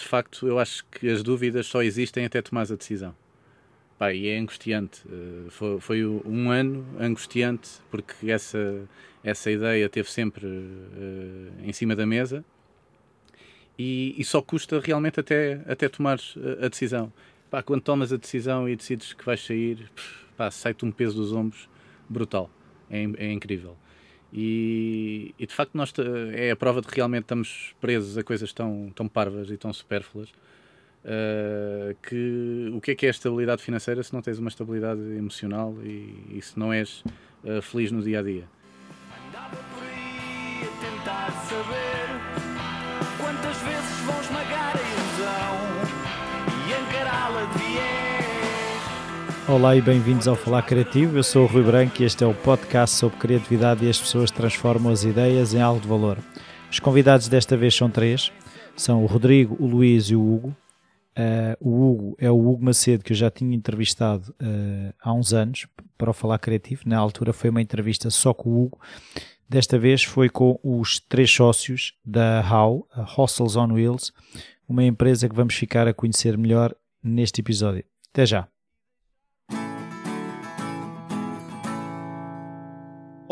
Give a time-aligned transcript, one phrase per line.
[0.00, 3.14] de facto, eu acho que as dúvidas só existem até tomar a decisão.
[3.98, 5.06] Pá, e é angustiante.
[5.06, 8.88] Uh, foi, foi, um ano angustiante porque essa,
[9.22, 12.42] essa ideia teve sempre uh, em cima da mesa
[13.78, 16.18] e, e, só custa realmente até, até tomar
[16.62, 17.12] a decisão.
[17.50, 19.90] Pá, quando tomas a decisão e decides que vais sair,
[20.50, 21.68] sai-te um peso dos ombros
[22.08, 22.50] brutal.
[22.90, 23.76] É, é incrível.
[24.32, 25.92] E, e, de facto nós
[26.32, 29.72] é a prova de que realmente estamos presos a coisas tão, tão parvas e tão
[29.72, 30.28] supérfluas
[31.04, 35.74] uh, que o que é que é estabilidade financeira se não tens uma estabilidade emocional
[35.82, 37.02] e, e se não és
[37.44, 38.44] uh, feliz no dia a dia.
[49.50, 51.18] Olá e bem-vindos ao Falar Criativo.
[51.18, 54.30] Eu sou o Rui Branco e este é o podcast sobre criatividade e as pessoas
[54.30, 56.18] transformam as ideias em algo de valor.
[56.70, 58.30] Os convidados desta vez são três:
[58.76, 60.56] são o Rodrigo, o Luís e o Hugo.
[61.18, 65.32] Uh, o Hugo é o Hugo Macedo que eu já tinha entrevistado uh, há uns
[65.32, 65.66] anos
[65.98, 66.82] para o Falar Criativo.
[66.86, 68.78] Na altura foi uma entrevista só com o Hugo.
[69.48, 74.12] Desta vez foi com os três sócios da HOW, a Hostels on Wheels,
[74.68, 77.84] uma empresa que vamos ficar a conhecer melhor neste episódio.
[78.12, 78.46] Até já!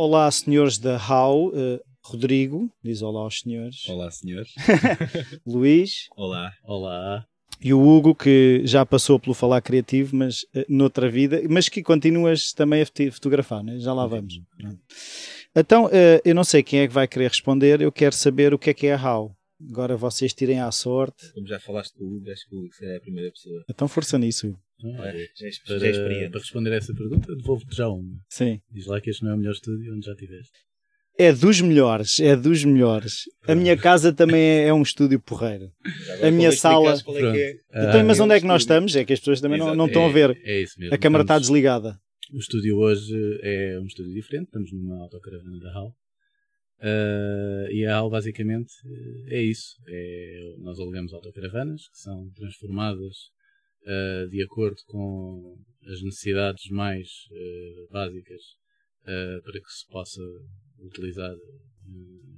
[0.01, 1.49] Olá, senhores da HAU.
[1.49, 3.85] Uh, Rodrigo, diz olá aos senhores.
[3.89, 4.55] Olá, senhores.
[5.45, 6.07] Luís.
[6.17, 6.53] Olá.
[6.63, 7.27] Olá.
[7.61, 11.83] E o Hugo, que já passou pelo Falar Criativo, mas uh, noutra vida, mas que
[11.83, 13.81] continuas também a fotografar, né?
[13.81, 14.41] já lá vamos.
[15.53, 15.91] Então, uh,
[16.25, 18.75] eu não sei quem é que vai querer responder, eu quero saber o que é
[18.75, 19.37] que é a HAU.
[19.71, 21.33] Agora vocês tirem à sorte.
[21.33, 23.65] Como já falaste com o Hugo, acho que o Hugo é a primeira pessoa.
[23.69, 24.57] Então força nisso.
[24.85, 25.29] Olha,
[25.67, 28.17] para, para, responder a essa pergunta, devolvo-te já uma.
[28.29, 28.61] Sim.
[28.71, 30.53] Diz lá que este não é o melhor estúdio onde já estiveste.
[31.19, 33.25] É dos melhores, é dos melhores.
[33.49, 35.73] A minha casa também é, é um estúdio porreiro.
[36.23, 36.95] A minha sala.
[36.95, 37.89] É é.
[37.89, 38.95] Então, mas onde é que nós estamos?
[38.95, 40.41] É que as pessoas também não, não estão a ver.
[40.45, 40.95] É, isso mesmo.
[40.95, 41.99] A câmara está desligada.
[42.33, 44.45] O estúdio hoje é um estúdio diferente.
[44.45, 45.93] Estamos numa autocaravana da HAL.
[46.81, 48.73] Uh, e a HAL basicamente
[49.27, 49.75] é isso.
[49.89, 53.17] É, nós alugamos autocaravanas que são transformadas
[53.83, 55.57] uh, de acordo com
[55.89, 58.43] as necessidades mais uh, básicas
[59.43, 60.21] para que se possa
[60.81, 61.35] utilizar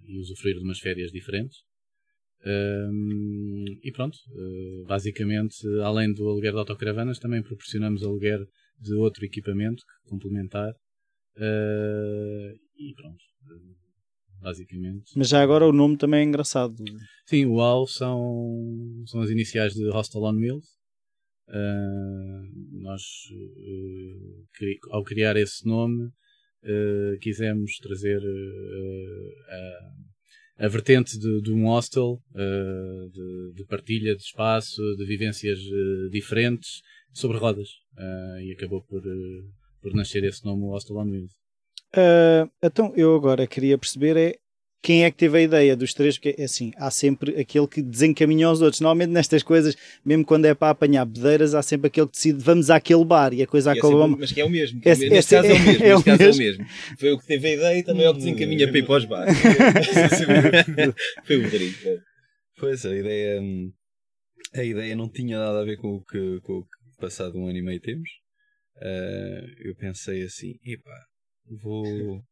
[0.07, 1.59] e usufruir de umas férias diferentes.
[3.83, 4.17] e pronto,
[4.87, 8.39] basicamente, além do aluguer de autocaravanas, também proporcionamos aluguer
[8.79, 10.73] de outro equipamento complementar.
[12.79, 13.25] e pronto,
[14.41, 15.13] basicamente.
[15.17, 16.75] Mas já agora o nome também é engraçado.
[17.27, 20.81] Sim, o AL são, são as iniciais de Hostel on Wheels.
[21.49, 23.03] Uh, nós,
[23.33, 28.21] uh, cri ao criar esse nome, uh, quisemos trazer
[30.59, 35.59] a, a, vertente de, de um hostel, de, de, partilha de espaço, de vivências
[36.13, 37.69] diferentes sobre rodas.
[38.45, 39.03] e acabou por,
[39.83, 41.41] por nascer esse nome, o Hostel on Wheels.
[42.63, 44.39] Então, eu agora queria perceber é
[44.83, 47.83] quem é que teve a ideia dos três, porque é assim, há sempre aquele que
[47.83, 48.81] desencaminha os outros.
[48.81, 52.71] Normalmente nestas coisas, mesmo quando é para apanhar bedeiras, há sempre aquele que decide vamos
[52.71, 54.05] àquele bar e a coisa acaba.
[54.05, 54.81] É mas que é o mesmo.
[54.85, 55.85] É, neste caso é, o mesmo.
[55.85, 56.67] É, neste caso é o mesmo.
[56.99, 58.97] Foi o que teve a ideia e também é o que desencaminha para ir para
[58.97, 59.37] os bares.
[61.25, 61.77] Foi o Rodrigo.
[62.59, 63.43] Pois, a ideia,
[64.55, 67.47] a ideia não tinha nada a ver com o que, com o que passado um
[67.47, 68.09] ano e meio temos.
[68.77, 71.10] Uh, eu pensei assim, epá,
[71.57, 72.23] vou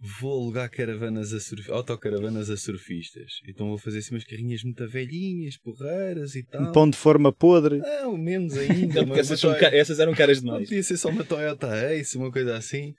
[0.00, 1.70] vou alugar caravanas a surf...
[1.70, 3.40] autocaravanas a surfistas.
[3.46, 6.62] Então vou fazer assim umas carrinhas muito velhinhas, porreiras e tal.
[6.62, 7.78] Um pão de forma podre.
[7.78, 9.04] Não, menos ainda.
[9.04, 10.68] Não, essas, são, essas, eram caras demais.
[10.68, 12.94] Podia ser só uma Toyota Ace, uma coisa assim.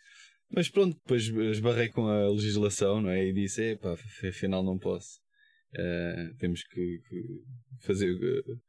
[0.54, 3.26] Mas pronto, depois esbarrei com a legislação, não é?
[3.26, 3.96] E disse, pá,
[4.28, 5.20] afinal não posso.
[5.74, 8.60] Uh, temos que, que fazer uh,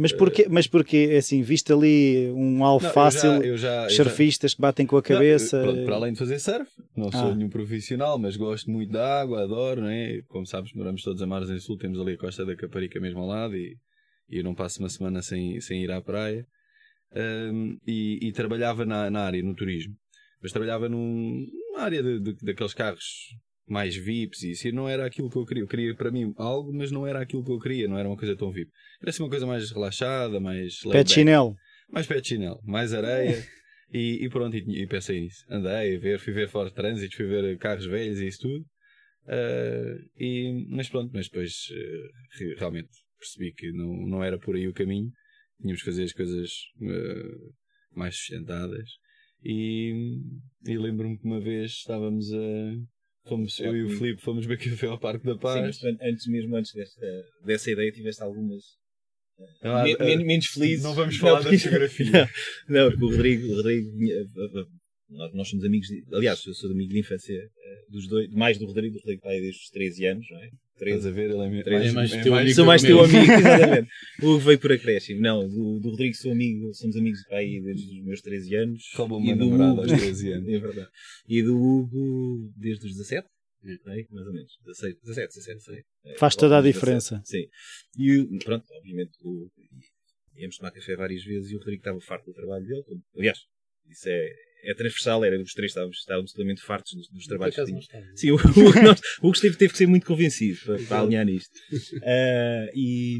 [0.00, 3.90] mas porquê, mas porquê, é assim, viste ali um alvo não, fácil, eu já, eu
[3.90, 4.56] já, surfistas já...
[4.56, 5.58] que batem com a cabeça?
[5.58, 7.12] Não, pronto, para além de fazer surf, não ah.
[7.12, 10.22] sou nenhum profissional, mas gosto muito da água, adoro, não é?
[10.28, 13.26] Como sabes, moramos todos a em Sul, temos ali a Costa da Caparica mesmo ao
[13.26, 13.76] lado e,
[14.30, 16.46] e eu não passo uma semana sem, sem ir à praia.
[17.14, 19.94] Um, e, e, trabalhava na, na, área, no turismo.
[20.40, 23.04] Mas trabalhava num, numa área de, de, daqueles carros
[23.70, 25.62] mais VIPs e isso não era aquilo que eu queria.
[25.62, 28.16] Eu queria para mim algo, mas não era aquilo que eu queria, não era uma
[28.16, 28.68] coisa tão VIP.
[29.00, 30.80] Era assim uma coisa mais relaxada, mais.
[30.80, 31.54] Pé de chinelo.
[31.88, 33.46] Mais pé de chinelo, mais areia.
[33.94, 35.44] e, e, pronto, e, e, pensei nisso.
[35.48, 38.64] Andei a ver, fui ver fora de trânsito, fui ver carros velhos e isso tudo.
[39.26, 42.88] Uh, e, mas pronto, mas depois uh, realmente
[43.20, 45.12] percebi que não, não era por aí o caminho.
[45.60, 46.50] Tínhamos que fazer as coisas
[46.80, 47.54] uh,
[47.94, 48.90] mais sustentadas.
[49.44, 50.18] E,
[50.66, 52.72] e lembro-me que uma vez estávamos a
[53.26, 55.76] Fomos, eu e o Filipe fomos beber café ao Parque da Paz.
[55.76, 57.06] Sim, mas antes mesmo, antes desta,
[57.44, 58.62] dessa ideia, tiveste algumas
[59.62, 60.82] Men uh, menos feliz.
[60.82, 62.30] Não vamos falar não, da fotografia.
[62.68, 63.90] Não, não, porque o Rodrigo, o Rodrigo
[65.34, 67.36] nós somos amigos, de, aliás, eu sou amigo de infância
[67.88, 70.50] dos dois, mais do Rodrigo, do Rodrigo está aí desde os 13 anos, não é?
[70.80, 72.54] 13, Estás a ver, ele é, 13, é mais, é teu amigo.
[72.54, 73.90] Sou mais teu amigo, exatamente.
[74.22, 75.20] o Hugo veio por acréscimo.
[75.20, 78.90] Não, do, do Rodrigo sou amigo, somos amigos aí desde os meus 13 anos.
[78.96, 80.48] Como uma namorada aos 13 anos.
[80.48, 80.88] é verdade.
[81.28, 83.28] E do Hugo desde os 17.
[83.62, 84.58] É, mais ou menos.
[84.64, 85.84] 16, 17, 17, sei.
[86.16, 87.20] Faz toda a diferença.
[87.26, 87.46] sim.
[87.98, 89.50] E pronto, obviamente, o,
[90.34, 92.84] íamos tomar café várias vezes e o Rodrigo estava farto do trabalho dele.
[93.18, 93.38] Aliás,
[93.86, 94.32] isso é,
[94.64, 97.86] é transversal, era os três estávamos, estávamos totalmente fartos dos, dos trabalhos que tínhamos.
[98.14, 101.54] Sim, o, o, nós, o Gustavo teve que ser muito convencido para, para alinhar nisto.
[101.96, 103.18] Uh, e,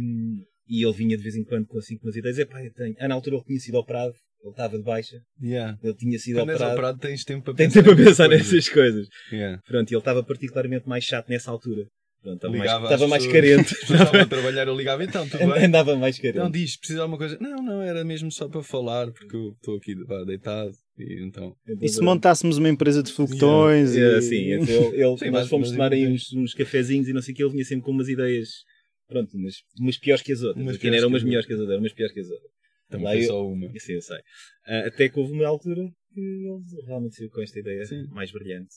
[0.69, 2.39] e ele vinha de vez em quando com assim com umas ideias.
[2.39, 2.95] Epá, eu tenho.
[2.99, 5.21] Ah, na altura ele tinha sido operado, ele estava de baixa.
[5.43, 5.79] Yeah.
[5.83, 6.73] Ele tinha sido Quando operado.
[6.73, 9.09] operado tens tempo para pensar, tempo pensar nessas coisas.
[9.33, 9.61] Yeah.
[9.67, 11.87] Pronto, e ele estava particularmente mais chato nessa altura.
[12.23, 13.75] Pronto, estava ligava mais, estava mais carente.
[13.81, 15.65] Estava a trabalhar, eu ligava então, tudo bem.
[15.65, 16.39] Andava mais carente.
[16.39, 17.39] Não, diz, precisa de alguma coisa.
[17.41, 19.95] Não, não, era mesmo só para falar, porque eu estou aqui
[20.27, 20.73] deitado.
[21.01, 21.57] E, então...
[21.81, 23.95] e se montássemos uma empresa de foguetões?
[23.95, 24.19] Yeah.
[24.19, 24.23] E...
[24.23, 27.37] sim, então ele, sim, nós fomos tomar aí uns, uns cafezinhos e não sei o
[27.37, 28.65] que, ele vinha sempre com umas ideias,
[29.09, 30.65] pronto, umas, umas piores que as outras.
[30.65, 32.51] Umas eram umas melhores que as outras, eram umas piores que as outras.
[32.91, 33.69] Também foi só uma.
[33.79, 34.19] Sim, eu sei.
[34.19, 38.07] Uh, até que houve uma altura que ele realmente saiu com esta ideia sim.
[38.09, 38.75] mais brilhante.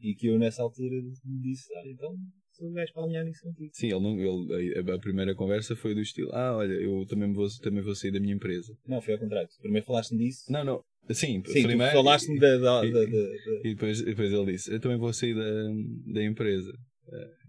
[0.00, 0.94] E que eu nessa altura
[1.24, 2.14] disse, ah, então
[2.60, 3.70] o gajo para alinhar nisso contigo.
[3.72, 7.32] Sim, ele não, ele, a, a, primeira conversa foi do estilo, ah, olha, eu também
[7.32, 8.76] vou, também vou sair da minha empresa.
[8.86, 9.48] Não, foi ao contrário.
[9.60, 10.50] Primeiro falaste-me disso.
[10.50, 10.84] Não, não.
[11.10, 14.80] Sim, Sim primeiro, falaste-me da, da, e, da, da, E depois, depois ele disse, eu
[14.80, 16.72] também vou sair da, da empresa.
[17.12, 17.46] Eh,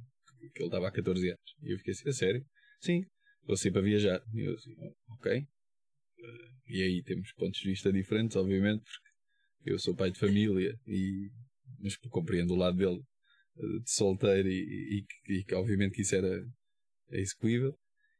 [0.53, 1.55] que ele estava há 14 anos.
[1.63, 2.45] E eu fiquei assim, a sério?
[2.79, 3.03] Sim,
[3.45, 4.21] vou sair para viajar.
[4.33, 4.75] E eu assim,
[5.19, 5.31] ok.
[5.31, 10.75] Eh, e aí temos pontos de vista diferentes, obviamente, porque eu sou pai de família
[10.85, 11.29] e
[11.79, 13.01] mas compreendo o lado dele
[13.57, 16.45] de solteiro e, e, e, obviamente que isso era
[17.11, 17.77] execuível.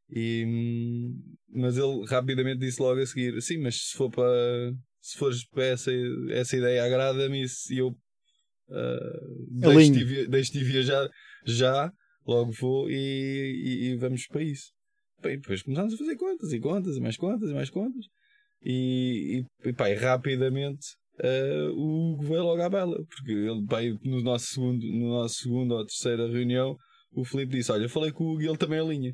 [0.10, 5.18] E, hum, mas ele rapidamente disse logo a seguir: Sim, mas se for para se
[5.18, 5.92] fores para essa,
[6.32, 11.10] essa ideia, agrada-me e eu uh, deixo-te deixo de viajar
[11.46, 11.92] já,
[12.26, 14.72] logo vou e, e, e, vamos para isso.
[15.22, 18.06] Bem, depois começámos a fazer contas e contas e mais contas e mais contas.
[18.62, 20.88] E, e, e pá, rapidamente
[21.24, 25.36] uh, o Hugo veio logo à bela, porque ele, pá, no nosso segundo, no nosso
[25.36, 26.76] segundo ou terceira reunião,
[27.14, 29.14] o Felipe disse: Olha, falei com o Hugo e ele também alinha.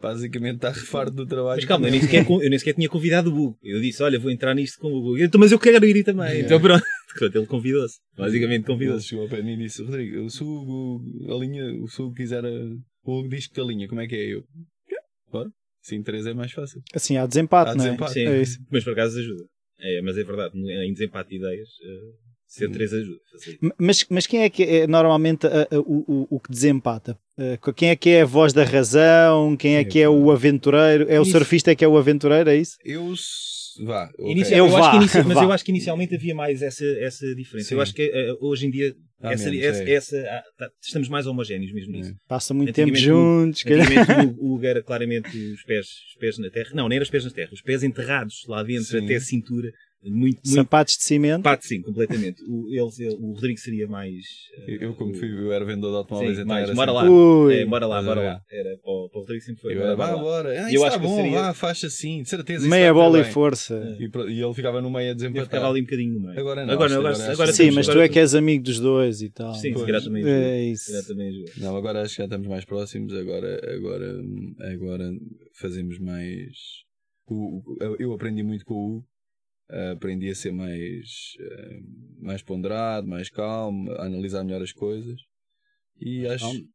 [0.00, 1.56] Basicamente está refarto do trabalho.
[1.56, 3.58] Mas calma, eu nem, sequer, eu nem sequer tinha convidado o Hugo.
[3.62, 5.18] Eu disse: Olha, vou entrar nisto com o Hugo.
[5.18, 6.40] Eu, mas eu quero ir também.
[6.40, 6.82] Então pronto.
[7.20, 7.98] Ele convidou-se.
[8.16, 9.08] Basicamente convidou-se.
[9.08, 13.18] Chegou ao pé e disse: Rodrigo, se o Hugo alinha, se o Hugo quiser, o
[13.18, 14.34] Hugo diz que alinha, como é que é?
[14.34, 14.44] Eu,
[15.30, 15.50] bora.
[15.82, 16.80] Sim, três é mais fácil.
[16.94, 17.88] Assim, há desempate, há não é?
[17.88, 18.12] Desempate.
[18.12, 18.58] Sim, é isso.
[18.70, 19.44] Mas por acaso ajuda.
[19.82, 22.72] É, mas é verdade, em desempate de ideias, uh, ser hum.
[22.72, 23.20] três ajuda.
[23.78, 27.18] Mas, mas quem é que é normalmente uh, o, o, o que desempata?
[27.38, 29.56] Uh, quem é que é a voz da razão?
[29.56, 31.06] Quem é, é que é o aventureiro?
[31.08, 31.30] É o isso.
[31.30, 32.50] surfista que é o aventureiro?
[32.50, 32.76] É isso?
[32.84, 33.14] Eu
[33.84, 34.32] Vá, okay.
[34.32, 35.44] Inicia, eu, eu vá, inicia, mas vá.
[35.44, 37.68] eu acho que inicialmente havia mais essa, essa diferença.
[37.68, 37.74] Sim.
[37.74, 39.92] Eu acho que uh, hoje em dia ah, essa, menos, essa, é.
[39.92, 42.10] essa ah, tá, estamos mais homogéneos mesmo nisso.
[42.10, 42.14] É.
[42.28, 43.62] Passa muito tempo juntos.
[44.38, 46.70] O, o, era claramente os pés, os pés na terra.
[46.74, 49.04] Não, nem era os pés na terra, os pés enterrados lá dentro sim.
[49.04, 49.70] até a cintura
[50.02, 50.48] muito, muito...
[50.48, 51.42] Sapatos de cimento?
[51.42, 52.42] Sapatos, sim, completamente.
[52.48, 54.24] O, eles, o Rodrigo seria mais.
[54.66, 57.08] Uh, eu, como fui, eu era vendedor de automóveis, sim, então mais, era bora assim.
[57.08, 57.54] lá.
[57.54, 58.42] É, bora lá, bora lá.
[58.50, 59.76] Era, para, o, para o Rodrigo sempre foi.
[59.76, 60.64] Eu era, bora, bora.
[60.64, 61.52] Ah, eu acho bom, que seria...
[61.52, 62.66] faixa assim, de certeza.
[62.66, 63.96] Meia bola e força.
[63.98, 65.42] E, e, ele ficava no meio a desempatar.
[65.42, 66.40] Eu ficava ali um bocadinho no meio.
[66.40, 66.72] Agora não.
[66.72, 69.54] Agora, agora, agora, agora sim, mas tu é que és amigo dos dois e tal.
[69.54, 70.90] Sim, se calhar também é isso.
[71.58, 73.12] Não, agora acho que já estamos mais próximos.
[73.14, 74.22] Agora, agora,
[74.72, 75.10] agora
[75.52, 76.54] fazemos mais.
[77.98, 79.04] Eu aprendi muito com o
[79.92, 85.20] aprendi a ser mais, uh, mais ponderado, mais calmo, a analisar melhor as coisas.
[86.00, 86.44] E acho.
[86.44, 86.68] Calmo.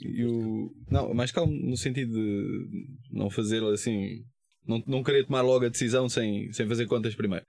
[0.00, 4.24] Eu, não, mais calmo no sentido de não fazer assim.
[4.66, 7.44] Não, não querer tomar logo a decisão sem, sem fazer contas primeiro.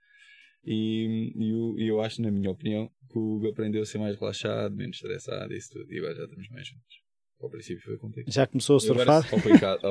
[0.64, 4.18] E, e eu, eu acho, na minha opinião, que o Hugo aprendeu a ser mais
[4.18, 5.92] relaxado, menos estressado, isso tudo.
[5.92, 7.09] E agora já estamos mais juntos.
[7.42, 8.30] Ao princípio foi contigo.
[8.30, 9.26] Já começou a surfar?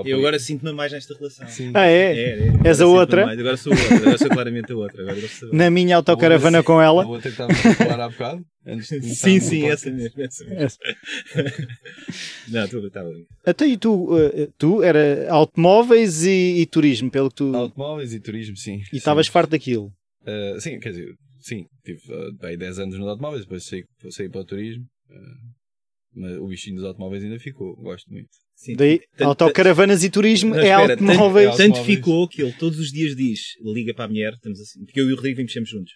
[0.05, 1.47] Eu agora, sinto-me mais nesta relação.
[1.47, 1.71] Sim.
[1.73, 2.15] Ah, é?
[2.15, 2.51] é, é.
[2.63, 3.25] És a outra?
[3.25, 3.39] Mais.
[3.39, 3.95] Agora sou outra.
[3.97, 5.01] Agora sou claramente a outra.
[5.01, 7.03] Agora sou Na minha autocaravana com ela?
[7.03, 8.45] A outra que estava a falar há bocado?
[8.83, 10.21] sim, sim, essa mesmo.
[10.21, 10.61] Essa mesmo.
[10.61, 10.77] Essa.
[12.49, 13.25] Não, tu estava bem.
[13.43, 17.55] Até e tu, uh, tu era automóveis e, e, turismo, pelo que tu.
[17.55, 18.79] Automóveis e turismo, sim.
[18.93, 19.91] E estavas farto daquilo?
[20.21, 21.65] Uh, sim, quer dizer, sim.
[21.83, 24.83] Tive uh, aí 10 anos nos automóveis, depois saí, saí para o turismo.
[25.09, 25.58] Uh,
[26.13, 28.29] mas o bichinho dos automóveis ainda ficou, gosto muito.
[28.55, 31.55] Sim, Daí, tanto, autocaravanas e turismo não, é espera, automóveis.
[31.55, 34.83] Tanto, tanto ficou que ele todos os dias diz, liga para a mulher, estamos assim,
[34.83, 35.93] porque eu e o Rodrigo vimos sempre juntos.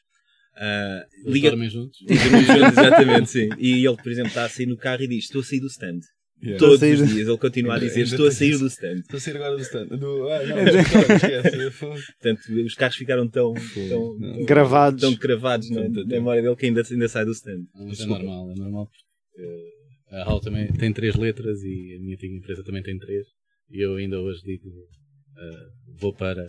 [0.56, 1.98] Uh, liga, dormem juntos?
[2.06, 3.50] Dormem juntos, exatamente, sim.
[3.58, 5.68] E ele, por exemplo, está a sair no carro e diz: Estou a sair do
[5.68, 6.00] stand.
[6.44, 6.60] Yeah.
[6.60, 7.02] Todos sair...
[7.02, 9.00] os dias ele continua a dizer: Estou a sair do stand.
[9.00, 9.88] Estou a sair agora do stand.
[9.88, 10.28] Do...
[10.30, 16.56] Ah, não, Portanto, os carros ficaram tão, tão, gravados, tão cravados na, na memória dele
[16.56, 17.64] que ainda, ainda sai do stand.
[17.74, 19.73] Mas é normal, é normal porque uh,
[20.14, 23.28] a HAL também tem três letras e a minha antiga empresa também tem três.
[23.70, 26.46] E eu ainda hoje digo: uh, vou para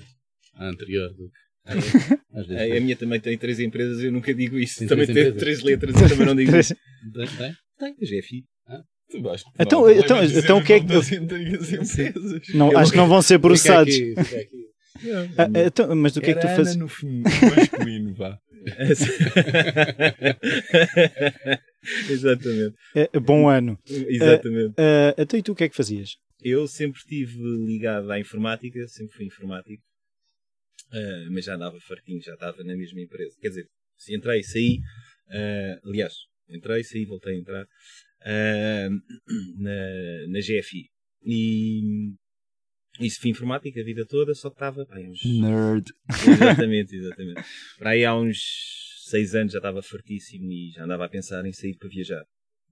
[0.55, 1.73] a anterior do que a,
[2.77, 4.81] a minha também tem três empresas e eu nunca digo isso.
[4.81, 6.75] Tem também tem três letras e também não digo isso.
[7.13, 7.27] Tem?
[7.79, 8.45] Tem, tem GFI.
[8.69, 8.83] Ah.
[9.59, 10.87] Então, então, então o que é que.
[12.55, 13.95] Não, acho que não vão ser processados.
[13.95, 14.74] Aqui, aqui.
[15.37, 16.77] Ah, então, mas do que é que tu fazes?
[16.77, 18.39] no fim, masculino, vá.
[22.09, 22.77] Exatamente.
[22.95, 23.77] É, bom ano.
[23.87, 24.71] Exatamente.
[24.71, 26.17] Uh, uh, então, e tu o que é que fazias?
[26.43, 29.83] Eu sempre estive ligado à informática, sempre fui informático.
[30.93, 33.37] Uh, mas já andava fartinho, já estava na mesma empresa.
[33.41, 33.67] Quer dizer,
[33.99, 34.79] se entrei e saí,
[35.85, 36.15] aliás,
[36.49, 37.67] entrei, saí, voltei a entrar
[39.59, 39.77] na,
[40.29, 40.89] na GFI.
[41.27, 42.15] E
[43.01, 44.87] isso fui informática a vida toda, só que estava.
[44.91, 45.25] Ai, uns...
[45.25, 45.93] Nerd!
[46.29, 47.43] Exatamente, exatamente.
[47.79, 48.39] Para aí há uns
[49.05, 52.25] seis anos já estava fartíssimo e já andava a pensar em sair para viajar.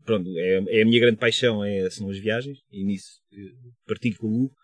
[0.05, 3.21] Pronto, é, é a minha grande paixão, é, são as viagens, e nisso
[3.87, 4.55] partilho com o Hugo.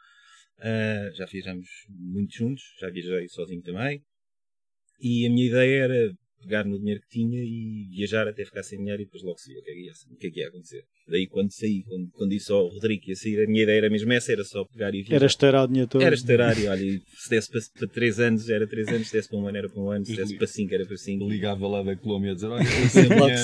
[0.59, 4.03] Uh, já viajamos muito juntos, já viajei sozinho também.
[5.01, 8.79] E a minha ideia era pegar no dinheiro que tinha e viajar até ficar sem
[8.79, 10.41] dinheiro e depois logo se via o que é que ia, o que é que
[10.41, 10.85] ia acontecer.
[11.09, 13.91] Daí quando saí, quando, quando disse ao Rodrigo que ia sair, a minha ideia era
[13.91, 15.17] mesmo essa, era só pegar e viajar.
[15.17, 16.03] Era estourar o dinheiro todo.
[16.03, 19.29] Era estourar e olha, se desse para, para 3 anos era 3 anos, se desse
[19.29, 21.29] para um ano era para um ano, se desse para 5 era para 5.
[21.29, 22.65] Ligava lá da Colômbia a dizer, olha,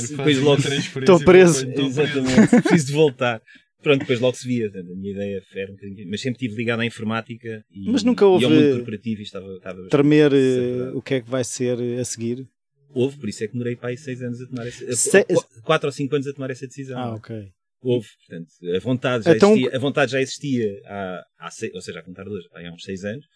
[0.08, 1.66] depois logo estou preso.
[1.68, 3.42] Exatamente, preciso de voltar.
[3.84, 4.66] Pronto, depois logo se via.
[4.66, 6.08] A minha ideia era um bocadinho.
[6.08, 9.24] Mas sempre estive ligado à informática e, mas nunca houve e ao mundo corporativo e
[9.24, 12.48] estava, estava tremer uh, o que é que vai ser a seguir.
[12.94, 15.24] Houve, por isso é que demorei para aí seis anos a tomar essa Se...
[15.62, 16.98] quatro ou cinco anos a tomar essa decisão.
[16.98, 17.52] Ah, ok.
[17.80, 19.52] Houve, portanto, a vontade já então...
[19.52, 22.82] existia, a vontade já existia há, há seis, ou seja, a contar dois, há uns
[22.82, 23.26] seis anos.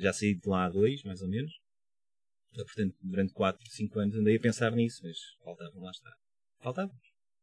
[0.00, 1.52] Já saí de lá há dois, mais ou menos.
[2.52, 6.10] Portanto, durante quatro, cinco anos andei a pensar nisso, mas faltavam, lá está.
[6.60, 6.94] Faltavam.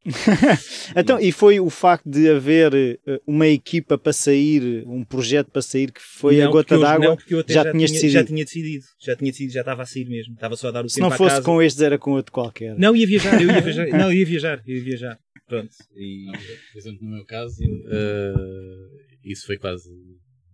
[0.96, 5.62] então, e foi o facto de haver eh, uma equipa para sair, um projeto para
[5.62, 7.08] sair que foi não, a gota d'água?
[7.08, 8.12] Não, porque eu até já, já, tinha, decidido.
[8.12, 8.86] já tinha decidido.
[9.00, 10.34] Já tinha decidido, já estava a sair mesmo.
[10.34, 12.78] Estava só a dar o Se tempo não fosse com estes, era com outro qualquer.
[12.78, 13.88] Não, ia viajar, eu ia viajar.
[13.88, 15.20] não, ia viajar, ia viajar.
[15.48, 15.72] Pronto.
[15.96, 16.26] E...
[16.72, 18.90] Por exemplo, no meu caso, uh,
[19.24, 19.90] isso foi quase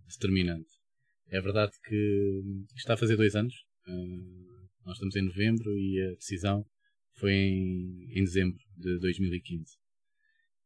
[0.08, 0.68] determinante.
[1.28, 2.42] É verdade que
[2.76, 3.54] está a fazer dois anos.
[3.88, 6.64] Uh, nós estamos em novembro e a decisão
[7.18, 9.78] foi em, em dezembro de 2015.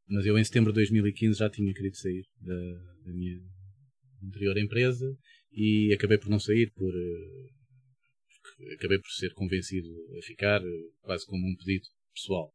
[0.08, 2.54] Mas eu em setembro de 2015 já tinha querido sair da,
[3.06, 3.40] da minha
[4.22, 5.16] anterior empresa
[5.52, 7.50] e acabei por não sair por uh,
[8.74, 12.52] acabei por ser convencido a ficar uh, quase como um pedido pessoal.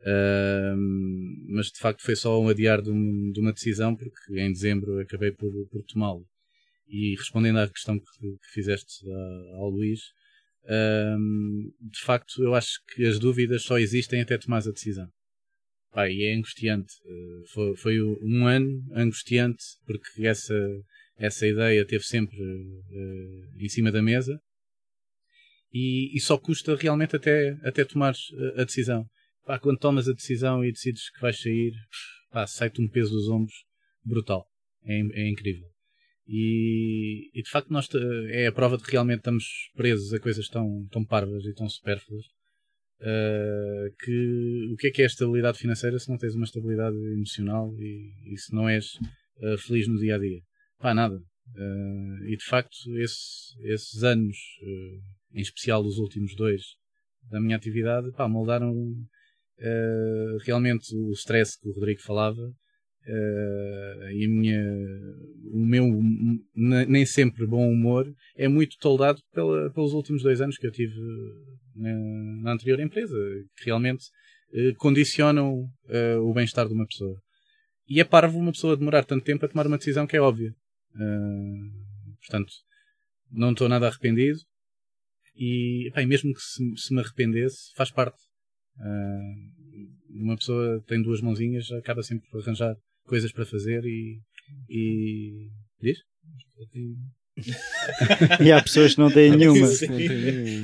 [0.00, 0.76] Uh,
[1.48, 5.00] mas de facto foi só um adiar de, um, de uma decisão porque em dezembro
[5.00, 6.26] acabei por, por tomá-lo.
[6.88, 9.04] E respondendo à questão que, que fizeste
[9.54, 10.02] ao Luís,
[11.80, 15.08] de facto, eu acho que as dúvidas só existem até tomar a decisão.
[15.96, 16.92] Pá, e é angustiante.
[17.06, 20.54] Uh, foi, foi, um ano angustiante porque essa,
[21.16, 24.38] essa ideia teve sempre uh, em cima da mesa
[25.72, 28.14] e, e, só custa realmente até, até tomar
[28.56, 29.08] a decisão.
[29.46, 31.72] Pá, quando tomas a decisão e decides que vais sair,
[32.46, 33.64] sai-te um peso dos ombros
[34.04, 34.46] brutal.
[34.84, 35.66] É, é incrível.
[36.28, 37.88] E, e, de facto nós
[38.30, 39.44] é a prova de que realmente estamos
[39.76, 42.24] presos a coisas tão, tão parvas e tão supérfluas
[43.00, 47.72] uh, que o que é que é estabilidade financeira se não tens uma estabilidade emocional
[47.78, 48.94] e, e se não és
[49.38, 50.40] uh, feliz no dia a dia?
[50.78, 51.16] Pá, nada.
[51.16, 54.36] Uh, e de facto esse, esses anos,
[55.32, 56.62] em especial os últimos dois
[57.30, 58.74] da minha atividade, pá, moldaram
[60.44, 62.52] realmente o stress que o Rodrigo falava
[63.08, 64.60] Uh, e a minha,
[65.52, 65.86] o meu
[66.56, 70.92] nem sempre bom humor é muito toldado pela, pelos últimos dois anos que eu tive
[71.76, 71.94] na,
[72.42, 73.14] na anterior empresa,
[73.56, 74.06] que realmente
[74.52, 77.16] uh, condicionam uh, o bem-estar de uma pessoa.
[77.88, 80.52] E é parvo uma pessoa demorar tanto tempo a tomar uma decisão que é óbvia.
[82.18, 82.52] portanto,
[83.30, 84.40] não estou nada arrependido.
[85.36, 88.18] E, epá, mesmo que se, se, me arrependesse, faz parte.
[90.10, 94.20] uma pessoa tem duas mãozinhas, acaba sempre por arranjar coisas para fazer e.
[94.68, 95.48] e...
[95.80, 95.98] Diz?
[98.42, 99.68] e há pessoas que não têm nenhuma.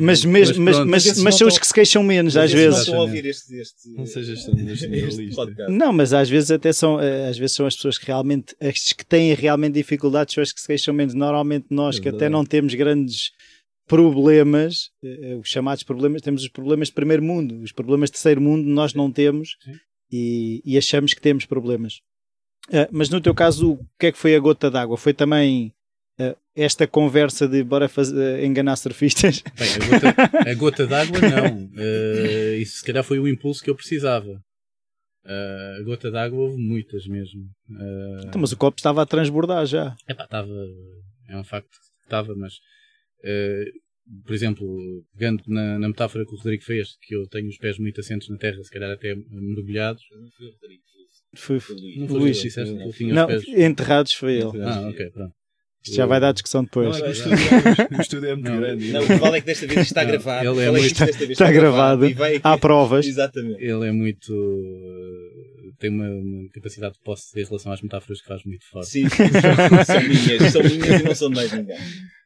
[0.00, 2.88] Mas, mas, mas, mas, mas, são os que se queixam menos, às vezes.
[2.88, 5.68] Não, ouvir este, este, não sejas tão generalista.
[5.68, 8.92] Não, mas às vezes até são, eh, às vezes são as pessoas que realmente, as
[8.92, 11.12] que têm realmente dificuldades, são as que se queixam menos.
[11.12, 13.32] Normalmente nós que até não temos grandes
[13.86, 18.40] problemas, eh, os chamados problemas, temos os problemas de primeiro mundo, os problemas de terceiro
[18.40, 19.56] mundo nós não temos
[20.10, 22.00] e, e achamos que temos problemas.
[22.68, 24.96] Uh, mas no teu caso, o que é que foi a gota d'água?
[24.96, 25.72] Foi também
[26.20, 29.42] uh, esta conversa de bora fazer, uh, enganar surfistas?
[29.58, 31.64] Bem, a gota, gota d'água não.
[31.64, 34.42] Uh, isso se calhar foi o impulso que eu precisava.
[35.24, 37.42] Uh, a gota d'água houve muitas mesmo.
[37.70, 39.96] Uh, então, mas o copo estava a transbordar já.
[40.08, 40.52] Epá, estava.
[41.28, 42.54] É um facto que estava, mas.
[43.20, 43.82] Uh,
[44.26, 44.66] por exemplo,
[45.16, 48.28] pegando na, na, metáfora que o Rodrigo fez, que eu tenho os pés muito assentos
[48.28, 50.02] na terra, se calhar até mergulhados.
[50.04, 50.18] Foi,
[50.58, 50.80] foi,
[51.32, 54.62] não foi Luís, que eu tinha não, enterrados foi ele.
[54.62, 55.34] Ah, ok, pronto.
[55.84, 56.96] Isto já vai dar discussão depois.
[56.96, 58.92] Não, é o estúdio é muito não, grande.
[58.92, 60.48] Não, o vale é que desta vez isto está não, gravado.
[60.48, 60.86] Ele é muito...
[60.86, 62.04] está, está gravado.
[62.44, 63.04] Há provas.
[63.04, 63.60] Exatamente.
[63.60, 64.32] Ele é muito.
[65.80, 68.90] tem uma, uma, capacidade de posse em relação às metáforas que faz muito forte.
[68.90, 70.52] Sim, são minhas.
[70.52, 71.78] São minhas e não são de mais ninguém.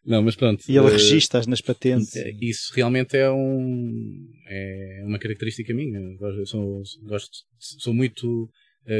[0.04, 0.62] Não, mas pronto.
[0.68, 2.14] E ele uh, registra nas patentes.
[2.14, 4.28] É, isso realmente é um.
[4.48, 5.98] É uma característica minha.
[6.20, 8.48] Eu sou, gosto, sou muito uh,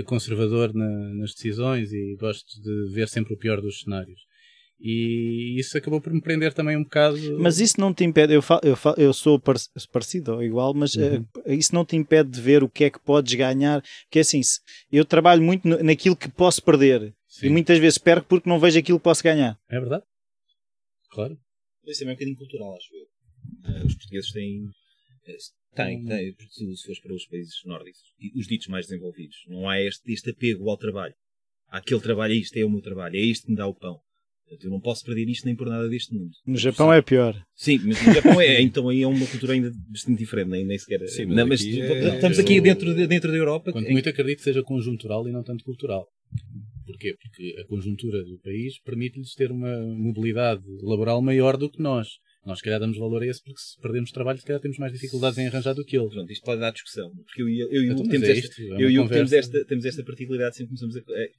[0.05, 4.21] conservador na, nas decisões e gosto de ver sempre o pior dos cenários.
[4.79, 7.17] E isso acabou por me prender também um bocado.
[7.39, 9.41] Mas isso não te impede, eu, falo, eu, falo, eu sou
[9.91, 11.23] parecido ou igual, mas uhum.
[11.23, 13.83] uh, isso não te impede de ver o que é que podes ganhar.
[14.05, 14.41] Porque assim,
[14.93, 17.47] eu trabalho muito naquilo que posso perder Sim.
[17.47, 19.59] e muitas vezes perco porque não vejo aquilo que posso ganhar.
[19.71, 20.05] É verdade,
[21.11, 21.39] claro.
[21.87, 23.73] Isso é um bocadinho cultural, acho eu.
[23.73, 24.63] Uh, os portugueses têm.
[25.77, 26.07] Têm, hum.
[26.07, 28.01] têm, se fores para os países nórdicos,
[28.35, 31.15] os ditos mais desenvolvidos, não há este, este apego ao trabalho.
[31.69, 34.01] Aquele trabalho é isto, é o meu trabalho, é isto que me dá o pão
[34.63, 36.31] eu não posso perder isto nem por nada deste mundo.
[36.47, 37.35] No Japão é pior.
[37.55, 40.79] Sim, mas no Japão é, então aí é uma cultura ainda bastante diferente, nem, nem
[40.79, 41.07] sequer.
[41.09, 42.15] Sim, mas, não, mas aqui é...
[42.15, 43.73] estamos aqui dentro, de, dentro da Europa.
[43.73, 46.07] Quanto muito acredito que seja conjuntural e não tanto cultural.
[46.87, 47.17] Porquê?
[47.21, 52.07] Porque a conjuntura do país permite-lhes ter uma mobilidade laboral maior do que nós.
[52.47, 54.93] Nós, se calhar, damos valor a esse porque se perdemos trabalho, se calhar temos mais
[54.93, 56.09] dificuldades em arranjar do que ele.
[56.09, 57.11] Pronto, isto pode dar discussão.
[57.27, 60.05] Porque eu, eu, eu, então, temos, é esta, é eu, eu temos, esta, temos esta
[60.05, 61.01] particularidade sempre começamos a.
[61.21, 61.31] É,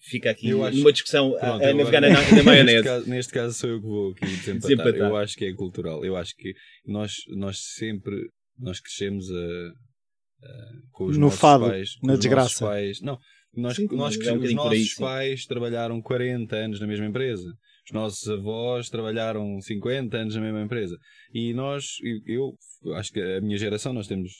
[0.00, 2.74] fica aqui acho, numa discussão pronto, a, a navegar na, na maionese.
[2.74, 4.60] Neste caso, neste caso, sou eu que vou aqui desempatar.
[4.60, 5.08] desempatar.
[5.08, 6.04] Eu acho que é cultural.
[6.04, 6.52] Eu acho que
[6.84, 8.28] nós, nós sempre
[8.58, 11.90] nós crescemos a, a com os no nossos fado, pais.
[12.02, 12.66] Na desgraça.
[12.66, 13.00] Pais.
[13.00, 13.18] Não,
[13.56, 17.52] nós, sim, nós é um os nossos aí, pais trabalharam 40 anos na mesma empresa.
[17.86, 20.98] Os nossos avós trabalharam 50 anos na mesma empresa.
[21.32, 22.56] E nós, eu,
[22.94, 24.32] acho que a minha geração, nós temos,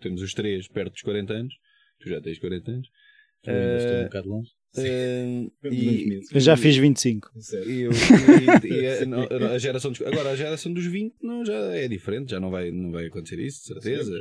[0.00, 1.54] temos os três perto dos 40 anos.
[2.00, 2.88] Tu já tens 40 anos.
[3.44, 4.50] Eu ainda uh, estou um bocado longe.
[4.76, 7.30] Uh, e, eu já fiz 25.
[7.66, 7.90] E, eu,
[8.62, 12.30] e, e a, a, geração dos, agora a geração dos 20 não, já é diferente,
[12.30, 14.12] já não vai, não vai acontecer isso, de certeza.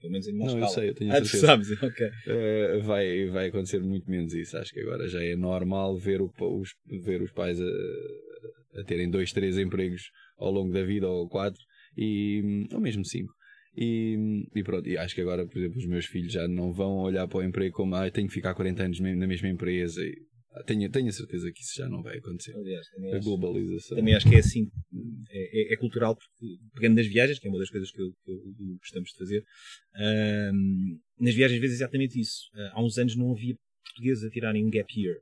[0.00, 0.64] Pelo menos em Não, escala.
[0.64, 1.46] eu sei, eu tenho ah, certeza.
[1.46, 2.06] sabes, ok.
[2.06, 4.56] Uh, vai, vai acontecer muito menos isso.
[4.56, 6.70] Acho que agora já é normal ver, o, os,
[7.04, 11.60] ver os pais a, a terem dois, três empregos ao longo da vida, ou quatro,
[11.96, 13.32] e, ou mesmo cinco.
[13.76, 16.98] E, e, pronto, e acho que agora, por exemplo, os meus filhos já não vão
[16.98, 20.02] olhar para o emprego como ah, tenho que ficar 40 anos na mesma empresa.
[20.02, 20.16] E,
[20.66, 22.54] tenho, tenho a certeza que isso já não vai acontecer.
[22.56, 23.96] Aliás, a acho, globalização.
[23.96, 24.68] Também acho que é assim,
[25.30, 28.12] é, é, é, cultural, porque pegando nas viagens, que é uma das coisas que, eu,
[28.24, 29.44] que, eu, que gostamos de fazer,
[31.18, 32.48] nas viagens às vezes é exatamente isso.
[32.54, 35.16] Uh, há uns anos não havia portugueses a tirarem um gap year,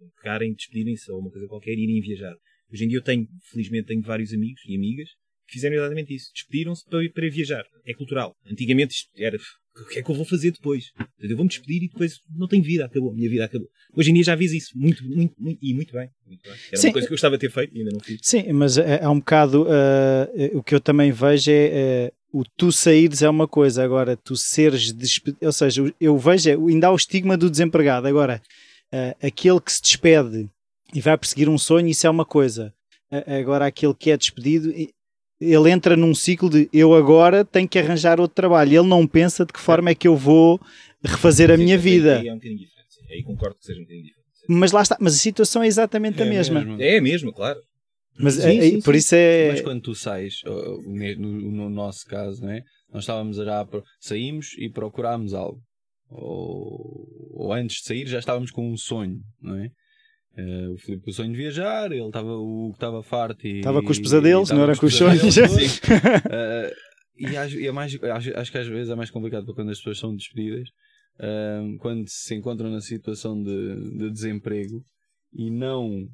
[0.00, 2.34] ou pegarem, despedirem-se ou uma coisa qualquer irem viajar.
[2.72, 5.08] Hoje em dia eu tenho, felizmente, tenho vários amigos e amigas
[5.48, 6.30] fizeram exatamente isso.
[6.34, 7.64] Despediram-se para, para viajar.
[7.84, 8.36] É cultural.
[8.44, 9.38] Antigamente isto era
[9.80, 10.92] o que é que eu vou fazer depois?
[11.20, 13.68] Eu vou-me despedir e depois não tenho vida, acabou, a minha vida acabou.
[13.94, 16.10] Hoje em dia já vis isso, muito, muito, muito e muito bem.
[16.26, 16.52] Muito bem.
[16.52, 16.88] Era Sim.
[16.88, 18.18] uma coisa que eu gostava de ter feito e ainda não fiz.
[18.22, 22.10] Sim, mas é, é um bocado uh, o que eu também vejo é.
[22.12, 26.68] Uh, o tu saíres é uma coisa, agora tu seres despedido, ou seja, eu vejo,
[26.68, 28.06] ainda há o estigma do desempregado.
[28.06, 28.42] Agora,
[28.92, 30.48] uh, aquele que se despede
[30.92, 32.72] e vai perseguir um sonho, isso é uma coisa.
[33.40, 34.74] Agora, aquele que é despedido,
[35.40, 38.80] ele entra num ciclo de eu agora tenho que arranjar outro trabalho.
[38.80, 40.60] Ele não pensa de que forma é que eu vou
[41.02, 42.18] refazer a minha vida.
[42.18, 43.12] Aí é um bocadinho diferente.
[43.12, 44.26] Aí concordo que seja um bocadinho diferente.
[44.48, 46.76] Mas lá está, mas a situação é exatamente é a mesma.
[46.78, 47.60] É a mesma, claro.
[48.18, 48.98] Mas sim, é, sim, por sim.
[48.98, 49.48] isso é.
[49.50, 52.62] Mas quando tu sais, no, no nosso caso, não é?
[52.90, 53.66] Nós estávamos já
[54.00, 55.60] saímos e procurámos algo.
[56.08, 59.70] Ou, ou antes de sair já estávamos com um sonho, não é?
[60.38, 63.58] Uh, o Filipe com o sonho de viajar, ele estava o que estava farto e
[63.58, 65.36] estava com os pesadelos, não era com os sonhos.
[65.38, 65.48] uh,
[67.16, 69.70] e, acho, e é mais, acho, acho, que às vezes é mais complicado para quando
[69.70, 70.68] as pessoas são despedidas,
[71.20, 74.84] uh, quando se encontram na situação de, de desemprego
[75.32, 76.06] e não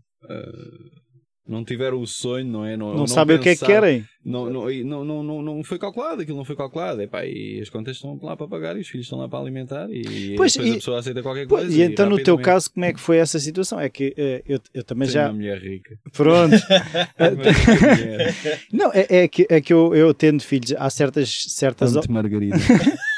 [1.47, 2.77] não tiveram o sonho, não é?
[2.77, 4.05] Não, não, não sabem o que é que querem.
[4.25, 7.03] Não, não, não, não, não, não foi calculado, aquilo não foi calculado.
[7.03, 9.89] Epá, e as contas estão lá para pagar e os filhos estão lá para alimentar
[9.91, 11.67] e pois, depois e, a pessoa aceita qualquer coisa.
[11.67, 13.81] Pois, e, e, então, no teu caso, como é que foi essa situação?
[13.81, 15.29] É que uh, eu, eu também Tenho já.
[15.29, 15.99] uma mulher rica.
[16.13, 16.55] Pronto.
[18.73, 21.47] não, é, é, que, é que eu, eu tendo filhos, há certas.
[21.49, 22.07] certas...
[22.07, 22.57] Margarida.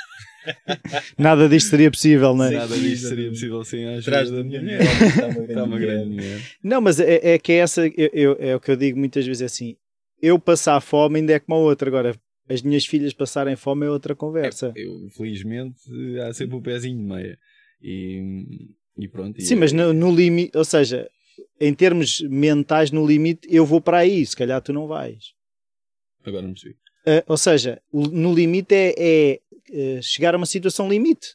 [1.18, 2.50] Nada disto seria possível, não é?
[2.50, 4.80] Nada disto seria possível sem a ajuda da minha mulher.
[4.82, 6.40] Está uma grande, está uma grande mulher.
[6.62, 9.26] Não, mas é, é que é essa, eu, eu, é o que eu digo muitas
[9.26, 9.76] vezes é assim,
[10.20, 12.14] eu passar fome ainda é como a outra, agora
[12.48, 14.72] as minhas filhas passarem fome é outra conversa.
[14.76, 15.80] É, eu, felizmente,
[16.20, 17.38] há sempre o um pezinho de meia.
[17.82, 18.22] E,
[18.98, 19.40] e pronto.
[19.40, 21.08] Sim, e mas no, no limite, ou seja,
[21.60, 25.32] em termos mentais, no limite, eu vou para aí, se calhar tu não vais.
[26.24, 26.76] Agora não percebi.
[27.06, 29.40] Uh, ou seja, no limite é, é
[29.98, 31.34] uh, chegar a uma situação limite.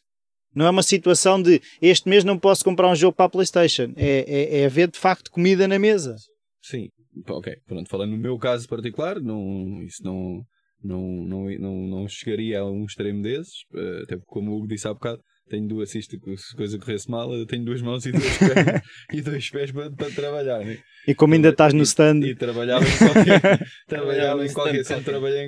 [0.54, 3.94] Não é uma situação de este mês não posso comprar um jogo para a PlayStation.
[3.96, 6.16] É, é, é haver de facto comida na mesa.
[6.62, 6.90] Sim,
[7.28, 7.56] ok.
[7.68, 10.44] Pronto, falando no meu caso particular, não, isso não,
[10.84, 13.62] não, não, não, não chegaria a um extremo desses.
[13.74, 17.10] Uh, até porque, como o Hugo disse há bocado, tenho duas, se a coisa corresse
[17.10, 18.82] mal, eu tenho duas mãos e dois pés,
[19.12, 20.60] e dois pés para, para trabalhar.
[20.60, 20.78] Né?
[21.08, 22.22] E como ainda estás no stand.
[22.22, 23.68] E, e trabalhava em qualquer.
[23.88, 24.86] trabalhava em qualquer.
[24.86, 25.48] Sempre trabalhei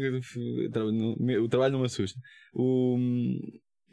[1.39, 2.19] o trabalho não me assusta.
[2.53, 2.97] O,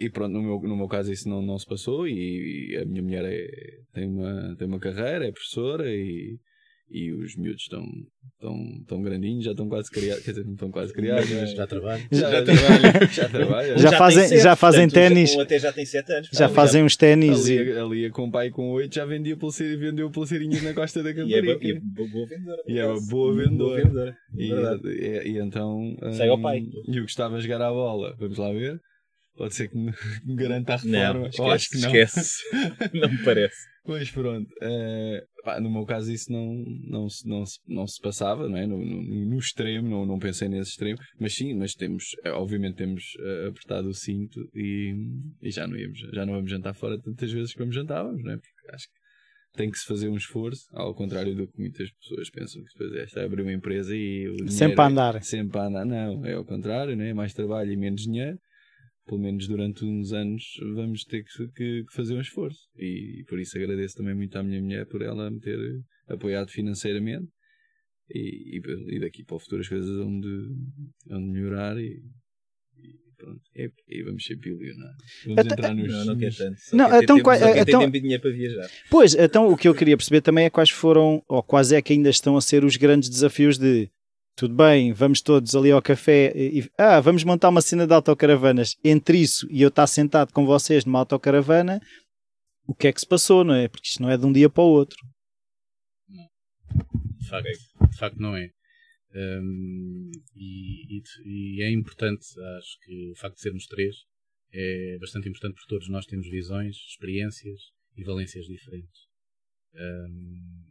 [0.01, 2.09] e pronto, no meu, no meu caso isso não, não se passou.
[2.09, 3.47] E, e a minha mulher é,
[3.93, 6.39] tem, uma, tem uma carreira, é professora e
[6.91, 7.85] e os miúdos estão
[8.41, 11.67] tão, tão grandinhos, já estão quase criados, quer dizer, não estão quase criados, mas já
[11.67, 12.07] trabalham.
[12.11, 13.79] Já, já trabalham, já trabalham.
[13.79, 15.35] Já, já fazem, sete, já fazem ténis.
[15.35, 16.29] Um até já tem 7 anos.
[16.33, 17.47] Já fazem uns ténis.
[17.47, 17.79] Ali, e...
[17.79, 21.59] ali com o pai com 8 já vendia pulseira, vendeu pulseirinhas na costa da Camparica.
[21.65, 22.63] e é, é boa vendedora.
[22.67, 24.17] E é uma boa vendedora.
[24.33, 24.81] vendedora.
[24.85, 25.97] E, e, e, então.
[26.13, 26.63] Sai ao pai.
[26.87, 28.81] E o que estava a jogar a bola, vamos lá ver.
[29.39, 29.93] Pode ser que me,
[30.27, 31.21] me garanta a reforma.
[31.21, 31.89] Não, esquece, acho que não.
[31.89, 32.43] Esquece.
[32.93, 33.57] não me parece.
[33.85, 34.51] Pois pronto.
[34.61, 38.57] Uh, pá, no meu caso isso não, não, se, não, se, não se passava, não
[38.57, 38.67] é?
[38.67, 40.99] No, no, no, extremo, não, não pensei nesse extremo.
[41.21, 44.93] Mas sim, mas temos, eh, obviamente temos uh, apertado o cinto e,
[45.41, 48.37] e já, não íamos, já não vamos jantar fora tantas vezes como jantávamos, não é?
[48.37, 48.99] Porque acho que
[49.57, 53.03] tem que se fazer um esforço, ao contrário do que muitas pessoas pensam que depois
[53.03, 55.17] esta é abrir uma empresa e sempre a andar.
[55.17, 57.15] É, sempre a andar, não, é ao contrário, né?
[57.15, 58.39] mais trabalho e menos dinheiro
[59.09, 60.45] pelo menos durante uns anos,
[60.75, 62.69] vamos ter que, que, fazer um esforço.
[62.77, 65.59] E, e, por isso agradeço também muito à minha mulher por ela me ter
[66.07, 67.27] apoiado financeiramente.
[68.11, 70.49] E, e, e daqui para o futuro as coisas vão de,
[71.07, 72.01] vão de melhorar e,
[73.17, 75.03] pronto, é, e vamos ser bilionários.
[75.25, 75.93] Vamos então, entrar nos.
[75.93, 76.61] Não, não quer tanto.
[76.61, 78.71] Só não, então, tempo, só então, tempo e dinheiro para viajar.
[78.91, 81.93] Pois, então o que eu queria perceber também é quais foram, ou quais é que
[81.93, 83.91] ainda estão a ser os grandes desafios de
[84.39, 88.77] tudo bem, vamos todos ali ao café e ah, vamos montar uma cena de autocaravanas.
[88.85, 91.81] Entre isso e eu estar sentado com vocês numa autocaravana,
[92.65, 93.67] o que é que se passou, não é?
[93.67, 94.97] Porque isto não é de um dia para o outro.
[96.09, 96.29] Não.
[97.19, 98.49] De facto, de facto não é.
[99.13, 102.25] Um, e, e, e, é importante,
[102.59, 103.97] acho que o facto de sermos três
[104.53, 107.59] é bastante importante porque todos nós temos visões, experiências
[107.97, 109.01] e valências diferentes.
[109.75, 110.65] Um,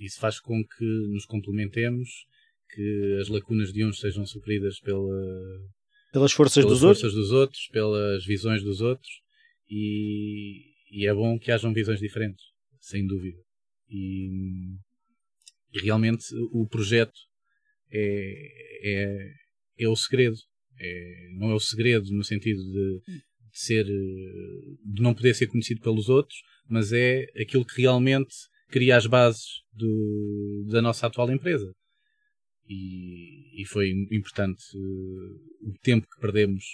[0.00, 2.08] isso faz com que nos complementemos
[2.72, 5.18] que as lacunas de uns sejam supridas pela,
[6.12, 7.22] pelas forças, pelas dos, forças outros?
[7.22, 9.10] dos outros, pelas visões dos outros,
[9.68, 12.44] e, e, é bom que hajam visões diferentes,
[12.80, 13.38] sem dúvida.
[13.88, 14.28] E,
[15.72, 17.18] e realmente o projeto
[17.92, 18.34] é,
[18.82, 19.32] é,
[19.78, 20.36] é o segredo.
[20.78, 25.80] É, não é o segredo no sentido de, de, ser de não poder ser conhecido
[25.82, 28.34] pelos outros, mas é aquilo que realmente
[28.70, 31.70] cria as bases do, da nossa atual empresa
[32.70, 36.64] e, e foi importante uh, o tempo que perdemos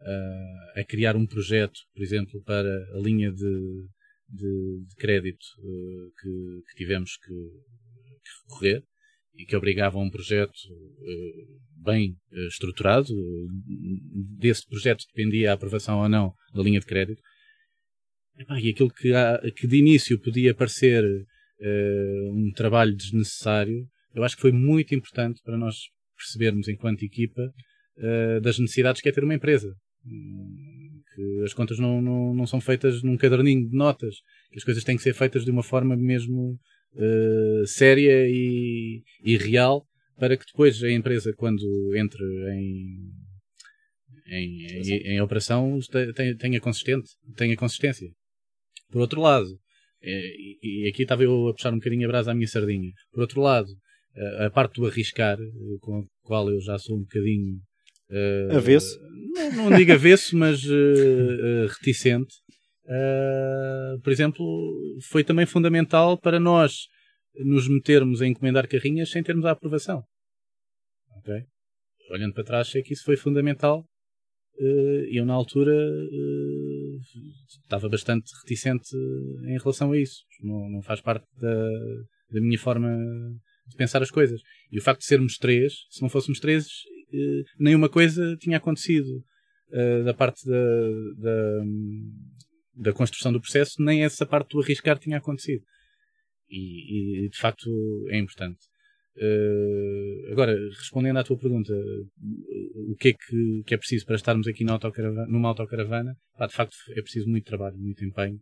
[0.00, 3.88] uh, a criar um projeto, por exemplo, para a linha de,
[4.28, 8.84] de, de crédito uh, que, que, tivemos que, que, recorrer
[9.34, 10.52] e que obrigava a um projeto
[11.78, 12.14] bem
[12.48, 13.08] estruturado.
[14.38, 17.20] Desse projeto dependia a aprovação ou não da linha de crédito.
[18.60, 19.10] E aquilo que,
[19.56, 21.02] que de início podia parecer
[22.30, 25.76] um trabalho desnecessário eu acho que foi muito importante para nós
[26.16, 27.42] percebermos, enquanto equipa,
[27.98, 29.74] uh, das necessidades que é ter uma empresa.
[31.14, 34.16] Que as contas não, não, não são feitas num caderninho de notas,
[34.50, 36.58] que as coisas têm que ser feitas de uma forma mesmo
[36.94, 39.86] uh, séria e, e real,
[40.18, 41.64] para que depois a empresa, quando
[41.96, 42.22] entre
[42.54, 43.10] em,
[44.28, 45.78] em, em, em operação,
[46.14, 48.08] tenha, tenha, consistente, tenha consistência.
[48.90, 49.48] Por outro lado,
[50.02, 52.92] eh, e, e aqui estava eu a puxar um bocadinho a brasa à minha sardinha,
[53.10, 53.68] por outro lado,
[54.44, 57.56] a parte do arriscar, eh, com a qual eu já sou um bocadinho
[58.10, 58.98] uh, avesso,
[59.34, 62.34] não, não digo avesso, mas uh, reticente.
[62.84, 64.44] Uh, por exemplo,
[65.08, 66.88] foi também fundamental para nós
[67.36, 70.02] nos metermos a encomendar carrinhas sem termos a aprovação.
[71.18, 71.44] Okay?
[72.10, 73.84] Olhando para trás, sei que isso foi fundamental.
[74.60, 75.74] E eu, na altura,
[77.64, 78.94] estava bastante reticente
[79.46, 80.22] em relação a isso.
[80.42, 81.70] Não, não faz parte da,
[82.30, 82.94] da minha forma
[83.72, 84.40] de pensar as coisas.
[84.70, 86.66] E o facto de sermos três, se não fôssemos três,
[87.12, 89.22] eh, nenhuma coisa tinha acontecido
[89.70, 91.64] uh, da parte da, da,
[92.74, 95.62] da, construção do processo, nem essa parte do arriscar tinha acontecido.
[96.48, 97.70] E, e de facto
[98.10, 98.60] é importante.
[99.14, 101.72] Uh, agora, respondendo à tua pergunta,
[102.90, 106.16] o que é que, que é preciso para estarmos aqui autocaravana, numa autocaravana?
[106.38, 108.40] Pá, de facto, é preciso muito trabalho, muito empenho,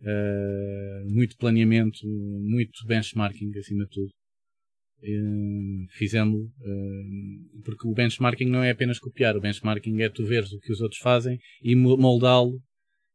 [0.00, 4.10] uh, muito planeamento, muito benchmarking acima de tudo.
[5.02, 10.50] Uh, fizemos uh, porque o benchmarking não é apenas copiar, o benchmarking é tu veres
[10.52, 12.56] o que os outros fazem e moldá-lo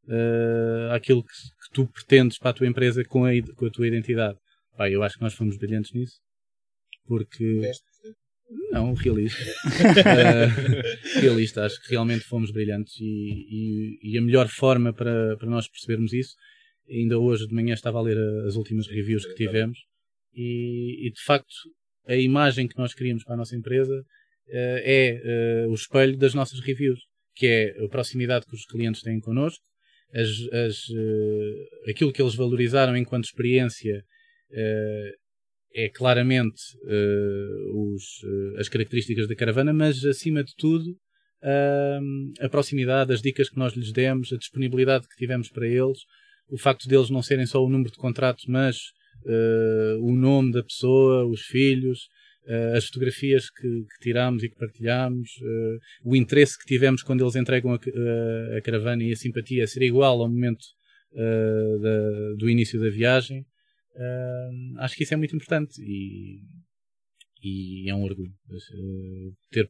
[0.06, 3.88] uh, àquilo que, que, tu pretendes para a tua empresa com a, com a tua
[3.88, 4.38] identidade.
[4.78, 6.20] Pá, eu acho que nós fomos brilhantes nisso
[7.10, 7.62] porque.
[8.72, 9.44] Não, realista.
[9.44, 15.50] uh, realista, acho que realmente fomos brilhantes e, e, e, a melhor forma para, para
[15.50, 16.36] nós percebermos isso,
[16.90, 19.78] ainda hoje de manhã estava a ler as últimas reviews que tivemos
[20.34, 21.54] e, e de facto
[22.08, 26.34] a imagem que nós queríamos para a nossa empresa uh, é uh, o espelho das
[26.34, 27.00] nossas reviews,
[27.36, 29.64] que é a proximidade que os clientes têm connosco,
[30.12, 30.78] as, as,
[31.88, 34.04] aquilo que eles valorizaram enquanto experiência
[35.72, 36.60] é claramente
[37.76, 38.04] os,
[38.58, 40.98] as características da caravana, mas acima de tudo
[42.42, 46.00] a proximidade, as dicas que nós lhes demos, a disponibilidade que tivemos para eles,
[46.50, 48.78] o facto deles não serem só o número de contratos, mas
[50.02, 52.08] o nome da pessoa, os filhos,
[52.76, 55.30] as fotografias que, que tiramos e que partilhamos,
[56.04, 57.78] o interesse que tivemos quando eles entregam a,
[58.58, 60.66] a, caravana e a simpatia ser igual ao momento
[61.14, 63.46] da, do início da viagem.
[64.00, 66.40] Uh, acho que isso é muito importante e,
[67.44, 69.70] e é um orgulho uh, ter,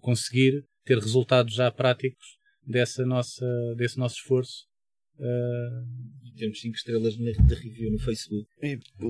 [0.00, 4.66] conseguir ter resultados já práticos dessa nossa, desse nosso esforço.
[5.18, 8.46] Uh, temos 5 estrelas de review no Facebook.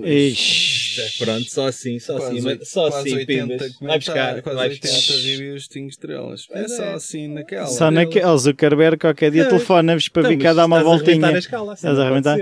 [0.05, 1.19] Ixi.
[1.19, 4.89] Pronto, só assim, só quase assim, só assim, 80 Vai buscar, quase vai buscar.
[4.89, 6.47] 80 reviews, 5 estrelas.
[6.53, 7.67] É só assim naquela.
[7.67, 8.33] Só naquela.
[8.33, 11.37] O Zuckerberg qualquer dia telefona-vos para vir cá dar uma voltinha.
[11.37, 12.39] Estás a arrebentar?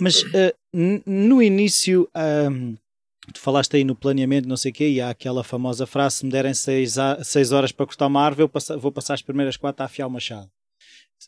[0.00, 0.54] Mas uh,
[1.04, 2.08] no início,
[2.50, 2.76] um,
[3.32, 6.24] tu falaste aí no planeamento, não sei o quê, e há aquela famosa frase: se
[6.24, 6.96] me derem 6
[7.52, 10.48] horas para cortar uma árvore, eu vou passar as primeiras 4 a afiar o machado.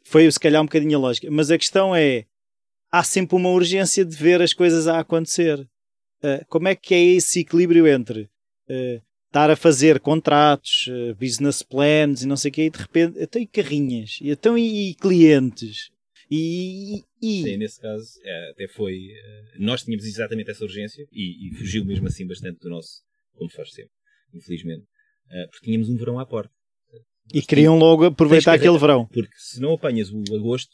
[0.05, 1.31] Foi se calhar um bocadinho a lógica.
[1.31, 2.27] Mas a questão é:
[2.93, 5.59] há sempre uma urgência de ver as coisas a acontecer.
[6.23, 11.62] Uh, como é que é esse equilíbrio entre uh, estar a fazer contratos, uh, business
[11.62, 14.90] plans e não sei o quê, e de repente, até então, carrinhas, e, então, e,
[14.90, 15.90] e clientes,
[16.31, 17.43] e, e...
[17.43, 19.09] Sim, nesse caso, é, até foi.
[19.59, 23.03] Nós tínhamos exatamente essa urgência e, e, fugiu mesmo assim bastante do nosso,
[23.35, 23.93] como faz sempre,
[24.33, 24.87] infelizmente,
[25.51, 26.54] porque tínhamos um verão à porta.
[27.33, 29.07] E queriam logo aproveitar aquele verão.
[29.07, 30.73] Porque se não apanhas o agosto.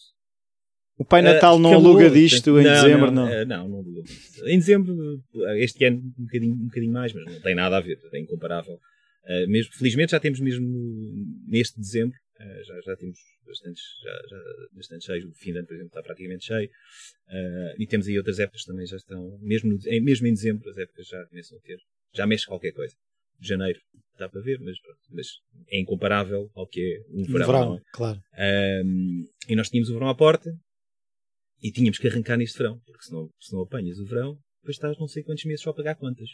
[0.99, 3.27] O Pai Natal uh, não aluga disto em não, dezembro, não?
[3.27, 4.03] Não, não, não aluga.
[4.45, 5.23] Em dezembro,
[5.57, 8.75] este ano, um bocadinho, um bocadinho mais, mas não tem nada a ver, é incomparável.
[9.25, 10.67] Uh, mesmo, felizmente já temos mesmo
[11.47, 15.25] neste dezembro, uh, já, já temos bastantes, já, já bastante cheios.
[15.25, 16.69] O fim de ano, por exemplo, está praticamente cheio.
[17.29, 21.07] Uh, e temos aí outras épocas também já estão, mesmo, mesmo em dezembro, as épocas
[21.07, 21.79] já começam a ter,
[22.15, 22.95] já mexe qualquer coisa.
[23.41, 23.79] Janeiro
[24.19, 24.77] dá para ver, mas,
[25.11, 25.27] mas
[25.69, 27.47] é incomparável ao que é um verão.
[27.47, 27.81] verão é?
[27.93, 28.21] claro.
[28.85, 30.51] Um, e nós tínhamos o verão à porta
[31.63, 34.77] e tínhamos que arrancar neste verão, porque se não, se não apanhas o verão, depois
[34.77, 36.29] estás não sei quantos meses só a pagar contas.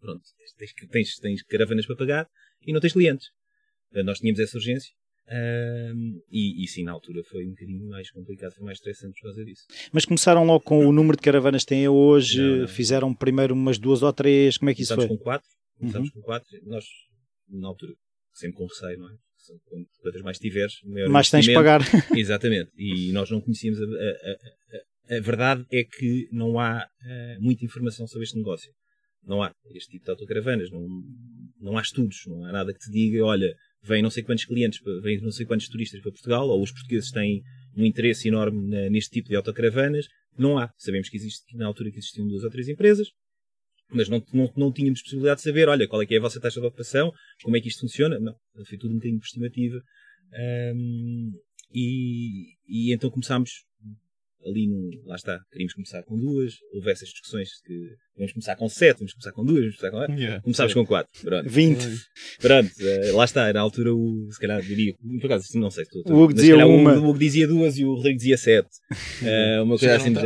[0.00, 0.22] Pronto,
[0.58, 2.28] tens, tens, tens caravanas para pagar
[2.66, 3.28] e não tens clientes.
[4.04, 4.92] Nós tínhamos essa urgência
[5.30, 9.28] um, e, e, sim, na altura foi um bocadinho mais complicado, foi mais estressante por
[9.28, 9.64] causa disso.
[9.92, 12.68] Mas começaram logo com o número de caravanas que têm hoje, não, não.
[12.68, 15.06] fizeram primeiro umas duas ou três, como é que isso foi?
[15.06, 15.48] com quatro,
[15.78, 16.14] começámos uhum.
[16.14, 16.84] com quatro, nós
[17.48, 17.92] na altura,
[18.32, 19.16] sempre com receio, não é?
[20.00, 20.74] Quantas mais tiveres,
[21.08, 21.80] mais tens de pagar.
[22.16, 27.42] Exatamente, e nós não conhecíamos a, a, a, a verdade é que não há uh,
[27.42, 28.70] muita informação sobre este negócio.
[29.24, 30.86] Não há este tipo de autocaravanas, não,
[31.60, 34.80] não há estudos, não há nada que te diga, olha, vêm não sei quantos clientes,
[35.02, 37.42] vêm não sei quantos turistas para Portugal, ou os portugueses têm
[37.76, 40.06] um interesse enorme neste tipo de autocaravanas.
[40.36, 40.70] Não há.
[40.76, 43.08] Sabemos que existe, na altura que existiam duas ou três empresas,
[43.90, 46.40] mas não, não, não tínhamos possibilidade de saber, olha, qual é que é a vossa
[46.40, 48.18] taxa de ocupação, como é que isto funciona.
[48.18, 48.34] Não,
[48.66, 49.82] foi tudo um bocadinho por estimativa.
[50.74, 51.32] Um,
[51.72, 53.64] e, e então começámos
[54.46, 58.68] ali num, lá está, queríamos começar com duas, houve essas discussões que vamos começar com
[58.68, 61.48] sete, vamos começar com duas, vamos começar com yeah, começámos com quatro, pronto.
[61.48, 61.86] 20.
[62.40, 66.02] Pronto, uh, lá está, na altura o, se calhar diria, por acaso, não sei, estou,
[66.06, 66.94] o Hugo dizia uma.
[66.94, 68.68] O, Hugo dizia duas e o Rodrigo dizia sete.
[69.22, 70.20] Uh, uma coisa assim de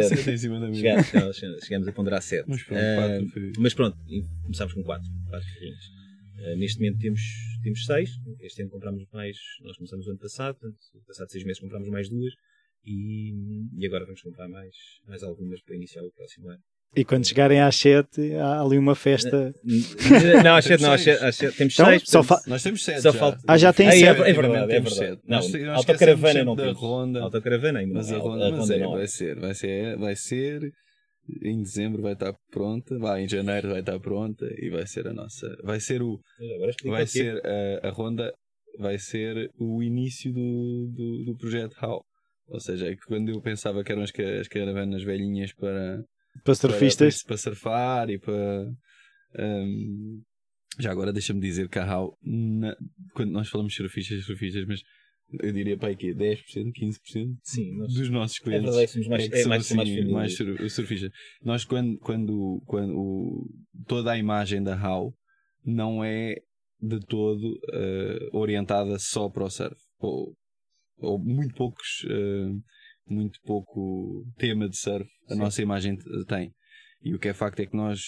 [0.77, 2.48] chegámos, chegámos, chegámos a ponderar sete.
[2.48, 3.98] Mas pronto, uh, mas pronto
[4.42, 5.85] começámos com quatro, quatro carrinhos.
[6.38, 7.20] Uh, neste momento temos,
[7.62, 11.61] temos seis, este ano comprámos mais, nós começamos o ano passado, portanto, passado seis meses
[11.61, 12.33] comprámos mais duas,
[12.85, 13.33] e,
[13.79, 14.75] e agora vamos comprar mais,
[15.07, 16.62] mais algumas para iniciar o próximo ano.
[16.95, 19.55] E quando chegarem às 7, há ali uma festa.
[20.45, 22.03] Não, às 7 não, às 7 temos 6.
[22.07, 22.42] Então, fa...
[22.47, 23.01] Nós temos 7.
[23.01, 23.38] Só falta...
[23.49, 24.05] Ah, já tem 7.
[24.05, 25.21] É, é, verdade, é verdade.
[25.27, 26.77] Não, nós, autocaravana não temos.
[26.79, 27.23] Ronda.
[27.23, 30.73] Autocaravana ainda mas a Ronda, mas é, vai ser, vai ser, vai ser.
[31.42, 35.14] Em dezembro vai estar pronta, vai, em janeiro vai estar pronta e vai ser a
[35.14, 35.49] nossa.
[35.62, 36.21] Vai ser o.
[36.85, 38.35] Vai ser a, a Ronda,
[38.79, 42.05] vai ser o início do, do, do projeto HAL.
[42.53, 46.05] Ou seja, é que quando eu pensava que eram as, as caravanas velhinhas para,
[46.45, 48.71] para surfistas, para, para surfar e para.
[49.38, 50.23] Um,
[50.79, 52.77] já agora deixa-me dizer que a HAL, na,
[53.15, 54.83] quando nós falamos surfistas, surfistas, mas
[55.41, 58.69] eu diria para aqui 10%, 15% Sim, nós, dos nossos clientes.
[58.69, 61.11] É verdade, somos mais, é, é mais, assim, mais, mais surfistas.
[61.43, 63.51] Nós, quando, quando, quando
[63.87, 65.15] toda a imagem da HAL
[65.65, 66.37] não é
[66.79, 69.77] de todo uh, orientada só para o surf.
[70.01, 70.37] Ou,
[71.03, 72.62] ou muito poucos, uh,
[73.07, 75.41] muito pouco tema de surf a Sim.
[75.41, 76.53] nossa imagem tem.
[77.05, 78.01] E o que é facto é que nós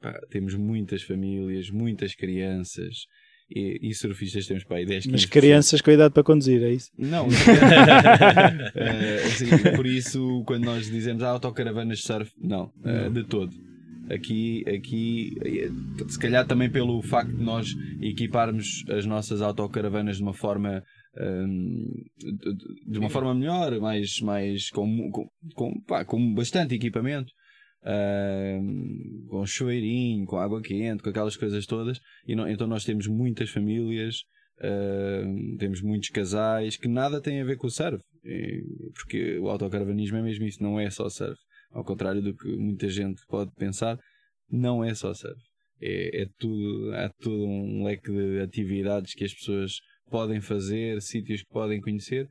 [0.00, 3.06] pá, temos muitas famílias, muitas crianças.
[3.52, 6.70] E, e surfistas temos para aí 10, 15 Mas crianças com idade para conduzir, é
[6.70, 6.88] isso?
[6.96, 7.30] Não, uh,
[9.26, 13.50] assim, por isso quando nós dizemos ah, autocaravanas de surf, não, uh, de todo.
[14.08, 15.34] Aqui, aqui,
[16.08, 22.98] se calhar também pelo facto de nós equiparmos as nossas autocaravanas de uma forma de
[22.98, 27.32] uma forma melhor, mais, mais com, com, com, pá, com bastante equipamento,
[27.82, 32.00] uh, com chuveirinho, com água quente, com aquelas coisas todas.
[32.26, 34.22] E não, então nós temos muitas famílias,
[34.58, 38.02] uh, temos muitos casais que nada tem a ver com o surf,
[38.94, 41.40] porque o autocaravanismo é mesmo isso, não é só surf.
[41.72, 43.98] Ao contrário do que muita gente pode pensar,
[44.50, 45.40] não é só surf.
[45.82, 51.42] É, é tudo, há todo um leque de atividades que as pessoas podem fazer, sítios
[51.42, 52.28] que podem conhecer,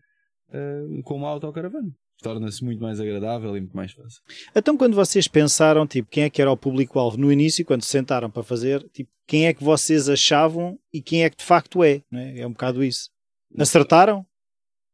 [0.49, 1.89] uh, com uma autocaravana.
[2.21, 4.21] Torna-se muito mais agradável e muito mais fácil.
[4.53, 7.89] Então, quando vocês pensaram, tipo, quem é que era o público-alvo no início, quando se
[7.89, 11.81] sentaram para fazer, tipo, quem é que vocês achavam e quem é que de facto
[11.81, 12.03] é?
[12.11, 12.41] É?
[12.41, 13.09] é um bocado isso.
[13.57, 14.25] Acertaram?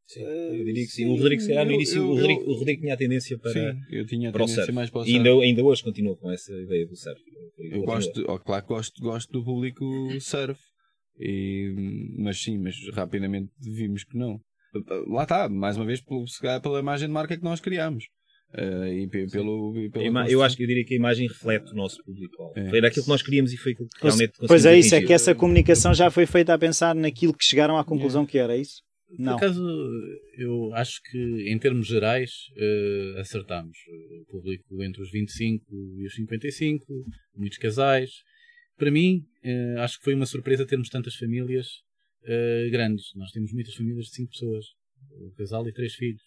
[0.06, 1.08] Sim, eu diria que sim.
[1.08, 3.38] O Rodrigo, se calhar, no início, eu, eu, o, Rodrigo, o Rodrigo tinha a tendência
[3.40, 5.12] para, sim, eu tinha a para tendência mais para o surf.
[5.12, 7.20] E ainda, ainda hoje continua com essa ideia do surf.
[7.58, 9.84] Eu, gosto, oh, claro que gosto, gosto do público
[10.20, 10.60] surf.
[11.20, 14.40] E, mas sim, mas rapidamente vimos que não.
[15.08, 16.26] Lá está, mais uma vez, pelo,
[16.62, 18.06] pela imagem de marca que nós criamos.
[18.54, 22.02] Uh, e pelo, pelo eu acho que eu diria que a imagem reflete o nosso
[22.04, 22.54] público.
[22.56, 22.70] É.
[22.70, 25.04] Foi daquilo que nós queríamos e foi aquilo que realmente conseguimos Pois é, isso, atingir.
[25.04, 28.26] é que essa comunicação já foi feita a pensar naquilo que chegaram à conclusão é.
[28.26, 28.82] que era, é isso?
[29.18, 29.34] Não.
[29.34, 29.64] Por acaso,
[30.38, 33.78] eu acho que em termos gerais uh, acertamos.
[34.22, 35.66] O público entre os 25
[35.98, 36.86] e os 55,
[37.36, 38.10] muitos casais,
[38.78, 41.68] para mim, uh, acho que foi uma surpresa termos tantas famílias
[42.24, 43.14] uh, grandes.
[43.16, 44.66] Nós temos muitas famílias de 5 pessoas,
[45.14, 46.24] um casal e três filhos,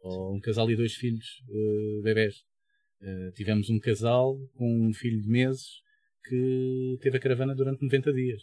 [0.00, 2.46] ou um casal e dois filhos uh, bebés.
[3.36, 5.80] Tivemos um casal com um filho de meses
[6.24, 8.42] que teve a caravana durante 90 dias.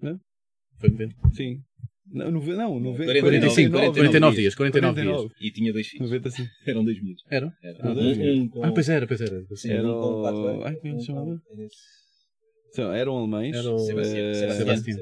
[0.00, 0.20] Bem.
[0.78, 1.16] Foi 90?
[1.34, 1.64] Sim.
[2.12, 4.54] Não, não, não, não 49, 45, 49, 49 dias.
[4.54, 5.40] 49, 49 dias.
[5.40, 6.10] E tinha dois filhos.
[6.10, 6.46] 90, sim.
[6.66, 7.22] Eram dois miúdos.
[7.30, 7.52] Eram?
[7.62, 7.78] Era.
[7.80, 8.64] Ah, um, um, com...
[8.64, 9.44] ah, pois era, pois era.
[9.54, 10.64] Sim, era um com 4 anos.
[10.66, 11.40] Ai, como é se chamava?
[12.72, 13.56] Então, eram alemães.
[13.56, 14.34] Era o Sebastião.
[14.34, 14.98] Sebastião.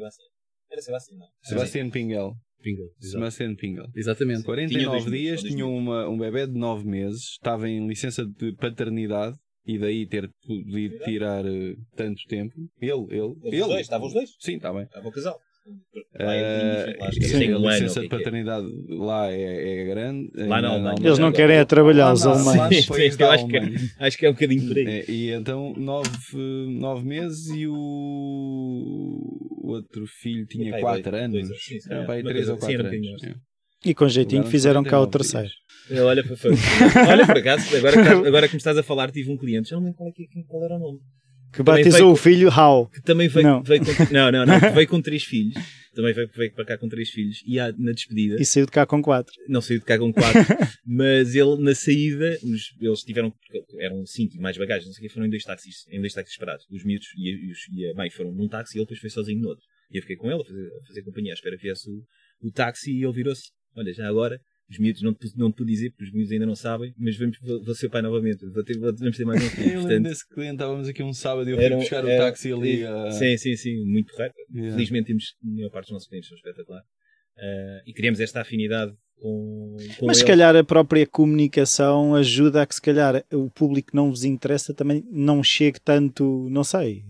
[0.71, 1.27] Era Sebastião, não.
[1.43, 2.35] Sebastião Pingel.
[2.63, 2.87] Pingel.
[2.99, 3.87] Sebastião Pingel.
[3.95, 4.45] Exatamente.
[4.45, 9.37] 49 dias, tinha uma, um bebê de 9 meses, estava em licença de paternidade
[9.67, 12.55] e daí ter podido tirar uh, tanto tempo.
[12.81, 13.35] Ele, ele.
[13.45, 13.81] Ele, ele.
[13.81, 14.31] Estavam os dois?
[14.39, 14.85] Sim, está bem.
[14.85, 15.39] Estava o casal.
[15.67, 20.31] Uh, sim, a licença de paternidade lá é, é grande.
[20.35, 22.91] Lá não, não, Eles não querem é trabalhar, os alemães.
[22.91, 23.63] acho que, é,
[23.99, 24.87] acho que é um bocadinho por aí.
[24.87, 26.11] É, e então, nove,
[26.69, 27.75] nove meses e o,
[29.63, 31.49] outro filho tinha 4 anos.
[31.49, 33.23] Dois, sim, sim, pai, 3 ou 4 anos.
[33.85, 35.51] E com jeitinho fizeram cá o terceiro.
[37.09, 37.97] Olha, por acaso, agora,
[38.29, 40.13] agora que me estás a falar, tive um cliente, já não lembro qual, é,
[40.47, 41.01] qual era o nome
[41.55, 42.89] que batizou o filho How.
[42.89, 43.63] Que também veio, não.
[43.63, 45.55] Veio com, não, não, não, veio com três filhos.
[45.95, 47.43] Também veio, veio para cá com três filhos.
[47.47, 48.37] E há, na despedida.
[48.41, 49.33] E saiu de cá com quatro.
[49.49, 50.41] Não saiu de cá com quatro.
[50.85, 53.33] mas ele, na saída, os, eles tiveram.
[53.79, 56.13] Eram cinco e mais bagagens, não sei o que, foram em dois táxis, em dois
[56.13, 56.67] táxis separados.
[56.71, 59.41] Os miúdos e, e, e a mãe foram num táxi e ele depois foi sozinho
[59.41, 59.65] no outro.
[59.91, 62.03] E eu fiquei com ele a fazer, a fazer companhia, à espera que viesse o,
[62.43, 63.51] o táxi e ele virou-se.
[63.77, 64.41] Olha, já agora
[64.71, 67.17] os miúdos não te, não te pude dizer, porque os miúdos ainda não sabem, mas
[67.17, 69.73] vamos, vou, vou ser pai novamente, vou ter, vamos ter mais um filho.
[69.73, 72.53] Eu portanto, desse cliente, estávamos aqui um sábado e eu fui buscar era, o táxi
[72.53, 72.85] ali.
[72.85, 73.13] Uh...
[73.13, 74.35] Sim, sim, sim, muito correto.
[74.53, 74.75] Yeah.
[74.75, 76.81] Felizmente temos, a maior parte dos nossos clientes são espetacular.
[77.37, 82.67] Uh, e queremos esta afinidade com, com Mas se calhar a própria comunicação ajuda a
[82.67, 87.05] que se calhar o público que não vos interessa também não chegue tanto, não sei,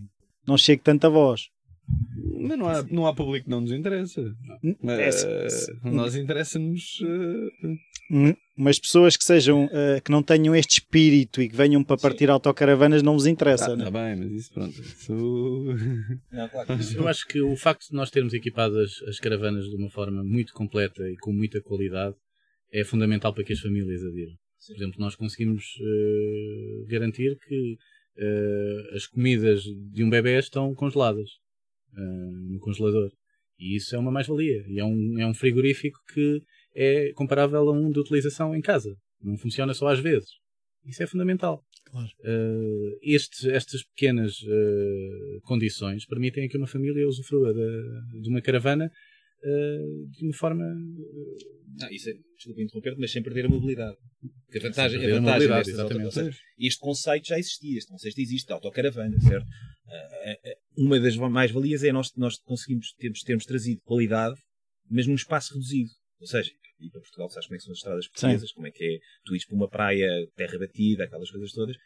[0.46, 1.50] não chegue tanto a voz.
[2.40, 4.20] Mas não há, não há público que não nos interessa.
[4.20, 7.00] Uh, nós interessa-nos.
[7.00, 8.36] Uh...
[8.56, 12.26] Mas pessoas que sejam uh, que não tenham este espírito e que venham para partir
[12.26, 12.32] Sim.
[12.32, 13.72] autocaravanas não vos interessa.
[13.72, 14.78] Está tá bem, mas isso pronto.
[14.80, 15.12] Isso...
[16.30, 16.68] Não, claro.
[16.94, 20.22] Eu acho que o facto de nós termos equipado as, as caravanas de uma forma
[20.22, 22.14] muito completa e com muita qualidade
[22.72, 24.34] é fundamental para que as famílias adiram.
[24.66, 27.76] Por exemplo, nós conseguimos uh, garantir que
[28.18, 31.30] uh, as comidas de um bebê estão congeladas
[31.96, 33.10] uh, no congelador.
[33.58, 34.64] E isso é uma mais-valia.
[34.66, 36.42] E é um, é um frigorífico que
[36.74, 38.96] é comparável a um de utilização em casa.
[39.22, 40.28] Não funciona só às vezes.
[40.84, 41.64] Isso é fundamental.
[41.90, 42.08] Claro.
[42.20, 48.90] Uh, estes, estas pequenas uh, condições permitem que uma família usufrua de, de uma caravana
[49.44, 50.64] uh, de uma forma.
[50.64, 53.96] Não, isso é, desculpa interromper mas sem perder a mobilidade.
[54.46, 56.38] Porque a vantagem, a vantagem a exatamente.
[56.58, 59.46] este conceito já existia, este conceito existe, de autocaravana, certo?
[60.76, 64.36] uma das mais-valias é nós, nós conseguimos termos, termos trazido qualidade,
[64.90, 65.90] mas num espaço reduzido.
[66.20, 68.54] Ou seja, ir para Portugal, sabes como é que são as estradas portuguesas, Sim.
[68.54, 71.76] como é que é tu ires para uma praia, terra batida, aquelas coisas todas.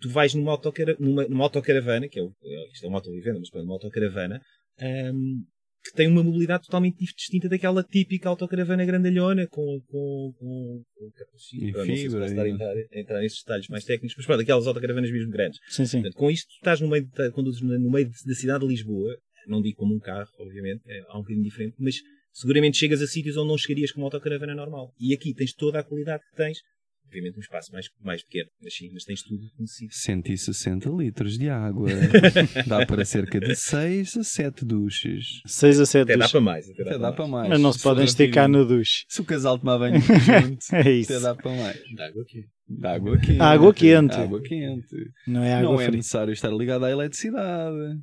[0.00, 3.40] Tu vais numa, autocara, numa, numa autocaravana, que é, o, é, isto é uma autovivenda,
[3.40, 4.40] mas numa autocaravana,
[4.80, 5.44] um,
[5.90, 11.72] que tem uma mobilidade totalmente distinta daquela típica autocaravana grandalhona com, com, com, com capacete.
[11.72, 14.40] Não sei se posso estar a entrar, a entrar nesses detalhes mais técnicos, mas pronto,
[14.40, 15.60] aquelas autocaravanas mesmo grandes.
[15.68, 16.02] Sim, sim.
[16.02, 19.16] Portanto, com isto, tu estás no meio, de, conduzes no meio da cidade de Lisboa,
[19.46, 21.96] não digo como um carro, obviamente, é, há um bocadinho diferente, mas
[22.32, 24.92] seguramente chegas a sítios onde não chegarias com uma autocaravana normal.
[25.00, 26.58] E aqui tens toda a qualidade que tens.
[27.06, 29.92] Obviamente um espaço mais, mais pequeno, mas sim, mas tens tudo conhecido.
[29.92, 31.88] 160 litros de água.
[32.66, 35.40] dá para cerca de 6 a 7 duches.
[35.46, 36.26] 6 a 7 até duches.
[36.26, 37.48] Dá para mais, até, até dá, para mais.
[37.48, 39.04] Mas não se, se podem esticar no duche.
[39.08, 41.12] Se o casal tomar banho junto, é isso.
[41.12, 41.80] até dá para mais.
[41.94, 42.48] Dá água quente.
[42.68, 43.40] Dá água quente.
[43.40, 44.14] Água quente.
[44.16, 44.96] Água quente.
[45.26, 47.98] Não é água Não é necessário estar ligado à eletricidade.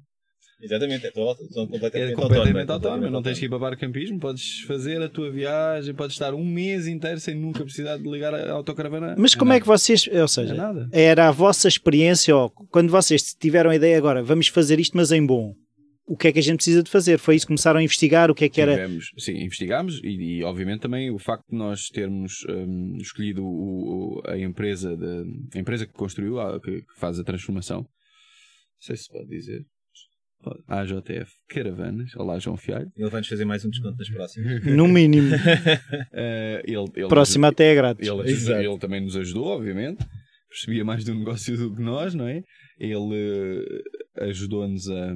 [0.63, 3.09] Exatamente, é completamente, é completamente autónoma.
[3.09, 6.45] Não tens que ir para bar campismo, podes fazer a tua viagem, podes estar um
[6.45, 9.15] mês inteiro sem nunca precisar de ligar a autocaravana.
[9.17, 10.55] Mas como é, é que vocês, ou seja,
[10.91, 14.95] é era a vossa experiência, ó, quando vocês tiveram a ideia agora, vamos fazer isto,
[14.95, 15.53] mas em bom.
[16.05, 17.17] O que é que a gente precisa de fazer?
[17.17, 18.29] Foi isso que começaram a investigar?
[18.29, 18.73] O que é que era?
[18.73, 24.17] Tivemos, sim, investigámos e, e, obviamente também o facto de nós termos um, escolhido o,
[24.17, 25.23] o, a empresa de,
[25.55, 27.79] a empresa que construiu, a, que, que faz a transformação.
[27.79, 27.87] Não
[28.81, 29.65] sei se pode dizer.
[30.67, 32.15] AJF Caravanas.
[32.15, 32.91] Olá, João Fialho.
[32.95, 34.63] Ele vai-nos fazer mais um desconto nas próximas.
[34.65, 35.33] No mínimo.
[35.33, 35.37] uh,
[36.65, 38.07] ele, ele Próxima até é grátis.
[38.07, 40.05] Ele, ele, ele, também nos ajudou, obviamente.
[40.49, 42.43] Percebia mais do negócio do que nós, não é?
[42.79, 45.13] Ele uh, ajudou-nos a,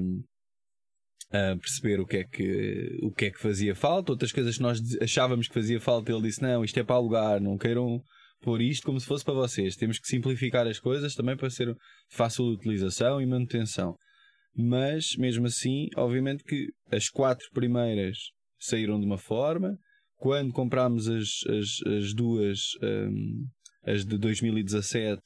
[1.31, 4.11] a, perceber o que, é que, o que é que fazia falta.
[4.11, 7.41] Outras coisas que nós achávamos que fazia falta, ele disse: Não, isto é para alugar,
[7.41, 8.01] não queiram
[8.41, 9.75] pôr isto como se fosse para vocês.
[9.75, 11.75] Temos que simplificar as coisas também para ser
[12.09, 13.95] fácil de utilização e manutenção
[14.57, 18.17] mas mesmo assim, obviamente que as quatro primeiras
[18.59, 19.77] saíram de uma forma.
[20.15, 23.45] Quando comprámos as, as, as duas, um,
[23.85, 25.21] as de 2017,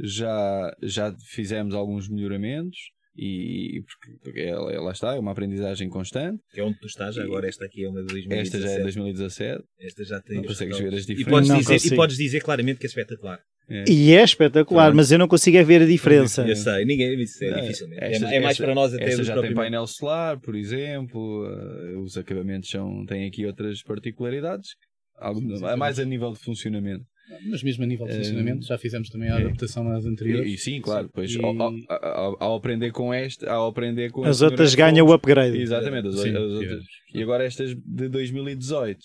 [0.00, 2.78] já, já fizemos alguns melhoramentos.
[3.14, 6.42] E porque, porque ela, ela está, é uma aprendizagem constante.
[6.50, 8.56] Que é onde tu estás, agora esta aqui é uma de 2017.
[8.56, 9.64] Esta já é 2017.
[9.80, 10.36] Esta já tem.
[10.38, 11.46] Não consegues ver as diferenças.
[11.46, 13.38] E podes, dizer, e podes dizer claramente que é espetacular.
[13.72, 13.84] É.
[13.88, 16.44] E é espetacular, mas eu não consigo é ver a diferença.
[16.46, 18.04] Eu sei, ninguém isso é, dificilmente.
[18.04, 21.46] Esta, é, é, mais esta, para nós até esta já tem painel solar, por exemplo.
[21.46, 24.70] Uh, os acabamentos são, têm aqui outras particularidades.
[25.18, 27.04] Algo, sim, mais a nível de funcionamento.
[27.48, 29.42] Mas mesmo a nível de funcionamento, já fizemos também a é.
[29.44, 30.50] adaptação às anteriores.
[30.50, 31.42] E, e sim, claro, pois e...
[31.42, 35.56] ao, ao, ao, aprender com esta, ao aprender com as outras ganham o upgrade.
[35.56, 36.84] Exatamente, as, sim, as outras.
[37.14, 38.98] E agora estas de 2018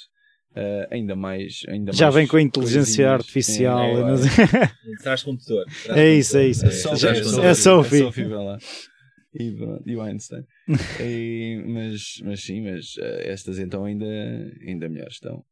[0.56, 1.62] Uh, ainda mais.
[1.68, 3.80] Ainda Já mais vem com a inteligência artificial.
[3.80, 3.92] É,
[4.92, 4.98] é, é.
[5.04, 5.66] Traz condutor.
[5.90, 6.66] É isso, é isso.
[6.66, 7.08] É, Sophie.
[7.44, 8.00] É Sophie.
[8.00, 8.58] Sophie lá.
[9.36, 10.44] E, e o Einstein.
[11.00, 14.06] e, mas, mas sim, mas uh, estas então ainda,
[14.66, 15.44] ainda melhores estão.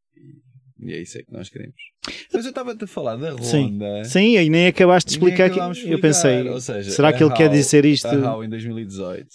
[0.79, 1.75] E é isso é que nós queremos.
[2.33, 4.03] Mas eu estava-te a falar da Ronda.
[4.03, 5.49] Sim, sim e nem acabaste de explicar.
[5.49, 5.59] Que...
[5.59, 5.91] Explicar.
[5.91, 8.07] Eu pensei, seja, será que ele quer dizer isto?
[8.07, 9.27] A em 2018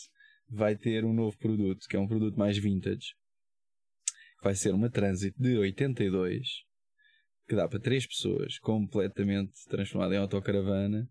[0.50, 3.14] vai ter um novo produto, que é um produto mais vintage,
[4.42, 6.70] vai ser uma Transit de 82
[7.50, 11.08] que dá para três pessoas, completamente transformada em autocaravana.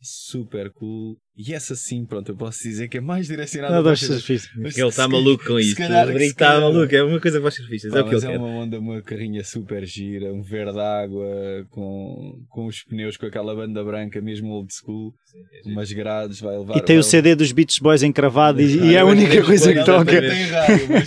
[0.00, 1.16] Super cool.
[1.36, 4.50] E essa sim, pronto, eu posso dizer que é mais direcionada não, para os serviços.
[4.56, 5.80] Ele está maluco com isso.
[5.80, 7.92] Ele está maluco, é uma coisa para os serviços.
[7.92, 12.66] É, o que é uma onda, uma carrinha super gira, um verde água com, com
[12.66, 16.76] os pneus com aquela banda branca, mesmo old school, sim, é umas grades, vai levar.
[16.76, 19.84] E tem o CD dos Beats Boys encravado e, e é a única coisa que
[19.84, 20.20] toca.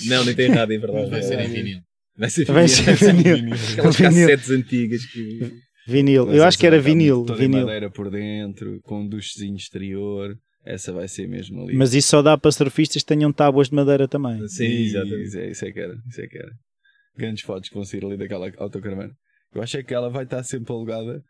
[0.06, 1.10] Não, nem tem rádio, em verdade.
[1.10, 1.80] Vai ser em vinil.
[2.18, 2.54] Vai ser vinil.
[2.54, 3.56] Vai ser vinil.
[3.74, 5.52] Aquelas cassetes antigas que.
[5.86, 7.26] Vinil, Mas eu acho que era vinil.
[7.26, 7.66] Toda vinil.
[7.66, 10.38] madeira por dentro, com um duchezinho exterior.
[10.66, 11.76] essa vai ser mesmo ali.
[11.76, 14.48] Mas isso só dá para surfistas que tenham tábuas de madeira também.
[14.48, 15.28] Sim, exatamente.
[15.28, 16.52] Isso é, isso é que era, isso é que era.
[17.18, 19.12] Grandes fotos que vão sair ali daquela autocaravana.
[19.54, 21.24] Eu acho é que ela vai estar sempre alugada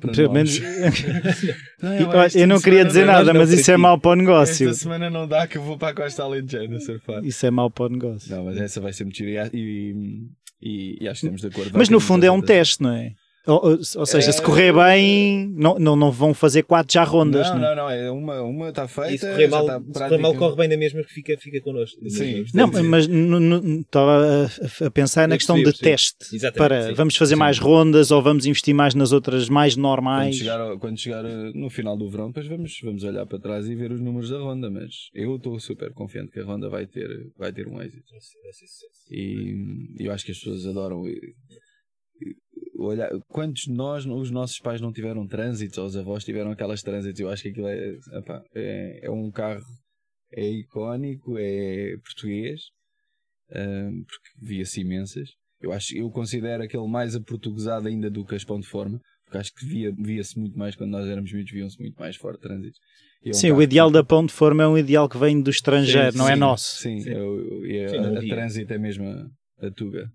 [0.00, 0.58] pelo menos.
[1.82, 4.68] não, eu, eu não queria dizer nada, mas isso é mau para o negócio.
[4.68, 7.24] Esta semana não dá que eu vou para a Costa Alentejana surfar.
[7.24, 8.34] Isso é mau para o negócio.
[8.34, 9.94] Não, mas essa vai ser muito gira e,
[10.60, 11.76] e, e, acho que estamos de acordo.
[11.76, 13.12] Mas no fundo é um teste, não é?
[13.46, 17.48] Ou, ou, seja, se correr bem, não, não, não vão fazer quatro já rondas.
[17.48, 19.14] Não, não, não, é uma, uma está feita.
[19.14, 21.58] E se correr mal, está se correr mal corre bem na mesma que fica, fica
[21.62, 21.98] connosco.
[22.10, 22.44] Sim.
[22.52, 24.50] Não, mas estava
[24.84, 26.34] a, pensar na questão de teste.
[26.34, 26.94] Exatamente, para sim.
[26.94, 27.38] vamos fazer sim.
[27.38, 30.36] mais rondas ou vamos investir mais nas outras mais normais.
[30.36, 33.66] Quando chegar, quando chegar eh, no final do verão, depois vamos, vamos olhar para trás
[33.66, 34.70] e ver os números da ronda.
[34.70, 38.04] Mas eu estou super confiante que a ronda vai ter, vai ter um êxito.
[39.10, 39.56] E
[39.98, 41.04] eu acho que as pessoas adoram
[42.84, 46.82] olhar, quantos de nós, os nossos pais não tiveram trânsitos, ou os avós tiveram aquelas
[46.82, 49.64] trânsitos, eu acho que aquilo é, opa, é, é, um carro,
[50.32, 52.60] é icónico, é português,
[53.52, 55.28] um, porque via-se imensas.
[55.60, 59.38] Eu acho, eu considero aquele mais aportuguesado ainda do que as pão de forma, porque
[59.38, 62.78] acho que via, via-se muito mais quando nós éramos miúdos, viam-se muito mais fora trânsitos.
[63.22, 63.94] É um sim, o ideal que...
[63.94, 66.32] da pão de forma é um ideal que vem do estrangeiro, sim, não é sim,
[66.32, 66.76] é nosso.
[66.76, 67.10] Sim, sim.
[67.10, 70.10] Eu, eu, sim a, a trânsito é mesmo a, a tuga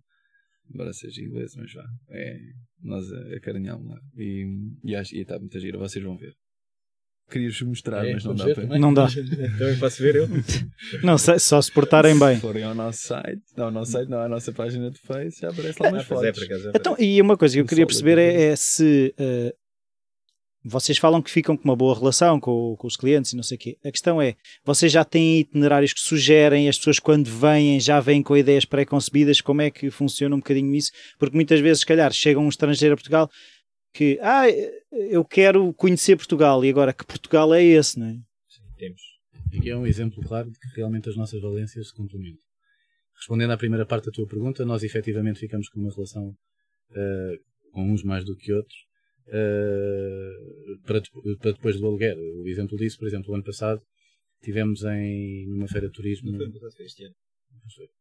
[0.73, 2.37] embora seja inglês, mas vá, é
[2.81, 3.99] nós acarinhámos lá.
[4.17, 4.45] E,
[4.83, 6.35] e acho que está muito giro, vocês vão ver.
[7.29, 8.79] Querias mostrar, é, mas não dá para.
[8.79, 9.07] Não dá.
[9.57, 10.27] Também posso ver eu.
[11.03, 12.35] Não, só se portarem bem.
[12.35, 15.41] Se forem ao nosso site, não, ao nosso site, não, à nossa página de Face,
[15.41, 16.49] já aparece lá umas é, fotos.
[16.49, 19.64] É, é, então, e uma coisa que eu queria perceber é, é se uh,
[20.67, 23.55] vocês falam que ficam com uma boa relação com, com, os clientes e não sei
[23.55, 23.77] o quê.
[23.85, 28.23] A questão é, vocês já têm itinerários que sugerem, as pessoas quando vêm já vêm
[28.23, 30.91] com ideias pré-concebidas, como é que funciona um bocadinho isso?
[31.19, 33.29] Porque muitas vezes, se calhar, chega um estrangeiro a Portugal
[33.93, 34.45] que, ah,
[34.91, 38.13] eu quero conhecer Portugal, e agora que Portugal é esse, não é?
[38.13, 39.01] Sim, temos.
[39.57, 42.43] Aqui é um exemplo claro de que realmente as nossas valências se complementam.
[43.15, 47.89] Respondendo à primeira parte da tua pergunta, nós efetivamente ficamos com uma relação uh, com
[47.89, 48.75] uns mais do que outros,
[49.27, 51.01] uh, para,
[51.39, 52.17] para, depois do aluguer.
[52.17, 53.81] O exemplo disso, por exemplo, o ano passado
[54.41, 56.31] tivemos em numa feira de turismo.
[56.31, 57.15] Não foi este ano.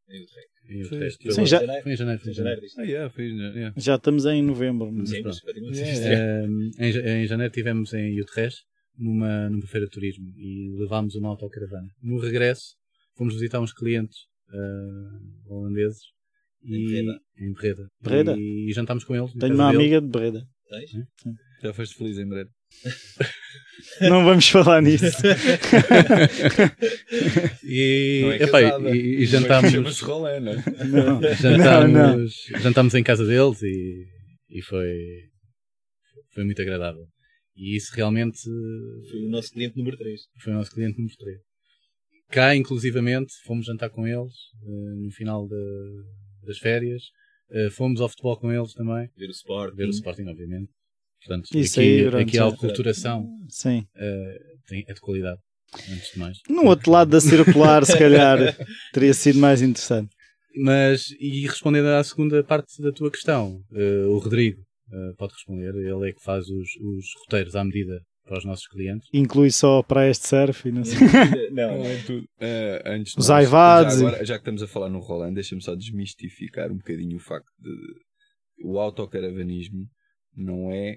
[0.08, 0.50] Em Utrecht.
[0.68, 1.22] Em Utrecht.
[1.22, 1.60] Foi, Sim, já...
[1.82, 2.20] foi em janeiro.
[2.20, 2.60] Foi em janeiro.
[2.76, 3.74] Ah, yeah, foi, yeah.
[3.76, 4.90] Já estamos em novembro.
[5.06, 5.40] Sim, mas
[5.76, 6.46] yeah.
[6.46, 6.50] uh,
[6.82, 8.62] em, em janeiro tivemos em Utrecht
[8.96, 11.88] numa, numa feira de turismo e levámos uma autocaravana.
[12.02, 12.76] No regresso
[13.16, 14.16] fomos visitar uns clientes
[14.50, 16.02] uh, holandeses
[16.62, 17.00] e,
[17.38, 17.88] em Breda.
[18.00, 18.36] Breda.
[18.36, 19.32] E, e jantámos com eles.
[19.34, 20.46] Tenho uma amiga de Breda.
[21.62, 22.50] Já foste feliz em Breda?
[24.00, 25.04] Não vamos falar nisso.
[27.62, 28.62] e, não é epá,
[28.92, 30.00] e, e jantámos.
[30.00, 30.84] Rolê, não, é?
[30.84, 31.22] não.
[31.34, 32.60] Jantámos, não, não.
[32.60, 34.06] jantámos em casa deles e,
[34.50, 34.90] e foi,
[36.32, 37.06] foi muito agradável.
[37.56, 38.40] E isso realmente.
[39.10, 40.20] Foi o nosso cliente número 3.
[40.42, 41.38] Foi o nosso cliente número 3.
[42.30, 47.02] Cá, inclusivamente, fomos jantar com eles uh, no final de, das férias
[47.50, 49.08] Uh, fomos ao futebol com eles também.
[49.16, 49.76] Ver o Sporting.
[49.76, 50.70] Ver o Sporting, obviamente.
[51.24, 53.86] Portanto, Isso aqui, aí, aqui a aculturação Sim.
[53.96, 55.40] Uh, tem, é de qualidade,
[55.90, 56.38] antes de mais.
[56.48, 58.38] No outro lado da circular, se calhar,
[58.92, 60.14] teria sido mais interessante.
[60.56, 64.62] Mas, e respondendo à segunda parte da tua questão, uh, o Rodrigo
[65.18, 69.08] pode responder, ele é que faz os, os roteiros à medida para os nossos clientes.
[69.12, 70.98] Inclui só praias de surf e não sei.
[71.52, 72.24] não, é tudo.
[72.24, 73.94] Uh, antes Os aivados.
[73.94, 77.20] Já, agora, já que estamos a falar no Roland, deixa-me só desmistificar um bocadinho o
[77.20, 78.04] facto de, de
[78.64, 79.86] o autocaravanismo
[80.36, 80.96] não é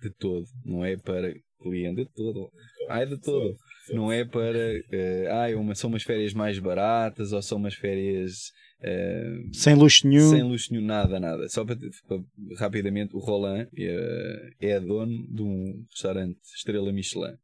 [0.00, 2.50] de todo, não é para cliente de todo.
[2.88, 3.56] Ah, é de todo.
[3.90, 8.52] Não é para uh, ah, uma, são umas férias mais baratas ou são umas férias
[8.80, 10.30] Uh, sem luxo nenhum.
[10.30, 11.48] Sem luxo nenhum, nada, nada.
[11.48, 11.76] Só para,
[12.06, 12.22] para
[12.58, 17.36] rapidamente, o Roland é, é dono de um restaurante Estrela Michelin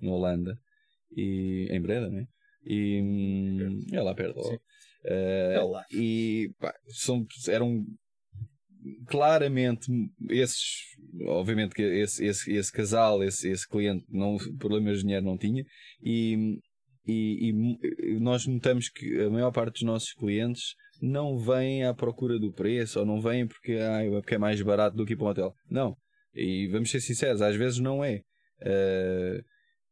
[0.00, 0.58] na Holanda
[1.14, 2.26] e em Breda, né?
[2.64, 4.40] E hum, é lá perto.
[4.40, 4.58] Uh,
[5.04, 5.84] é lá.
[5.92, 7.84] E pá, são, eram
[9.06, 9.90] claramente
[10.30, 15.36] esses, obviamente que esse, esse, esse casal, esse, esse cliente, não, problemas de dinheiro não
[15.36, 15.64] tinha,
[16.02, 16.58] e
[17.10, 22.38] e, e, nós notamos que a maior parte dos nossos clientes não vêm à procura
[22.38, 25.16] do preço ou não vêm porque, ah, é porque é mais barato do que ir
[25.16, 25.54] para um hotel.
[25.68, 25.96] Não.
[26.34, 28.20] E vamos ser sinceros, às vezes não é.
[28.60, 29.42] Uh,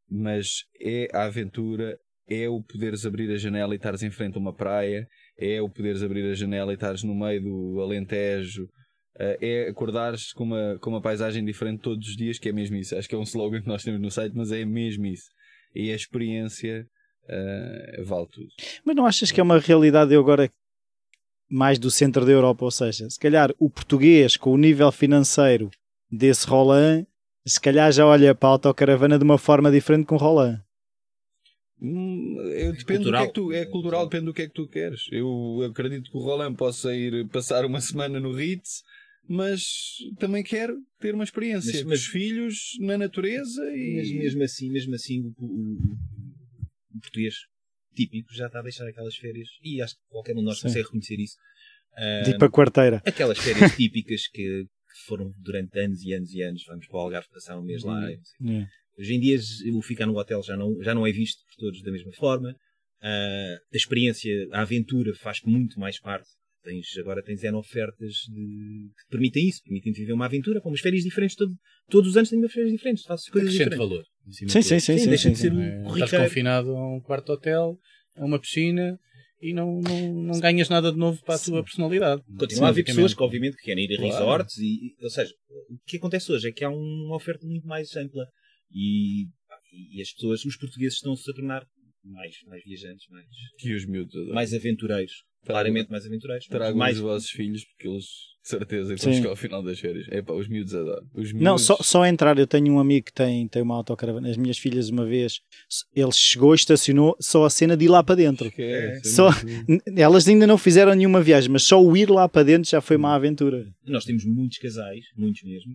[0.08, 1.98] mas é a aventura,
[2.28, 5.06] é o poderes abrir a janela e estares em frente a uma praia,
[5.38, 10.32] é o poderes abrir a janela e estares no meio do Alentejo, uh, é acordares
[10.32, 12.96] com uma, com uma paisagem diferente todos os dias, que é mesmo isso.
[12.96, 15.30] Acho que é um slogan que nós temos no site, mas é mesmo isso.
[15.74, 16.86] E a experiência
[17.28, 18.48] uh, vale tudo.
[18.84, 20.50] Mas não achas que é uma realidade eu agora
[21.50, 22.64] mais do centro da Europa?
[22.64, 25.70] Ou seja, se calhar o português com o nível financeiro
[26.10, 27.06] desse Roland
[27.48, 30.62] se calhar já olha para a autocaravana de uma forma diferente com o Roland.
[31.80, 32.36] Hum,
[32.76, 33.12] depende cultural.
[33.12, 35.02] do que é que tu é cultural, depende do que é que tu queres.
[35.10, 38.82] Eu acredito que o Roland possa ir passar uma semana no Ritz,
[39.28, 39.62] mas
[40.18, 44.42] também quero ter uma experiência mas, com mas, os filhos na natureza e mas mesmo
[44.42, 45.78] assim, mesmo assim o, o,
[46.94, 47.34] o, português
[47.94, 50.68] típico já está a deixar aquelas férias e acho que qualquer um de nós Sim.
[50.68, 51.36] consegue reconhecer isso.
[52.24, 53.02] tipo a quarteira.
[53.04, 56.64] Aquelas férias típicas que, que, foram durante anos e anos e anos.
[56.66, 58.08] Vamos para o Algarve passar um mês lá.
[58.40, 58.66] Hum.
[58.98, 59.38] Hoje em dia
[59.72, 62.50] o ficar no hotel já não, já não é visto por todos da mesma forma.
[63.00, 66.28] Uh, a experiência, a aventura faz muito mais parte.
[66.64, 70.80] Tens, agora tens N ofertas de, que permitem isso, permitem viver uma aventura com umas
[70.80, 71.36] férias diferentes.
[71.36, 71.54] Todo,
[71.88, 73.78] todos os anos tens umas férias diferentes, fazes coisas diferentes.
[73.78, 74.04] valor.
[74.30, 77.00] Sim, sim, sim, sim, sim, Deixa sim, de ser um é, Estás confinado a um
[77.00, 77.78] quarto de hotel,
[78.16, 78.98] a uma piscina
[79.40, 82.22] e não, não, não ganhas nada de novo para a tua personalidade.
[82.38, 84.12] Continua a haver pessoas que, obviamente, que querem ir a claro.
[84.12, 85.32] resorts, e, ou seja,
[85.70, 88.26] o que acontece hoje é que há uma oferta muito mais ampla
[88.72, 89.28] e,
[89.72, 91.64] e as pessoas, os portugueses, estão-se a tornar
[92.08, 93.26] mais, mais viajantes, mais,
[93.58, 95.24] que os miúdos, mais aventureiros.
[95.44, 96.46] Claramente mais aventureiros.
[96.46, 96.96] Tragam mais...
[96.96, 100.06] os vossos filhos, porque eles, de certeza, que vão chegar ao final das férias.
[100.10, 101.06] É pá, os miúdos adoram.
[101.14, 101.40] Os miúdos...
[101.40, 102.36] Não, só, só entrar.
[102.38, 104.28] Eu tenho um amigo que tem, tem uma autocaravana.
[104.28, 105.40] As minhas filhas, uma vez,
[105.94, 108.50] ele chegou, estacionou, só a cena de ir lá para dentro.
[108.58, 109.30] É, só,
[109.96, 112.96] elas ainda não fizeram nenhuma viagem, mas só o ir lá para dentro já foi
[112.96, 113.64] uma aventura.
[113.86, 115.72] Nós temos muitos casais, muitos mesmo,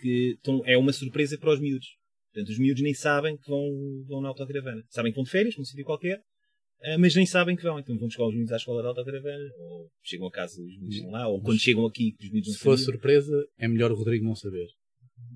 [0.00, 1.86] que estão, é uma surpresa para os miúdos.
[2.32, 3.68] Portanto, os miúdos nem sabem que vão,
[4.08, 4.82] vão na autocaravana.
[4.88, 7.78] Sabem que vão de férias, num sítio qualquer, uh, mas nem sabem que vão.
[7.78, 10.78] Então vão buscar os miúdos à escola de autocaravana, ou chegam a casa e os
[10.78, 13.92] miúdos estão lá, ou quando chegam aqui, os miúdos não Se for surpresa, é melhor
[13.92, 14.66] o Rodrigo não saber.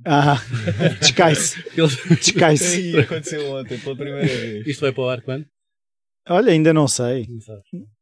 [0.04, 0.40] Ah,
[1.00, 1.62] descai-se.
[2.08, 2.98] Descai-se.
[2.98, 4.66] aconteceu ontem, pela primeira vez.
[4.66, 5.46] Isto vai para o ar quando?
[6.28, 7.26] Olha, ainda não sei.
[7.28, 7.38] Não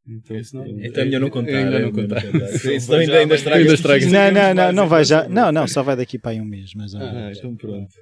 [0.06, 1.56] então, não, então é melhor não contar.
[1.56, 2.24] Ainda não contar.
[2.74, 4.06] Isso ainda, ainda estraga.
[4.06, 5.28] Não, não, não, não vai já.
[5.28, 6.70] Não, não, só vai daqui para aí um mês.
[6.74, 7.92] Mas, ah, então pronto.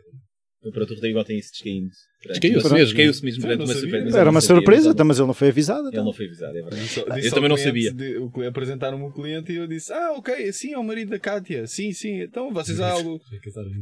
[0.71, 1.91] Pronto, o Rodrigo tem isso descaindo.
[2.25, 2.87] Descaiu-se mesmo.
[2.87, 4.19] Descaiu-se mesmo durante uma surpresa.
[4.21, 5.89] Era uma surpresa, então, mas ele não foi avisado.
[5.89, 7.27] Ele não foi avisado, é verdade.
[7.27, 7.93] Eu também não sabia.
[8.49, 11.67] Apresentaram-me o cliente e eu disse: Ah, ok, sim, é o marido da Kátia.
[11.67, 12.21] Sim, sim.
[12.23, 13.21] Então vocês há algo.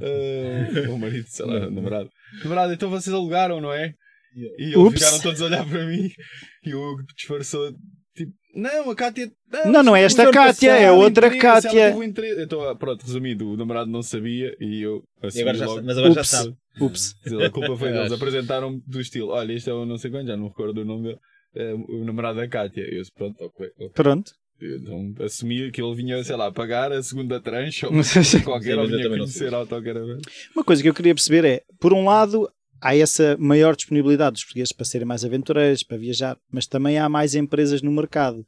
[0.00, 2.10] Uh, o marido, sei lá, namorado.
[2.42, 3.94] Namorado, então vocês alugaram, não é?
[4.34, 6.10] E eles ficaram todos a olhar para mim
[6.64, 7.72] e o Hugo disfarçou
[8.20, 9.32] Tipo, não, a Kátia.
[9.50, 11.94] Não, não, não é esta Kátia, é outra Kátia.
[12.38, 15.40] Então, pronto, resumido, o namorado não sabia e eu assim.
[15.40, 16.16] agora já, logo, mas agora Ups.
[16.16, 16.56] já sabe.
[16.78, 17.16] Ups.
[17.46, 18.12] A culpa foi deles.
[18.12, 21.04] Apresentaram-me do estilo: olha, isto é o não sei quanto, já não recordo o nome
[21.04, 21.18] dele.
[21.54, 22.82] É, o namorado da Kátia.
[22.82, 23.70] Eu disse: pronto, ok.
[23.76, 23.88] okay.
[23.94, 24.32] Pronto.
[24.60, 27.92] então assumi que ele vinha, sei lá, pagar a segunda tranche ou
[28.44, 30.20] qualquer, ou vinha conhecer a autocaravana.
[30.54, 32.50] Uma coisa que eu queria perceber é: por um lado,
[32.80, 37.08] há essa maior disponibilidade dos portugueses para serem mais aventureiros, para viajar, mas também há
[37.08, 38.46] mais empresas no mercado.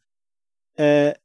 [0.75, 1.21] Uh,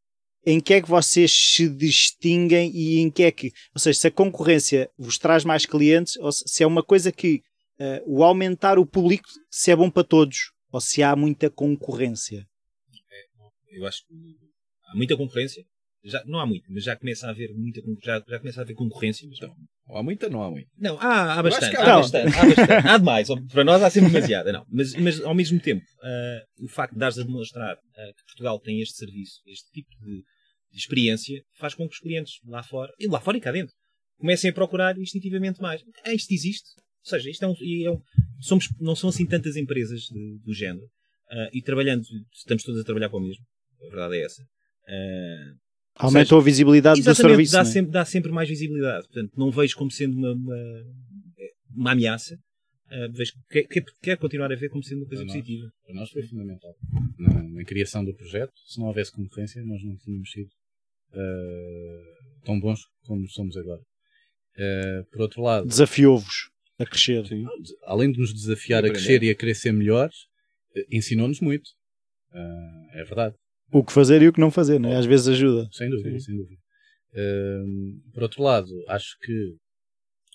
[0.45, 4.07] em que é que vocês se distinguem e em que é que, ou seja, se
[4.07, 7.43] a concorrência vos traz mais clientes, ou se é uma coisa que
[7.79, 12.47] uh, o aumentar o público, se é bom para todos, ou se há muita concorrência?
[13.11, 14.13] É, eu acho que
[14.85, 15.65] há muita concorrência,
[16.03, 18.75] já, não há muito, mas já começa a haver muita já, já começa a haver
[18.75, 19.27] concorrência.
[19.27, 19.39] Mas...
[19.39, 20.69] Não, há muita, não há muito.
[20.77, 21.75] Não, há, há bastante.
[21.75, 22.87] Há, há, bastante, há bastante.
[22.87, 23.27] Há demais.
[23.51, 24.51] Para nós há sempre demasiada.
[24.51, 24.65] Não.
[24.69, 28.59] Mas, mas ao mesmo tempo, uh, o facto de dares a demonstrar uh, que Portugal
[28.59, 30.23] tem este serviço, este tipo de,
[30.71, 33.73] de, experiência, faz com que os clientes lá fora, e lá fora e cá dentro,
[34.17, 35.81] comecem a procurar instintivamente mais.
[36.05, 36.69] Ah, isto existe.
[37.05, 37.53] Ou seja, isto é um,
[37.85, 38.01] é um
[38.39, 40.85] somos, não são assim tantas empresas de, do género.
[41.29, 43.43] Uh, e trabalhando, estamos todos a trabalhar para o mesmo.
[43.81, 44.41] A verdade é essa.
[44.41, 45.66] Uh,
[45.97, 47.53] Aumentou seja, a visibilidade do serviço.
[47.53, 47.65] Dá, é?
[47.65, 49.07] sempre, dá sempre mais visibilidade.
[49.07, 50.85] Portanto, não vejo como sendo uma, uma,
[51.75, 52.39] uma ameaça.
[52.89, 55.63] Uh, vejo que quer, quer continuar a ver como sendo uma coisa para positiva.
[55.63, 56.75] Nós, para nós foi fundamental.
[57.17, 60.49] Na, na, criação do projeto, se não houvesse concorrência, nós não tínhamos sido
[61.13, 63.81] uh, tão bons como somos agora.
[64.55, 67.25] Uh, por outro lado, desafiou-vos a crescer.
[67.27, 67.45] Sim.
[67.83, 70.15] Além de nos desafiar a crescer e a querer ser melhores,
[70.89, 71.69] ensinou-nos muito.
[72.93, 73.35] é verdade
[73.71, 74.95] o que fazer e o que não fazer, né?
[74.95, 75.67] às vezes ajuda.
[75.71, 76.19] Sem dúvida, Sim.
[76.19, 76.61] sem dúvida.
[78.13, 79.55] Por outro lado, acho que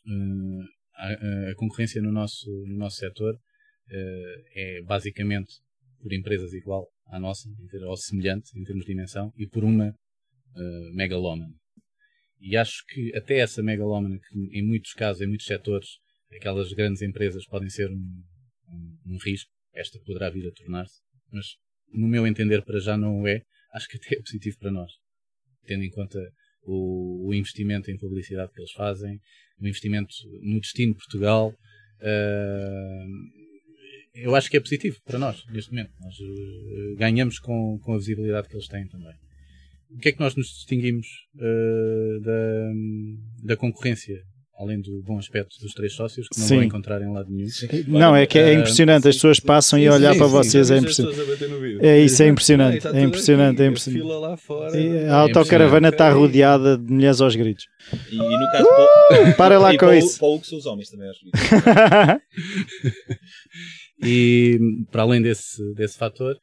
[0.07, 0.63] uh,
[0.95, 5.53] a, a, concorrência no nosso, no nosso setor uh, é basicamente
[6.01, 7.49] por empresas igual à nossa,
[7.87, 11.55] ou semelhante em termos de dimensão, e por uma uh, megalómana.
[12.41, 15.99] E acho que até essa megalómana, que em muitos casos, em muitos setores,
[16.35, 18.25] aquelas grandes empresas podem ser um,
[18.69, 21.47] um, um risco, esta poderá vir a tornar-se, mas
[21.93, 23.43] no meu entender, para já não é,
[23.75, 24.93] acho que até é positivo para nós,
[25.67, 26.19] tendo em conta
[26.65, 29.21] o, o investimento em publicidade que eles fazem,
[29.61, 31.55] o investimento no destino de Portugal.
[32.01, 33.43] Uh,
[34.15, 35.93] eu acho que é positivo para nós, neste momento.
[36.01, 39.15] Nós uh, ganhamos com, com a visibilidade que eles têm também.
[39.91, 42.73] O que é que nós nos distinguimos uh, da,
[43.45, 44.23] da concorrência?
[44.59, 46.55] Além do bom aspecto dos três sócios, que não sim.
[46.57, 47.49] vão encontrar em lado nenhum.
[47.49, 47.67] Sim.
[47.89, 51.19] Não, é que é impressionante, as pessoas passam sim, e olhar para vocês é impressionante.
[51.81, 54.07] É isso, é impressionante, é impressionante, é impressionante.
[55.09, 57.67] A autocaravana está rodeada de mulheres aos gritos.
[58.11, 59.37] E no caso, uh!
[59.37, 60.19] para lá com isso.
[60.19, 61.21] Para o que são os homens também, acho.
[64.05, 64.59] e
[64.91, 66.37] para além desse, desse fator,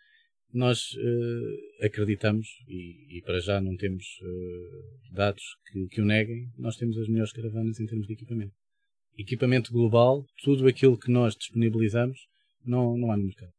[0.53, 6.51] nós uh, acreditamos, e, e, para já não temos uh, dados que, que, o neguem,
[6.57, 8.53] nós temos as melhores caravanas em termos de equipamento.
[9.17, 12.19] Equipamento global, tudo aquilo que nós disponibilizamos,
[12.65, 13.51] não, não há no mercado.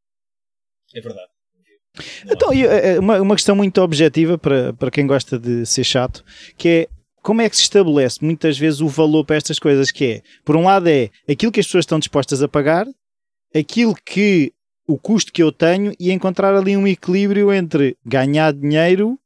[0.95, 1.31] É verdade.
[2.25, 6.25] então, eh, uma, uma questão muito objetiva para, para quem gosta de ser chato,
[6.57, 6.89] que é
[7.23, 10.57] como é que se estabelece muitas vezes o valor para estas coisas, que é, por
[10.57, 12.87] um lado é aquilo que as pessoas estão dispostas a pagar,
[13.55, 14.53] aquilo que
[14.91, 19.19] o custo que eu tenho e encontrar ali um equilíbrio entre ganhar dinheiro,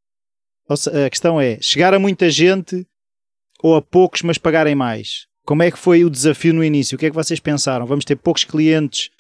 [0.69, 2.87] a questão é chegar a muita gente
[3.63, 5.27] ou a poucos, mas pagarem mais.
[5.45, 6.97] Como é que foi o desafio no início?
[6.97, 7.87] O que é que vocês pensaram?
[7.87, 9.11] Vamos ter poucos clientes,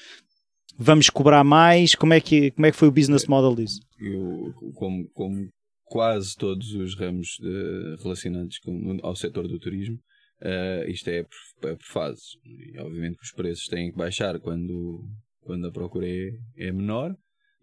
[0.77, 1.95] vamos cobrar mais?
[1.95, 3.81] Como é que, como é que foi o business model disso?
[3.99, 5.49] Eu, como, como
[5.85, 9.97] quase todos os ramos uh, relacionados com, ao setor do turismo,
[10.43, 12.37] uh, isto é por, é por fases.
[12.45, 15.05] E, obviamente que os preços têm que baixar quando
[15.45, 17.15] quando a procura é, é menor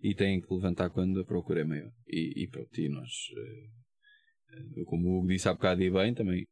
[0.02, 1.92] e têm que levantar quando a procura é maior.
[2.08, 6.46] E, e pronto, e nós, eh, como o Hugo disse há bocado e bem também,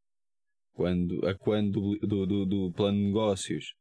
[0.73, 3.73] quando, a quando do, do, do plano de negócios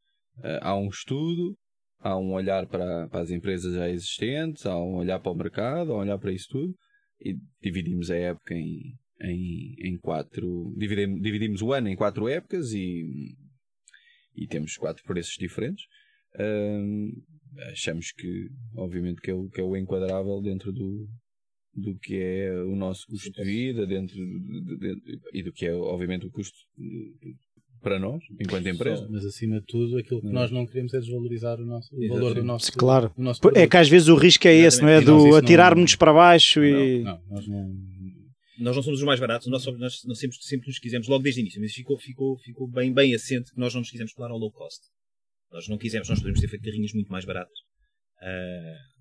[0.42, 1.56] eh, há um estudo,
[1.98, 5.92] há um olhar para, para as empresas já existentes, há um olhar para o mercado,
[5.92, 6.74] há um olhar para isso tudo,
[7.20, 10.74] e dividimos a época em, em, em quatro.
[10.76, 13.34] Dividimos, dividimos o ano em quatro épocas e,
[14.34, 15.84] e temos quatro preços diferentes
[17.70, 21.08] achamos que, obviamente, que é, o, que é o enquadrável dentro do,
[21.74, 25.66] do que é o nosso custo de vida dentro de, de, de, e do que
[25.66, 26.56] é, obviamente, o custo
[27.80, 29.06] para nós, enquanto empresa.
[29.10, 30.34] Mas, acima de tudo, aquilo que não.
[30.34, 33.12] nós não queremos é desvalorizar o, nosso, o valor do nosso Claro.
[33.16, 35.00] Do nosso é que às vezes o risco é esse, não é?
[35.00, 37.02] Do atirarmos para baixo e.
[37.02, 37.98] Não, nós não.
[38.58, 41.40] Nós não somos os mais baratos, nós, nós, nós sempre, sempre nos quisemos, logo desde
[41.40, 44.32] o início, mas ficou, ficou, ficou bem, bem assente que nós não nos quisemos colar
[44.32, 44.80] ao low cost.
[45.50, 47.58] Nós não quisemos, nós podemos ter feito carrinhas muito mais baratas.
[48.20, 48.98] Uh,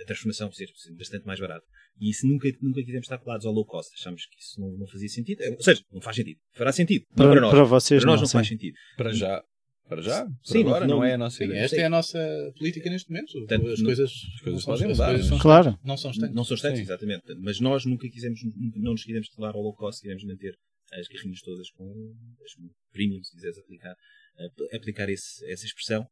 [0.00, 1.66] a transformação ser bastante mais barata.
[2.00, 3.92] E isso nunca, nunca quisemos estar colados ao low cost.
[3.94, 5.42] Achamos que isso não, não fazia sentido.
[5.44, 6.38] Ou seja, não faz sentido.
[6.52, 7.04] Fará sentido.
[7.14, 7.50] Para, para nós.
[7.50, 8.74] Para vocês para nós não, não faz sentido.
[8.96, 9.44] Para já.
[9.88, 10.26] Para já?
[10.42, 11.60] Sim, agora não, não, é a nossa ideia.
[11.60, 12.18] Esta é a nossa
[12.58, 13.32] política neste momento.
[13.32, 15.08] Portanto, as, coisas, as coisas podem mudar.
[15.10, 15.78] Coisas são claro.
[15.84, 16.34] Não são estanques.
[16.34, 17.22] Não são estanques, exatamente.
[17.38, 18.40] Mas nós nunca quisemos,
[18.76, 20.54] não nos quisemos colar ao low cost, queremos manter
[20.92, 22.52] as carrinhas todas com as
[22.92, 23.94] premium, se quiseres aplicar,
[24.72, 26.06] aplicar esse, essa expressão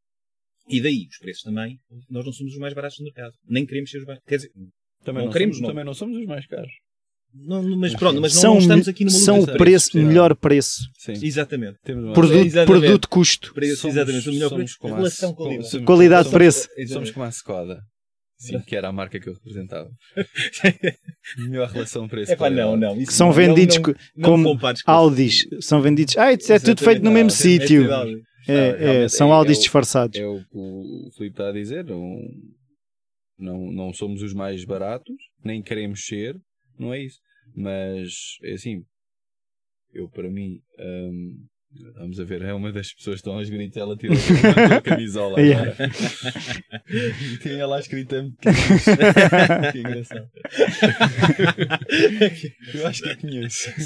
[0.67, 1.77] e daí os preços também,
[2.09, 3.33] nós não somos os mais baratos do mercado.
[3.47, 4.19] Nem queremos ser os mais.
[4.25, 4.51] Quer dizer,
[5.03, 5.69] também não, não queremos, somos, não.
[5.69, 6.71] também não somos os mais caros.
[7.35, 10.83] Não, mas pronto, mas são, não, estamos aqui no mundo São o preço, melhor preço.
[10.99, 11.13] Sim.
[11.13, 11.79] Exatamente.
[12.13, 13.53] Produto, produto custo.
[13.53, 14.29] Preço, somos, exatamente.
[14.29, 14.77] O melhor preço.
[14.81, 15.83] Relação qualidade.
[15.83, 16.69] Qualidade-preço.
[16.87, 17.81] Somos como a Skoda.
[18.47, 19.89] Sim, que era a marca que eu representava.
[21.37, 22.31] Melhor relação preço.
[22.31, 22.97] É pá, não, não.
[22.97, 25.47] que são vendidos não, não, como Audis.
[25.61, 26.17] São vendidos.
[26.17, 27.87] Ah, é tudo feito no mesmo sítio.
[28.47, 30.19] É, é, são Audis é disfarçados.
[30.19, 31.85] É o que o Filipe está a dizer.
[31.85, 32.19] Não,
[33.39, 36.35] não, não somos os mais baratos, nem queremos ser,
[36.77, 37.19] não é isso.
[37.55, 38.83] Mas, é assim,
[39.93, 41.45] eu para mim, hum,
[41.95, 44.15] vamos a ver, é uma das pessoas que estão aos gritos, ela tirou
[44.75, 45.75] a camisola yeah.
[46.89, 48.29] e tinha lá escrita
[49.71, 50.29] que engraçado.
[52.73, 53.73] eu acho que a conheço.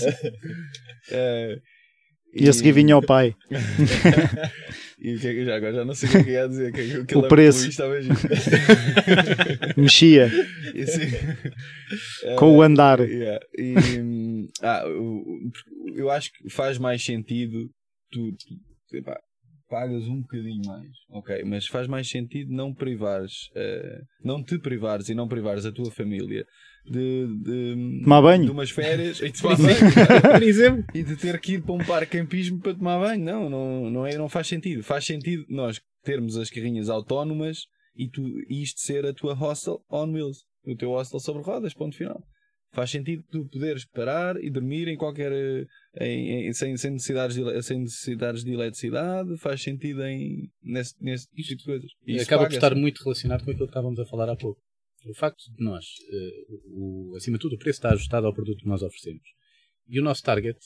[1.09, 1.57] É,
[2.33, 3.33] e a seguir vinha o pai.
[4.99, 6.73] e que é já agora já não sei o que é ia dizer.
[6.73, 7.69] Que, que o preço.
[9.77, 10.27] Mexia.
[10.27, 12.99] Assim, Com uh, o andar.
[12.99, 13.39] Yeah.
[13.57, 14.83] E, ah,
[15.95, 17.69] eu acho que faz mais sentido
[18.12, 18.32] tu,
[18.89, 19.20] tu epá,
[19.70, 25.10] pagas um bocadinho mais, ok, mas faz mais sentido não privares, uh, não te privares
[25.10, 26.45] e não privares a tua família
[26.89, 31.16] de, de tomar banho, de umas férias e de tomar banho, por exemplo, e de
[31.16, 33.24] ter que ir para um parque campismo para tomar banho.
[33.24, 34.84] Não, não, não, é, não faz sentido.
[34.84, 39.84] Faz sentido nós termos as carrinhas autónomas e, tu, e isto ser a tua hostel
[39.91, 42.24] on wheels, o teu hostel sobre rodas, ponto final.
[42.74, 45.32] Faz sentido tu poderes parar e dormir em qualquer.
[45.99, 51.28] Em, em, sem, sem, necessidades de, sem necessidades de eletricidade, faz sentido em, nesse, nesse
[51.28, 51.91] tipo de coisas.
[52.05, 54.61] E acaba por estar muito relacionado com aquilo que estávamos a falar há pouco
[55.09, 58.59] o facto de nós, uh, o, acima de tudo, o preço está ajustado ao produto
[58.59, 59.24] que nós oferecemos.
[59.88, 60.57] E o nosso target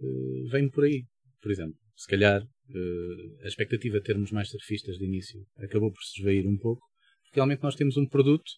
[0.00, 1.04] uh, vem por aí.
[1.40, 6.02] Por exemplo, se calhar uh, a expectativa de termos mais surfistas de início acabou por
[6.02, 6.82] se esvair um pouco,
[7.22, 8.50] porque realmente nós temos um produto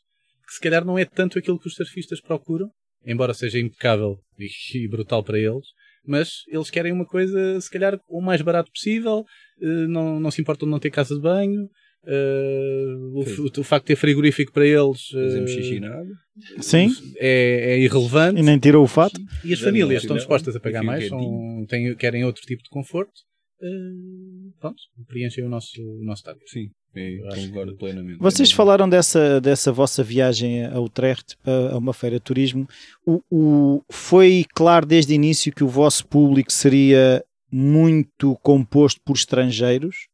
[0.47, 2.71] que se calhar não é tanto aquilo que os surfistas procuram,
[3.05, 5.67] embora seja impecável e, e brutal para eles,
[6.07, 9.25] mas eles querem uma coisa, se calhar, o mais barato possível,
[9.61, 11.69] uh, não, não se importam de não ter casa de banho.
[12.05, 16.15] Uh, o, o, facto de ter frigorífico para eles Fazemos xixi na água.
[16.61, 16.89] Sim.
[17.17, 18.39] É, é, irrelevante.
[18.39, 19.21] E nem tirou o fato.
[19.45, 23.13] E as famílias estão dispostas a pagar mais, são, têm, querem outro tipo de conforto.
[23.61, 24.77] Uh, pronto,
[25.07, 26.49] preenchem o nosso, o nosso target.
[26.51, 26.71] Sim,
[27.35, 28.19] concordo plenamente.
[28.19, 32.69] Vocês falaram dessa, dessa vossa viagem a Utrecht, a, uma feira de turismo.
[33.07, 39.17] O, o, foi claro desde o início que o vosso público seria muito composto por
[39.17, 40.09] estrangeiros?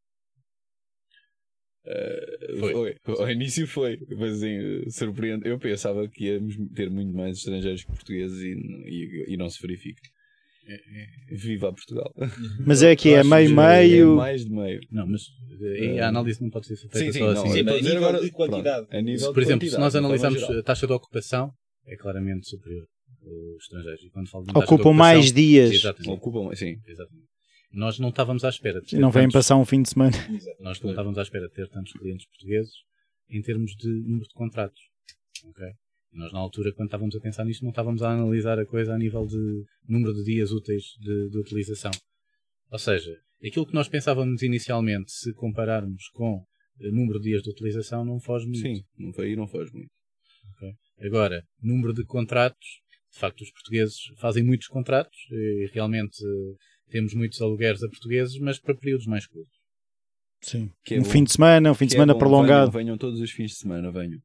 [1.85, 2.97] Uh, foi.
[3.03, 3.15] foi.
[3.21, 5.49] Ao início foi, mas assim, surpreende.
[5.49, 9.61] Eu pensava que íamos ter muito mais estrangeiros que portugueses e, e, e não se
[9.61, 10.01] verifica.
[10.67, 12.15] É, é, viva a Portugal.
[12.65, 14.13] Mas é que é meio-meio.
[14.13, 14.81] É mais de meio.
[14.93, 15.23] Não, mas
[15.61, 17.51] eh, a análise não pode ser feita sim, sim, só assim.
[17.51, 18.87] Sim, a nível agora, de quantidade.
[18.87, 21.53] Pronto, a nível Por exemplo, se nós analisarmos a taxa de ocupação,
[21.85, 22.87] é claramente superior
[23.25, 24.05] aos estrangeiros.
[24.05, 25.73] E quando falo de Ocupam mais dias.
[25.73, 26.11] Exatamente.
[26.11, 26.77] Ocupam, sim.
[26.87, 27.29] Exatamente.
[27.73, 28.81] Nós não estávamos à espera.
[28.81, 30.17] De não vêm passar um fim de semana.
[30.61, 32.73] Nós não estávamos à espera de ter tantos clientes portugueses
[33.31, 34.81] em termos de número de contratos.
[35.45, 35.73] Okay?
[36.13, 38.99] Nós, na altura, quando estávamos a pensar nisto, não estávamos a analisar a coisa a
[38.99, 41.91] nível de número de dias úteis de, de utilização.
[42.71, 46.45] Ou seja, aquilo que nós pensávamos inicialmente, se compararmos com
[46.81, 48.61] o número de dias de utilização, não foge muito.
[48.61, 49.91] Sim, não foi, não foge muito.
[50.57, 50.75] Okay.
[51.01, 56.17] Agora, número de contratos, de facto, os portugueses fazem muitos contratos e realmente
[56.91, 59.63] temos muitos alugueres a portugueses, mas para períodos mais curtos.
[60.43, 60.71] Sim.
[60.91, 61.09] É um bom.
[61.09, 62.71] fim de semana, um fim que de semana é prolongado.
[62.71, 64.21] Venham, venham todos os fins de semana, venham.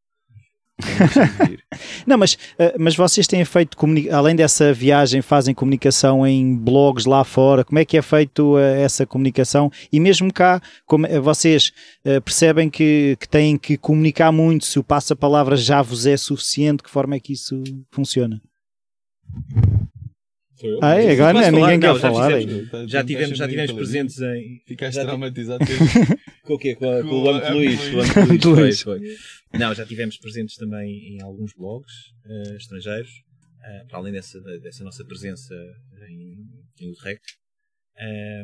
[2.06, 3.78] Não, mas, eh, mas vocês têm feito,
[4.12, 7.64] além dessa viagem, fazem comunicação em blogs lá fora.
[7.64, 9.72] Como é que é feito eh, essa comunicação?
[9.92, 11.72] E mesmo cá, como, eh, vocês
[12.24, 16.90] percebem que, que têm que comunicar muito, se o passa-palavra já vos é suficiente, que
[16.90, 17.62] forma é que isso
[17.92, 18.42] funciona?
[20.82, 22.32] Ah, é, agora não, é, ninguém quer falar.
[22.88, 24.62] já tivemos, já tivemos presentes em.
[24.66, 25.64] Ficaste traumatizado
[26.44, 26.76] com o quê?
[26.76, 27.80] Com, a, com o âmbito Luís.
[28.46, 29.18] O Luís foi, foi.
[29.60, 31.92] Não, já tivemos presentes também em alguns blogs
[32.26, 35.54] uh, estrangeiros, uh, para além dessa, dessa nossa presença
[36.10, 36.38] em,
[36.80, 37.24] em Utrecht.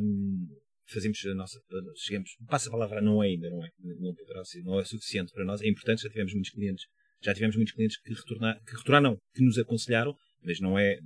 [0.01, 0.47] Um,
[0.87, 1.59] fazemos a nossa.
[1.95, 2.29] Chegamos.
[2.47, 3.69] Passa a palavra, não é ainda, não é?
[3.99, 5.61] Não, poderá ser, não é suficiente para nós.
[5.61, 6.85] É importante, já tivemos muitos clientes.
[7.21, 10.13] Já tivemos muitos clientes que, retornar, que retornaram, que nos aconselharam
[10.45, 10.97] mas não é,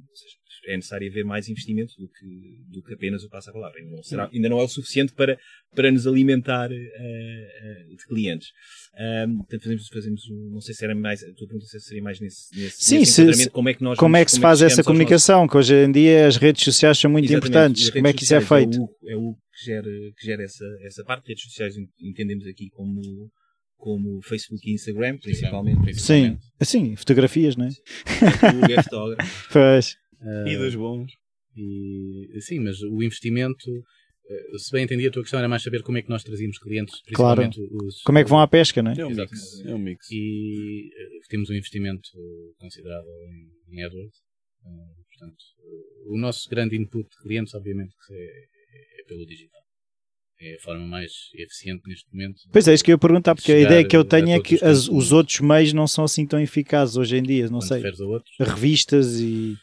[0.68, 3.80] é necessário haver mais investimento do que, do que apenas o passa-palavra.
[3.80, 5.38] Ainda, não será, ainda não é o suficiente para,
[5.76, 8.50] para nos alimentar uh, uh, de clientes.
[9.28, 10.22] Um, portanto, fazemos, fazemos,
[10.52, 13.34] não sei se era mais, a tua pergunta se seria mais nesse, nesse, Sim, nesse
[13.34, 15.52] se, como é que nós como é que se faz é essa comunicação, nossos...
[15.52, 18.36] que hoje em dia as redes sociais são muito Exatamente, importantes, como é que isso
[18.36, 18.78] é feito?
[19.06, 22.70] É o, é o que gera, que gera essa, essa parte, redes sociais entendemos aqui
[22.70, 23.32] como
[23.78, 25.82] como Facebook e Instagram, principalmente.
[25.82, 26.42] principalmente.
[26.42, 27.70] Sim, assim, fotografias, não é?
[27.70, 29.50] O gastógrafo.
[29.54, 29.94] pois.
[30.20, 31.12] Uh, e dos bons.
[31.56, 33.72] E, sim, mas o investimento,
[34.30, 36.60] eh, se bem entendi, a tua questão era mais saber como é que nós trazíamos
[36.60, 37.86] clientes, principalmente claro.
[37.86, 38.02] os.
[38.04, 39.00] Como é que vão à pesca, não é?
[39.00, 39.66] É um mix.
[39.66, 40.12] É um mix.
[40.12, 42.10] E uh, temos um investimento
[42.58, 44.20] considerável em, em AdWords.
[44.64, 45.44] Uh, portanto,
[46.06, 49.67] o nosso grande input de clientes, obviamente, é, é pelo digital
[50.40, 52.42] é a forma mais eficiente neste momento.
[52.52, 54.64] Pois é, isso que eu ia perguntar, porque a ideia que eu tenho é que
[54.64, 57.82] as, os outros meios não são assim tão eficazes hoje em dia, não sei.
[58.40, 59.56] Revistas e.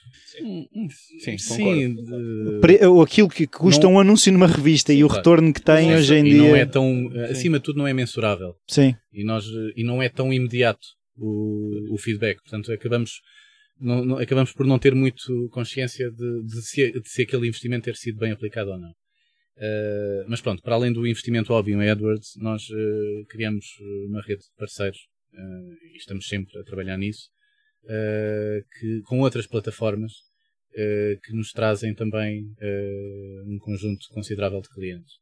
[1.21, 3.01] Sim, sim, de...
[3.01, 3.95] aquilo que custa não...
[3.95, 5.21] um anúncio numa revista sim, e o claro.
[5.21, 6.39] retorno que tem não, hoje em dia.
[6.39, 8.57] Não é tão, acima de tudo, não é mensurável.
[8.67, 8.97] Sim.
[9.13, 9.45] E, nós,
[9.77, 10.85] e não é tão imediato
[11.17, 12.41] o, o feedback.
[12.43, 13.21] Portanto, acabamos,
[13.81, 17.85] não, não, acabamos por não ter muito consciência de, de, se, de se aquele investimento
[17.85, 18.93] ter sido bem aplicado ou não.
[19.57, 23.65] Uh, mas pronto, para além do investimento óbvio em AdWords, nós uh, criamos
[24.09, 24.99] uma rede de parceiros
[25.33, 27.31] uh, e estamos sempre a trabalhar nisso,
[28.81, 30.13] que, com outras plataformas
[31.23, 32.51] que nos trazem também
[33.47, 35.13] um conjunto considerável de clientes.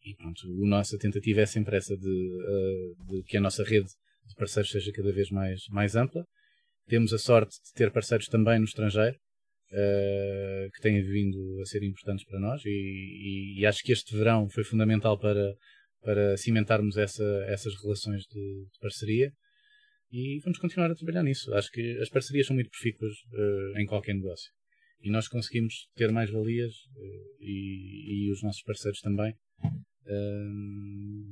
[0.00, 2.38] e pronto, a nossa tentativa é sempre essa de,
[3.08, 6.24] de, que a nossa rede de parceiros seja cada vez mais, mais ampla.
[6.86, 9.18] Temos a sorte de ter parceiros também no estrangeiro,
[9.74, 14.16] uh, que têm vindo a ser importantes para nós e, e, e, acho que este
[14.16, 15.54] verão foi fundamental para,
[16.02, 19.32] para cimentarmos essa, essas relações de, de, parceria
[20.12, 21.52] e vamos continuar a trabalhar nisso.
[21.54, 24.50] Acho que as parcerias são muito profícuas uh, em qualquer negócio
[25.02, 29.34] e nós conseguimos ter mais valias uh, e, e, os nossos parceiros também.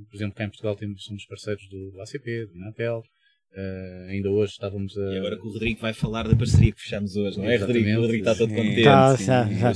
[0.09, 3.03] por exemplo, cá em Portugal temos, somos parceiros do ACP, do Inatel,
[3.55, 5.12] Uh, ainda hoje estávamos a.
[5.12, 7.90] E agora que o Rodrigo vai falar da parceria que fechamos hoje, não é, Rodrigo?
[7.98, 8.82] O Rodrigo está todo contente.
[8.82, 9.72] Tá, tá, tá.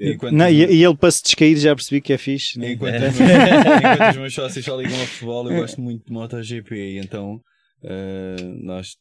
[0.00, 0.34] Enquanto...
[0.34, 2.58] Não, e, e, ele para se descair já percebi que é fixe.
[2.58, 3.08] Enquanto, é.
[3.08, 7.40] enquanto os meus sócios só ligam a futebol, eu gosto muito de MotoGP, então
[7.84, 8.96] Uh, nós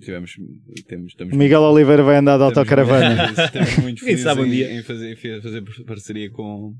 [0.00, 0.30] tivemos,
[0.86, 3.30] temos, estamos Miguel muito, Oliveira vai andar de autocaravana.
[3.30, 6.72] Estamos muito felizes em, em, fazer, fazer parceria com,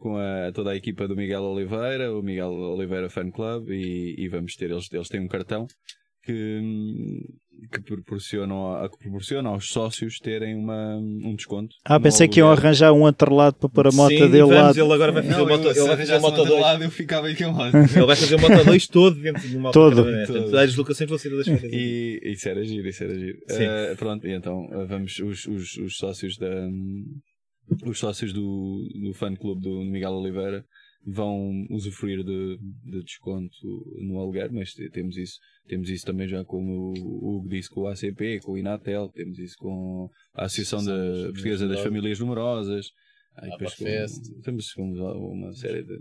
[0.00, 4.28] com a, toda a equipa do Miguel Oliveira, o Miguel Oliveira Fan Club, e, e
[4.28, 5.66] vamos ter, eles, eles têm um cartão
[6.24, 6.60] que,
[7.72, 11.76] que proporcionam, que proporcionam aos sócios terem uma, um desconto.
[11.84, 14.70] Ah, pensei que iam arranjar um atrelado para pôr a moto Sim, dele lá.
[14.70, 16.60] Ele agora vai fazer não, o moto, ele vai fazer o moto 2.
[16.60, 17.76] Lado, eu ficava aqui ao lado.
[17.76, 20.02] Ele vai fazer o moto 2 todo dentro de uma todo.
[20.02, 21.70] Portanto, as deslocações vão ser das feiras.
[21.72, 23.38] E isso era giro, isso era giro.
[23.38, 26.68] Uh, pronto, e então eh, vamos, os, os, os sócios da.
[27.84, 30.64] Os sócios do, do fã clube do Miguel Oliveira
[31.06, 33.56] vão usufruir de, de, desconto
[34.00, 37.86] no aluguer, mas temos isso, temos isso também já com o Hugo disse com o
[37.88, 42.92] ACP, com o Inatel, temos isso com a Associação da, Portuguesa das Famílias Numerosas,
[43.36, 45.98] aí depois com, temos com uma série de.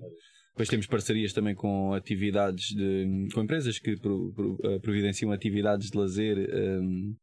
[0.50, 5.90] Depois temos parcerias também com atividades de, com empresas que pro, pro, uh, providenciam atividades
[5.90, 7.16] de lazer um,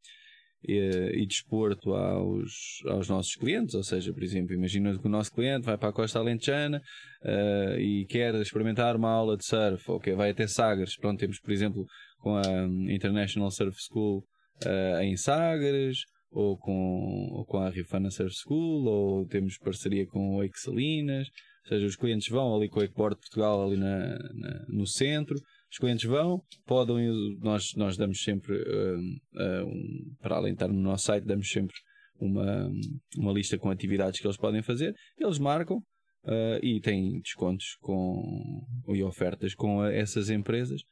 [0.66, 5.32] e, e desporto aos, aos nossos clientes, ou seja, por exemplo, imagina que o nosso
[5.32, 6.82] cliente vai para a Costa Alentejana
[7.22, 11.38] uh, e quer experimentar uma aula de surf, ou que vai até Sagres, pronto, temos
[11.38, 11.86] por exemplo
[12.18, 12.42] com a
[12.92, 14.24] International Surf School
[14.64, 15.98] uh, em Sagres,
[16.32, 21.28] ou com, ou com a Rifana Surf School, ou temos parceria com o Wake Salinas,
[21.64, 25.36] ou seja, os clientes vão ali com o Wakeboard Portugal ali na, na, no centro,
[25.70, 27.08] os clientes vão, podem,
[27.40, 31.50] nós, nós damos sempre, uh, uh, um, para além de estar no nosso site, damos
[31.50, 31.74] sempre
[32.18, 32.70] uma,
[33.16, 38.64] uma lista com atividades que eles podem fazer, eles marcam uh, e têm descontos com,
[38.88, 40.82] e ofertas com essas empresas.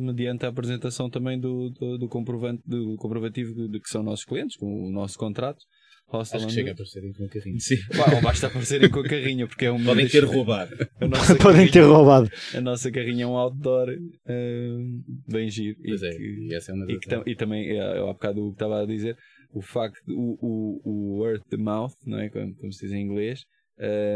[0.00, 4.56] mediante a apresentação também do, do, do, comprovante, do comprovativo de que são nossos clientes,
[4.56, 5.64] com o nosso contrato,
[6.06, 7.60] Hostel Acho que chega a aparecerem com a carrinha.
[7.60, 7.76] Sim.
[7.96, 9.82] Bah, basta aparecerem com a carrinha, porque é um.
[9.82, 10.76] Podem ter roubado.
[11.42, 12.30] Podem ter roubado.
[12.54, 15.76] A nossa carrinha é um outdoor uh, bem giro.
[15.84, 18.12] Pois e é, que, e essa é uma e, que, e também, é, eu há
[18.12, 19.16] bocado o que estava a dizer,
[19.52, 22.28] o facto, o, o, o word the mouth, não é?
[22.28, 23.44] Como, como se diz em inglês,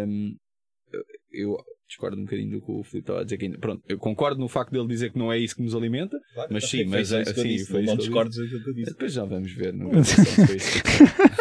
[0.06, 0.36] um,
[1.32, 1.56] eu
[1.88, 3.38] discordo um bocadinho do que o Filipe estava a dizer.
[3.38, 6.20] Que, pronto, eu concordo no facto dele dizer que não é isso que nos alimenta,
[6.34, 7.80] claro, mas sim, mas é, assim, foi isso.
[7.80, 8.90] Não discordo daquilo que eu disse.
[8.90, 9.72] Depois já vamos ver.
[9.72, 10.82] Não foi, isso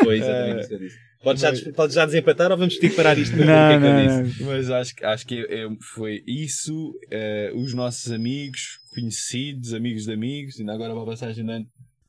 [0.04, 1.08] foi exatamente isso que eu disse.
[1.24, 3.36] Podes já, pode já desempatar ou vamos ter que parar isto?
[3.36, 8.80] Não, não, não, não, Mas acho, acho que é, foi isso, uh, os nossos amigos,
[8.94, 11.68] conhecidos, amigos de amigos, ainda agora uma passagem de ano.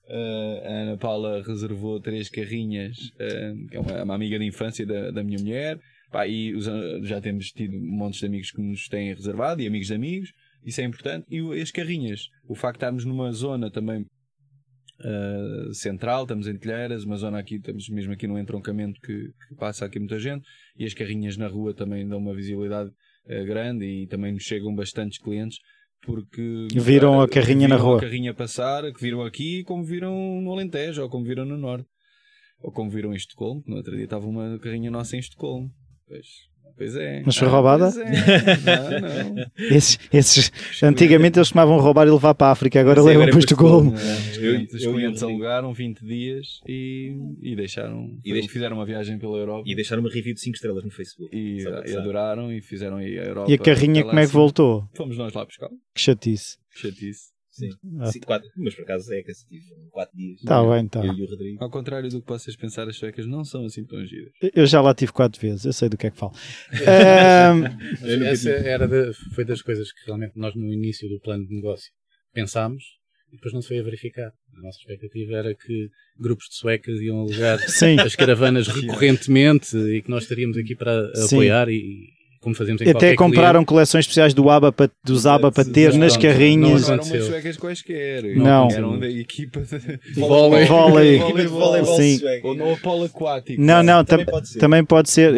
[0.09, 4.87] Uh, a Ana Paula reservou três carrinhas, uh, que é uma, uma, amiga de infância
[4.87, 5.79] da, da minha mulher,
[6.11, 6.65] Pá, e os,
[7.03, 10.33] já temos tido montes de amigos que nos têm reservado e amigos de amigos,
[10.65, 11.27] isso é importante.
[11.31, 14.07] E as carrinhas, o facto de estarmos numa zona também
[15.01, 19.55] uh, central, estamos em Telheiras, uma zona aqui, estamos mesmo aqui num entroncamento que, que,
[19.57, 20.45] passa aqui muita gente,
[20.77, 24.75] e as carrinhas na rua também dão uma visibilidade uh, grande e também nos chegam
[24.75, 25.59] bastantes clientes
[26.03, 27.99] porque viram a carrinha viram na rua.
[27.99, 31.89] a carrinha passar, que viram aqui, como viram no Alentejo, ou como viram no Norte,
[32.61, 35.71] ou como viram em Estocolmo, no outro dia estava uma carrinha nossa em Estocolmo.
[36.09, 36.27] Pois,
[36.77, 37.23] pois é.
[37.25, 37.89] Mas foi roubada?
[37.89, 39.01] É.
[39.01, 39.47] Não, não.
[39.59, 40.51] Esses, esses
[40.83, 43.93] antigamente eles tomavam roubar e levar para a África, agora levam para Estocolmo.
[43.93, 48.19] Os clientes, os clientes alugaram 20 dias e, e deixaram.
[48.25, 49.65] E fizeram uma viagem pela Europa.
[49.67, 51.35] E deixaram uma review de 5 estrelas no Facebook.
[51.37, 53.51] E, e adoraram e fizeram a Europa.
[53.51, 54.89] E a carrinha como é que voltou?
[54.97, 55.69] Fomos nós lá buscar.
[55.95, 56.57] Que chatice.
[56.73, 57.38] Que chatice.
[57.59, 59.65] Sim, ah, Sim quatro, mas por acaso é cansativo.
[59.91, 60.39] 4 dias.
[60.39, 61.05] Está bem, está.
[61.05, 61.65] Eu e o Rodrigo.
[61.65, 64.33] Ao contrário do que vocês pensar, as suecas não são assim tão giras.
[64.55, 66.33] Eu já lá tive 4 vezes, eu sei do que é que falo.
[66.73, 68.25] um...
[68.27, 71.91] Essa era de, foi das coisas que realmente nós no início do plano de negócio
[72.33, 72.85] pensámos
[73.33, 74.33] e depois não se foi a verificar.
[74.57, 77.59] A nossa expectativa era que grupos de suecas iam alugar
[78.05, 82.09] as caravanas recorrentemente e que nós estaríamos aqui para apoiar e,
[82.49, 83.67] como fazemos em Até compraram cliente.
[83.67, 86.89] coleções especiais do ABA para, dos ABA para ter nas carrinhas.
[86.89, 88.23] Não eram umas suecas quaisquer.
[88.37, 88.69] Não.
[88.71, 90.65] Eram da equipa de vôlei.
[90.67, 91.85] Vôlei.
[91.97, 92.21] Sim.
[92.43, 93.61] Ou no polo aquático.
[93.61, 94.59] Não, não, também pode ser.
[94.59, 95.35] Também pode ser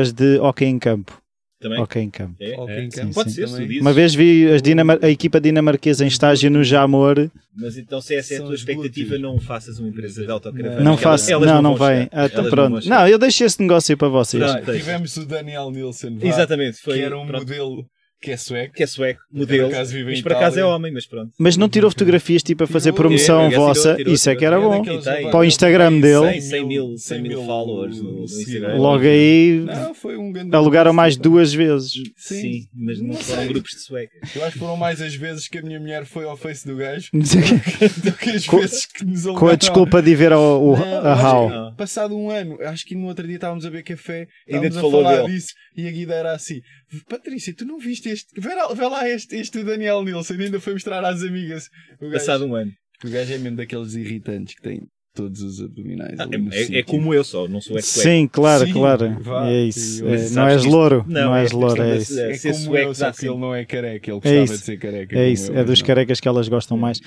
[0.00, 1.20] as de hockey em campo.
[1.60, 1.80] Também?
[1.80, 2.36] Ok, em campo.
[2.38, 2.56] É?
[2.56, 3.08] Okay, em campo.
[3.08, 3.46] Sim, Pode sim.
[3.46, 7.28] ser, se Uma vez vi Dinamar a equipa dinamarquesa em estágio no Jamor.
[7.56, 10.80] Mas então, se essa é a tua expectativa, não faças uma empresa de autocaravana.
[10.80, 12.08] Não faço, não, não, não vai.
[12.12, 12.88] Ah, então, pronto.
[12.88, 14.44] Não, eu deixei esse negócio para vocês.
[14.64, 16.18] tivemos o Daniel Nilsson.
[16.22, 16.98] Exatamente, foi.
[16.98, 17.40] Que era um pronto.
[17.42, 17.84] modelo
[18.20, 18.74] que é sueco.
[18.74, 19.70] Que é sueco, modelo.
[19.70, 21.32] Mas por acaso é homem, mas pronto.
[21.38, 23.94] Mas não tirou fotografias tipo a fazer promoção é, vossa?
[23.94, 24.82] Tirou, isso é que era bom.
[25.30, 26.40] Para o Instagram dele.
[26.40, 28.76] 100, mil, 100 mil followers no, Instagram.
[28.76, 29.64] Logo aí
[30.06, 31.92] um alugaram mais duas vezes.
[32.16, 34.36] Sim, Sim mas não, não foram grupos de suecas.
[34.36, 36.76] Eu acho que foram mais as vezes que a minha mulher foi ao Face do
[36.76, 40.74] gajo do que as vezes que nos Com a desculpa de ir ver o, o,
[40.76, 41.74] a How.
[41.76, 45.16] passado um ano, acho que no outro dia estávamos a ver café, estávamos a falar
[45.22, 45.34] dele.
[45.34, 46.60] disso e a guida era assim:
[47.08, 48.40] Patrícia, tu não viste este?
[48.40, 51.68] Vê lá, vê lá este, este Daniel Nilsson, ainda foi mostrar às amigas.
[52.00, 52.72] Gajo, passado um ano.
[53.04, 54.82] O gajo é mesmo daqueles irritantes que tem
[55.18, 56.18] todos os abdominais.
[56.20, 59.16] Ah, é, é, é, como eu só, não sou é Sim, claro, sim, claro.
[59.20, 60.06] Vá, é isso.
[60.06, 61.04] É, não és louro.
[61.08, 62.20] Não, não és louro, é isso.
[62.20, 64.10] É, é como eu, só que ele não é careca.
[64.10, 65.18] Ele gostava de ser careca.
[65.18, 65.86] É isso, eu, é dos não.
[65.86, 67.00] carecas que elas gostam mais.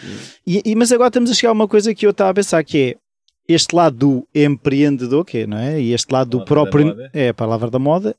[0.46, 2.62] E, e, mas agora estamos a chegar a uma coisa que eu estava a pensar
[2.66, 2.96] que é
[3.48, 5.82] este lado do empreendedor, que é, não é?
[5.82, 6.96] E este lado do próprio.
[7.14, 8.16] É a palavra da moda.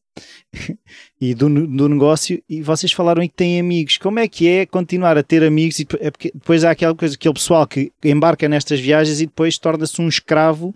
[1.22, 2.42] E do, do negócio.
[2.48, 3.96] E vocês falaram aí que têm amigos.
[3.96, 5.78] Como é que é continuar a ter amigos?
[5.78, 9.56] E é porque depois há aquela coisa, aquele pessoal que embarca nestas viagens e depois
[9.56, 10.74] torna-se um escravo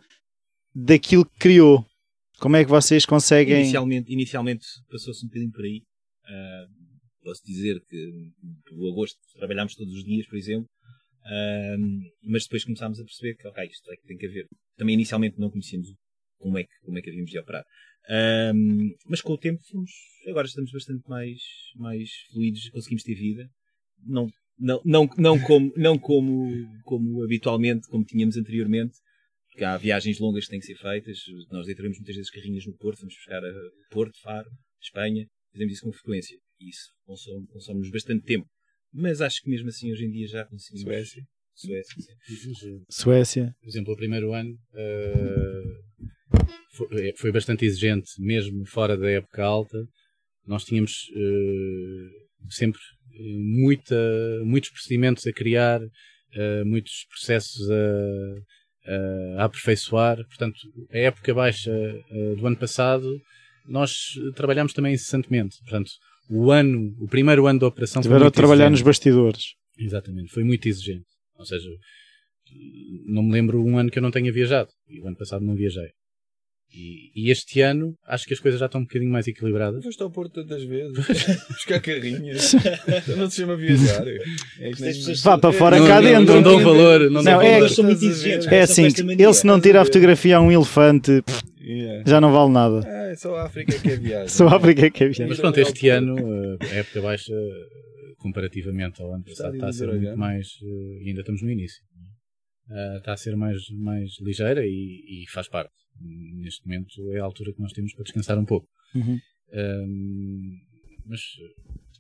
[0.73, 1.85] daquilo que criou.
[2.39, 3.63] Como é que vocês conseguem.
[3.63, 5.79] Inicialmente, inicialmente passou-se um bocadinho por aí.
[5.79, 8.31] Uh, posso dizer que
[8.71, 10.69] no agosto trabalhámos todos os dias, por exemplo.
[11.27, 14.47] Um, mas depois começámos a perceber que, ok, isto é que tem que haver.
[14.77, 15.89] Também inicialmente não conhecíamos
[16.39, 17.65] como é que, como é que havíamos de operar.
[18.09, 19.91] Um, mas com o tempo fomos,
[20.29, 21.41] agora estamos bastante mais,
[21.75, 23.49] mais fluidos, conseguimos ter vida.
[24.05, 24.29] Não,
[24.59, 26.51] não, não, não, como, não como,
[26.85, 28.95] como habitualmente, como tínhamos anteriormente,
[29.49, 31.19] porque há viagens longas que têm que ser feitas.
[31.51, 33.53] Nós deitaremos muitas vezes carrinhas no Porto, vamos buscar a
[33.91, 34.49] Porto, Faro,
[34.81, 36.39] Espanha, fazemos isso com frequência.
[36.61, 38.47] E isso consome, consome-nos bastante tempo.
[38.93, 40.83] Mas acho que mesmo assim hoje em dia já conseguimos.
[40.83, 41.23] Suécia.
[41.55, 42.15] Suécia.
[42.91, 43.57] Suécia.
[43.61, 46.07] Por exemplo, o primeiro ano uh,
[46.73, 49.79] foi, foi, bastante exigente, mesmo fora da época alta.
[50.47, 52.81] Nós tínhamos uh, sempre
[53.19, 53.97] muita,
[54.45, 60.17] muitos procedimentos a criar, uh, muitos processos a, a, aperfeiçoar.
[60.27, 60.59] Portanto,
[60.93, 61.73] a época baixa
[62.37, 63.21] do ano passado,
[63.67, 63.93] nós
[64.35, 65.57] trabalhámos também incessantemente.
[65.63, 65.91] Portanto,
[66.29, 68.73] o ano, o primeiro ano da operação Tiveram a trabalhar exigente.
[68.73, 69.45] nos bastidores.
[69.79, 71.07] Exatamente, foi muito exigente.
[71.37, 71.69] Ou seja,
[73.07, 74.71] não me lembro um ano que eu não tenha viajado.
[74.89, 75.91] E o ano passado não viajei.
[76.75, 79.83] E, e, este ano acho que as coisas já estão um bocadinho mais equilibradas.
[79.83, 80.93] Foste ao Porto tantas vezes,
[81.49, 82.53] buscar carrinhas,
[83.17, 84.07] não se chama viajar.
[84.07, 84.71] É
[85.23, 86.35] Vá para fora não, cá não, dentro.
[86.35, 87.01] Não, dão valor.
[87.01, 87.91] Não, não dão é, valor.
[87.91, 88.47] Exigentes.
[88.49, 91.23] É assim, ele se não tira a fotografia a um elefante,
[91.61, 92.05] yeah.
[92.07, 92.87] já não vale nada.
[92.87, 94.29] É, só a África que é viagem.
[94.29, 95.29] Só a África que é viagem.
[95.29, 96.17] Mas pronto, este ano,
[96.61, 97.33] a época baixa,
[98.19, 100.49] comparativamente ao ano passado, está a ser muito mais.
[101.03, 101.81] E ainda estamos no início.
[102.99, 105.71] Está a ser mais, mais ligeira e, e faz parte
[106.01, 108.69] neste momento é a altura que nós temos para descansar um pouco.
[108.95, 109.19] Uhum.
[109.53, 110.59] Um,
[111.05, 111.21] mas,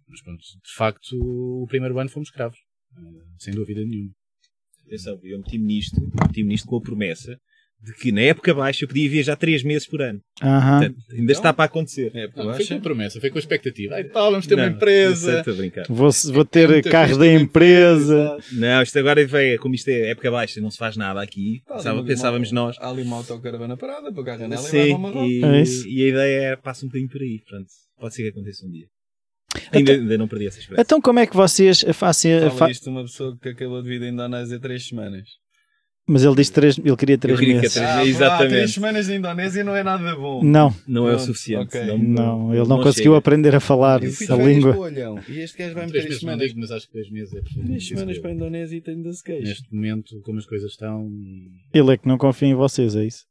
[0.09, 2.59] mas pronto, de facto, o primeiro ano fomos escravos,
[2.92, 4.14] uh, sem dúvida nenhuma.
[4.86, 7.40] Atenção, eu meti-me nisto, meti nisto com a promessa
[7.82, 10.20] de que na época baixa eu podia viajar 3 meses por ano.
[10.42, 10.50] Uhum.
[10.50, 12.10] Portanto, ainda então, está para acontecer.
[12.14, 13.94] É, não, foi com promessa, foi com a expectativa.
[13.94, 15.44] Aí tal, vamos ter não, uma empresa.
[15.88, 18.36] Vou, vou ter é, carro da empresa.
[18.52, 21.62] Não, isto agora veio, como isto é época baixa, não se faz nada aqui.
[21.66, 22.76] Tá, Pensava, pensávamos uma, nós.
[22.80, 24.96] Há ali uma autocaravana parada para a janela Sim,
[25.26, 27.40] e, é e a ideia é passa um bocadinho por aí.
[27.40, 27.68] Portanto,
[27.98, 28.86] pode ser que aconteça um dia.
[29.72, 30.82] Ainda, então, ainda não perdi essa experiência.
[30.82, 32.38] Então, como é que vocês fazem.
[32.70, 35.28] Isto uma pessoa que acabou de vir da Indonésia três semanas.
[36.09, 37.74] Mas ele disse três, ele queria três queria meses.
[37.74, 38.50] Três, ah, exatamente.
[38.50, 40.40] três semanas na Indonésia não é nada bom.
[40.40, 40.72] Não.
[40.86, 41.76] Não é o suficiente.
[41.76, 41.84] Okay.
[41.84, 43.18] Não, não, ele não, não conseguiu chega.
[43.18, 44.76] aprender a falar a língua.
[45.28, 46.46] E este gajo vai-me três, três semanas.
[46.46, 49.02] Digo, mas acho que três meses é Três semanas para a Indonésia e tem de
[49.02, 49.48] se.
[49.48, 51.11] Neste momento, como as coisas estão.
[51.74, 53.26] Ele é que não confia em vocês, é isso?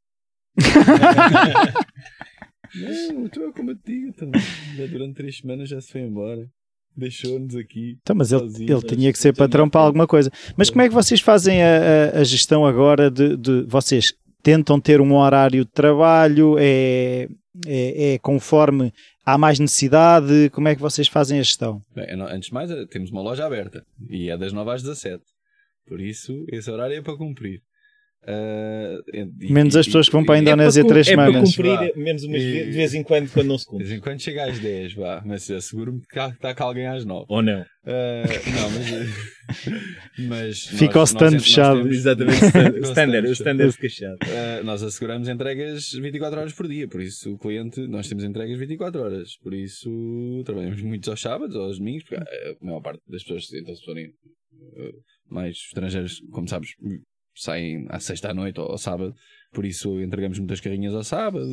[2.74, 4.08] não, como eu te digo.
[4.08, 4.30] Então,
[4.90, 6.46] durante três semanas já se foi embora
[6.96, 7.98] deixou-nos aqui.
[8.00, 10.30] Então, mas ele, ele tinha que ser patrão para alguma coisa.
[10.56, 14.80] Mas como é que vocês fazem a, a, a gestão agora de, de, Vocês tentam
[14.80, 16.56] ter um horário de trabalho?
[16.58, 17.28] É,
[17.66, 18.92] é, é, conforme
[19.24, 20.50] há mais necessidade?
[20.50, 21.80] Como é que vocês fazem a gestão?
[21.94, 25.22] Bem, antes de mais, temos uma loja aberta e é das 9 às 17.
[25.86, 27.62] Por isso, esse horário é para cumprir.
[28.28, 29.00] Uh,
[29.40, 31.56] e, menos as pessoas que vão para a Indonésia é para, três é semanas.
[31.56, 33.84] É para cumprir, menos umas e, de vez em quando, quando não se cumpre.
[33.84, 37.04] De vez em quando chega às 10, vá, mas asseguro-me que está cá alguém às
[37.04, 37.26] 9.
[37.28, 37.60] Ou não.
[37.60, 39.68] Uh, não, mas.
[40.28, 41.76] mas Fica nós, ao stand nós, fechado.
[41.76, 44.18] Nós temos, exatamente, o standard, o standard fechado.
[44.24, 48.58] Uh, nós asseguramos entregas 24 horas por dia, por isso o cliente, nós temos entregas
[48.58, 53.22] 24 horas, por isso trabalhamos muitos aos sábados, aos domingos, porque a maior parte das
[53.22, 54.10] pessoas, então se forem
[55.30, 56.70] mais estrangeiros, como sabes,
[57.36, 59.14] saem à sexta à noite ou ao sábado,
[59.52, 61.46] por isso entregamos muitas carrinhas ao sábado,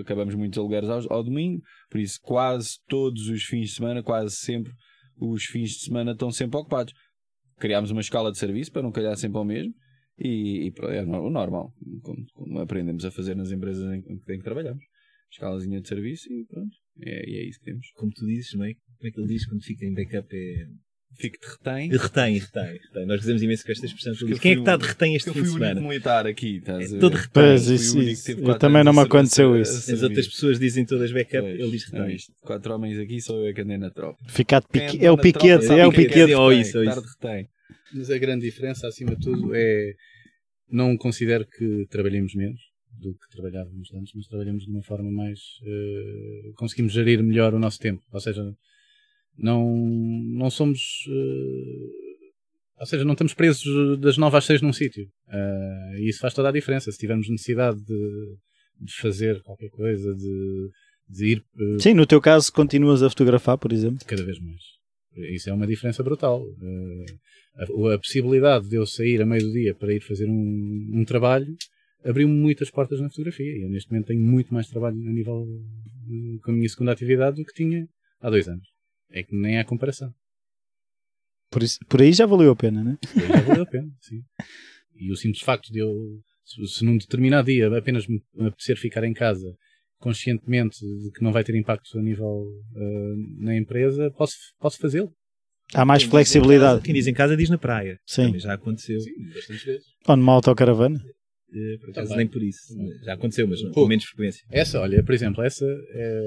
[0.00, 4.36] acabamos muitos alugueres ao, ao, domingo, por isso quase todos os fins de semana, quase
[4.36, 4.72] sempre,
[5.16, 6.92] os fins de semana estão sempre ocupados.
[7.58, 9.74] Criámos uma escala de serviço para não calhar sempre ao mesmo
[10.18, 14.44] e, e é o normal, como, como, aprendemos a fazer nas empresas em, em que
[14.44, 14.84] trabalhamos.
[15.30, 17.90] Escalazinha de serviço e pronto, é, é isso que temos.
[17.96, 18.72] Como tu dizes, não é?
[18.74, 20.66] Como é que ele diz quando fica em backup é
[21.18, 21.90] fico de retém.
[21.90, 23.06] Retém, retém, retém.
[23.06, 24.14] Nós dizemos imenso com esta expressão.
[24.14, 25.70] Quem é que está de retém este fim de semana?
[25.72, 26.56] Eu fui o militar aqui.
[26.56, 27.30] Estás é, todo retém.
[27.32, 28.30] Pois, isso, isso.
[28.30, 29.92] Eu também não me aconteceu isso.
[29.92, 32.16] As outras pessoas dizem todas backup, pois, ele diz retém.
[32.16, 34.18] É quatro homens aqui, só eu é que andei na tropa.
[34.28, 35.04] Ficar de pique...
[35.04, 36.34] É o piquete, é o piquete.
[36.34, 37.02] Ou isso, ou isso.
[37.92, 39.92] Mas a grande diferença, acima de tudo, é
[40.70, 42.60] não considero que trabalhemos menos
[43.00, 45.38] do que trabalhávamos antes, mas trabalhamos de uma forma mais.
[45.62, 48.02] Uh, conseguimos gerir melhor o nosso tempo.
[48.12, 48.42] Ou seja,
[49.38, 51.06] não, não somos.
[51.06, 55.04] Uh, ou seja, não estamos presos das 9 às 6 num sítio.
[55.28, 56.90] Uh, e isso faz toda a diferença.
[56.90, 58.36] Se tivermos necessidade de,
[58.80, 60.70] de fazer qualquer coisa, de,
[61.08, 61.44] de ir.
[61.56, 63.98] Uh, Sim, no teu caso, continuas a fotografar, por exemplo?
[64.06, 64.60] Cada vez mais.
[65.34, 66.44] Isso é uma diferença brutal.
[67.56, 71.04] A, a, possibilidade de eu sair a meio do dia para ir fazer um, um
[71.04, 71.56] trabalho
[72.04, 73.56] abriu-me muitas portas na fotografia.
[73.60, 75.44] Eu neste momento tenho muito mais trabalho a nível
[76.42, 77.88] com a minha segunda atividade do que tinha
[78.20, 78.77] há dois anos.
[79.10, 80.12] É que nem há comparação.
[81.50, 82.98] Por, isso, por aí já valeu a pena, né?
[83.00, 84.22] Por aí já valeu a pena, sim.
[84.94, 85.94] E o simples facto de eu,
[86.44, 89.46] se, num determinado dia apenas me apetecer ficar em casa
[89.98, 95.12] conscientemente de que não vai ter impacto a nível uh, na empresa, posso, posso fazê-lo.
[95.74, 96.60] Há mais quem flexibilidade.
[96.60, 97.98] Diz casa, quem diz em casa diz na praia.
[98.06, 98.26] Sim.
[98.26, 99.00] Também já aconteceu.
[99.00, 99.86] Sim, bastante vezes.
[100.06, 100.98] Ou numa autocaravana.
[101.50, 102.74] Uh, por acaso, nem por isso.
[103.04, 104.44] Já aconteceu, mas com menos frequência.
[104.50, 106.20] Essa, olha, por exemplo, essa é...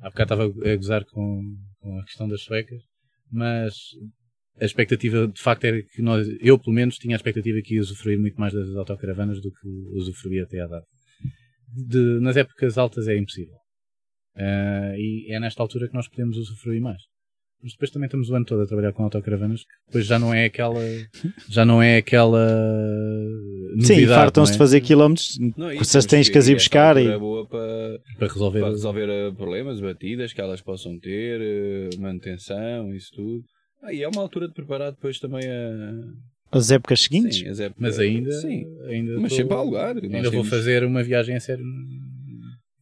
[0.00, 1.42] Há bocado estava a gozar com,
[1.80, 2.82] com a questão das suecas,
[3.30, 3.74] mas
[4.60, 7.80] a expectativa de facto era que nós, eu pelo menos, tinha a expectativa que ia
[7.80, 10.86] usufruir muito mais das autocaravanas do que usufruía até à data.
[11.68, 13.56] De, nas épocas altas é impossível.
[14.36, 17.02] Uh, e é nesta altura que nós podemos usufruir mais.
[17.62, 20.32] Mas depois também estamos o ano todo a trabalhar com autocaravanas, que depois já não
[20.32, 20.80] é aquela.
[21.48, 22.46] Já não é aquela.
[23.74, 24.54] Novidade, Sim, fartam-se é?
[24.54, 25.38] de fazer quilómetros,
[25.78, 26.96] vocês tens que as ir buscar.
[26.96, 27.08] E...
[27.08, 31.90] É boa para, para resolver, para resolver eh, problemas, batidas que elas possam ter, eh,
[31.98, 33.44] manutenção, isso tudo.
[33.82, 36.56] Ah, e é uma altura de preparar depois também a.
[36.56, 37.38] As épocas seguintes?
[37.38, 38.32] Sim, as épocas, mas ainda.
[38.32, 39.96] Sim, ainda mas tô, sempre há lugar.
[39.96, 41.64] Ainda vou fazer uma viagem a sério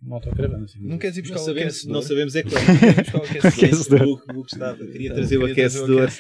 [0.06, 0.64] uma autocaravana.
[0.64, 1.94] Assim, não queres ir buscar não o sabemos, aquecedor?
[1.94, 2.54] Não sabemos é quando.
[2.54, 4.22] o aquecedor.
[4.36, 6.10] O que estava, queria trazer o aquecedor,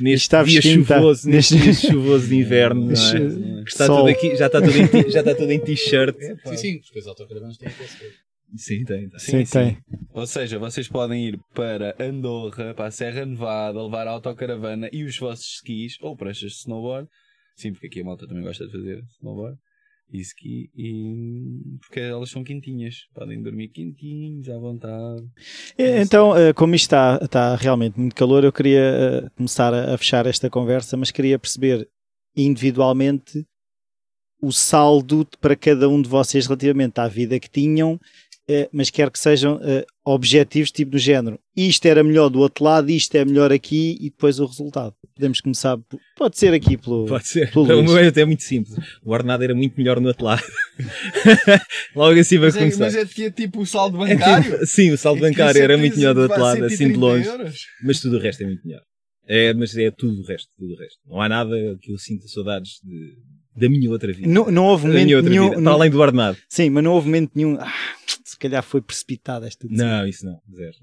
[0.00, 2.90] neste dia chuvoso, neste dia chuvoso de inverno.
[2.90, 3.62] É?
[3.66, 6.16] está tudo aqui, já está tudo em, já está tudo em t-shirt.
[6.46, 8.10] sim, sim, porque as autocaravanas têm aquecedor.
[8.56, 9.08] Sim, tem.
[9.08, 9.18] tem.
[9.18, 9.78] Sim, sim, tem.
[10.12, 15.02] Ou seja, vocês podem ir para Andorra, para a Serra Nevada, levar a autocaravana e
[15.02, 17.08] os vossos skis ou pranchas de snowboard.
[17.56, 19.58] Sim, porque aqui a malta também gosta de fazer snowboard
[20.12, 25.24] ski, e, porque elas são quentinhas, podem dormir quentinhos à vontade.
[25.78, 30.26] Então, eh, como isto está, está realmente muito calor, eu queria eh, começar a fechar
[30.26, 31.88] esta conversa, mas queria perceber
[32.36, 33.44] individualmente
[34.40, 37.98] o saldo para cada um de vocês relativamente à vida que tinham
[38.48, 41.38] eh, mas quero que sejam uh, objetivos, tipo do género.
[41.56, 44.94] Isto era melhor do outro lado, isto é melhor aqui e depois o resultado.
[45.14, 45.78] Podemos começar,
[46.16, 47.06] pode ser aqui pelo.
[47.06, 47.50] Pode ser.
[47.52, 48.76] Pelo o meu é até muito simples.
[49.02, 50.42] O ordenado era muito melhor no outro lado.
[51.96, 52.84] Logo assim vai mas começar.
[52.84, 54.54] É, mas é que é tipo o saldo bancário?
[54.54, 57.26] É tipo, sim, o saldo bancário era muito melhor do outro lado, assim de longe.
[57.26, 57.60] Euros.
[57.82, 58.82] Mas tudo o resto é muito melhor.
[59.26, 60.98] É, mas é tudo o resto, tudo o resto.
[61.06, 63.16] Não há nada que eu sinta saudades de,
[63.56, 64.28] da minha outra vida.
[64.28, 65.50] Não, não houve momento nenhum.
[65.50, 66.38] Vida, para além do ordenado.
[66.48, 67.56] Sim, mas não houve momento nenhum.
[67.60, 67.72] Ah,
[68.24, 69.88] se calhar foi precipitado esta decisão.
[69.88, 70.74] Não, isso não, zero.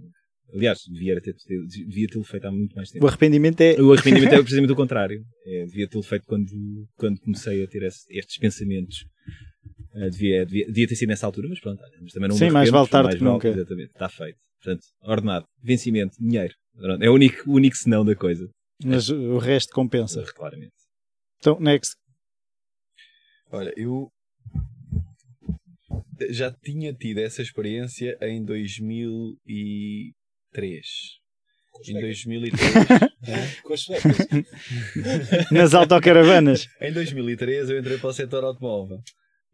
[0.53, 1.33] Aliás, devia ter,
[1.87, 3.05] devia tê-lo feito há muito mais tempo.
[3.05, 3.81] O arrependimento é.
[3.81, 5.23] O arrependimento é precisamente o contrário.
[5.45, 6.51] É, devia tê-lo feito quando,
[6.95, 9.05] quando comecei a ter esse, estes pensamentos.
[9.93, 11.81] Uh, devia, devia, devia, ter sido nessa altura, mas pronto.
[12.01, 13.47] Mas também não Sim, mais vale tarde que nunca.
[13.47, 14.37] Exatamente, está feito.
[14.61, 16.53] Portanto, ordenado, vencimento, dinheiro.
[16.99, 18.49] É o único, o único senão da coisa.
[18.83, 19.13] Mas é.
[19.13, 20.23] o resto compensa.
[20.35, 20.73] Claramente.
[21.39, 21.95] Então, next.
[23.51, 24.09] Olha, eu
[26.29, 30.85] já tinha tido essa experiência em 2003.
[31.87, 32.61] Em 2003.
[33.63, 34.17] Com as suecas.
[35.51, 36.67] Nas autocaravanas.
[36.79, 38.99] Em 2003 eu entrei para o setor automóvel.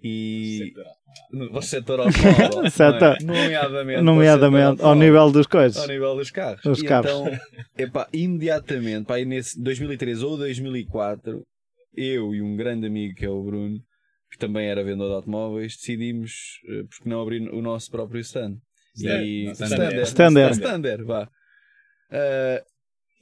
[0.03, 0.73] E.
[1.31, 2.69] No setor automóvel.
[2.69, 3.17] Setor.
[3.23, 4.01] Nomeadamente.
[4.01, 5.81] Nomeadamente ao nível dos coisas.
[5.81, 6.63] Ao nível dos carros.
[6.65, 7.09] Os carros.
[7.09, 7.39] Então,
[7.75, 11.41] epá, imediatamente, pá, nesse 2003 ou 2004,
[11.95, 13.79] eu e um grande amigo que é o Bruno,
[14.37, 18.57] que também era vendedor de automóveis, decidimos uh, porque não abrir o nosso próprio stand.
[18.95, 20.01] E, standard.
[20.03, 20.53] Standard.
[20.53, 21.29] Standard, vá.
[22.09, 22.65] Uh,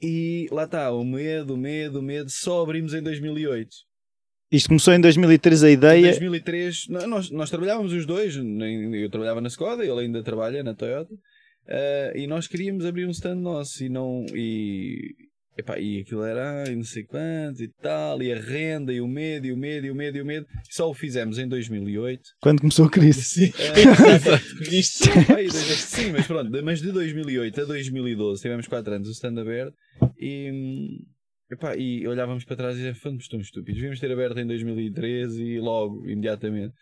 [0.00, 3.68] e lá está, o medo, o medo, o medo, só abrimos em 2008.
[4.52, 6.00] Isto começou em 2003 a ideia.
[6.00, 10.74] Em 2003, nós, nós trabalhávamos os dois, eu trabalhava na Skoda, ele ainda trabalha na
[10.74, 14.24] Toyota, uh, e nós queríamos abrir um stand nosso e não.
[14.34, 15.14] E,
[15.56, 19.08] Epá, e aquilo era ai, não sei quanto e tal, e a renda, e o
[19.08, 20.46] medo, e o medo, e o medo, e o medo.
[20.68, 22.22] E só o fizemos em 2008.
[22.42, 23.22] Quando começou a crise.
[23.24, 23.52] Sim,
[24.70, 25.08] Isto.
[25.34, 29.74] Ai, sim, mas pronto, mas de 2008 a 2012 tivemos 4 anos o stand aberto
[30.20, 31.06] e.
[31.50, 35.42] Epá, e olhávamos para trás e dizíamos, fomos tão estúpidos, devíamos ter aberto em 2013
[35.42, 36.74] e logo, imediatamente.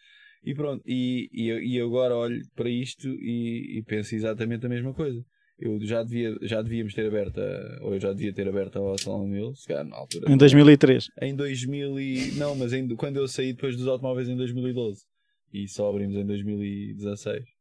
[0.42, 4.94] E pronto, e, e, e agora olho para isto e, e penso exatamente a mesma
[4.94, 5.22] coisa
[5.58, 8.98] eu já, devia, já devíamos ter aberto, a, ou eu já devia ter aberto a
[8.98, 10.30] Salão Mil, se calhar na altura.
[10.30, 11.08] Em 2003?
[11.22, 15.02] Em 2000 e, não, mas em, quando eu saí depois dos automóveis em 2012
[15.52, 17.53] e só abrimos em 2016.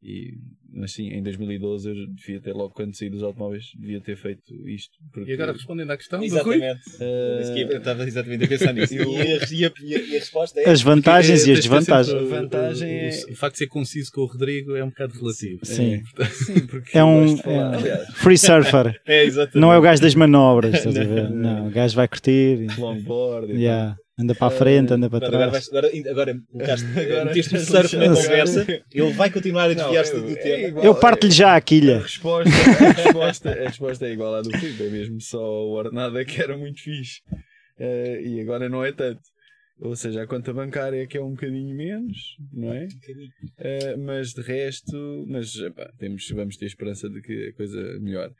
[0.00, 0.34] E,
[0.72, 4.68] mas sim, em 2012 eu devia ter, logo quando saí dos automóveis, devia ter feito
[4.68, 4.96] isto.
[5.12, 5.30] Porque...
[5.30, 6.80] E agora respondendo à questão exatamente.
[7.00, 7.76] Uh...
[7.76, 8.94] estava exatamente a pensar nisso.
[8.98, 9.10] Eu...
[9.10, 10.70] E, a, e, a, e, a, resposta é.
[10.70, 12.14] As vantagens e as desvantagens.
[12.14, 13.10] A vantagem é.
[13.28, 15.64] O, facto de ser conciso com o Rodrigo é um bocado relativo.
[15.64, 16.02] Sim.
[16.16, 19.00] É, sim porque é um é, free surfer.
[19.04, 19.58] é, exatamente.
[19.58, 20.74] Não é o gajo das manobras.
[20.74, 21.28] Estás a ver?
[21.28, 22.66] Não, o gajo vai curtir.
[22.78, 23.52] Longboard.
[23.52, 23.96] Yeah.
[24.18, 25.68] Anda para a frente, anda para trás.
[25.68, 26.42] Agora, agora,
[27.00, 30.80] agora meteste o surf na conversa, ele vai continuar a desviar-se do tema.
[30.82, 31.98] Eu parto-lhe já a quilha.
[31.98, 35.70] A resposta, a, resposta, a resposta é igual à do Filipe, é mesmo só o
[35.70, 37.20] ordenado é que era muito fixe.
[37.78, 39.22] Uh, e agora não é tanto.
[39.80, 42.86] Ou seja, a conta bancária que é um bocadinho menos, não é?
[42.86, 48.32] Uh, mas de resto, mas epá, temos, vamos ter esperança de que a coisa melhore.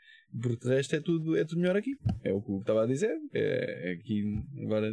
[0.43, 1.93] Porque de resto é tudo, é tudo melhor aqui.
[2.25, 3.17] É o que eu estava a dizer.
[3.33, 4.93] É, é aqui agora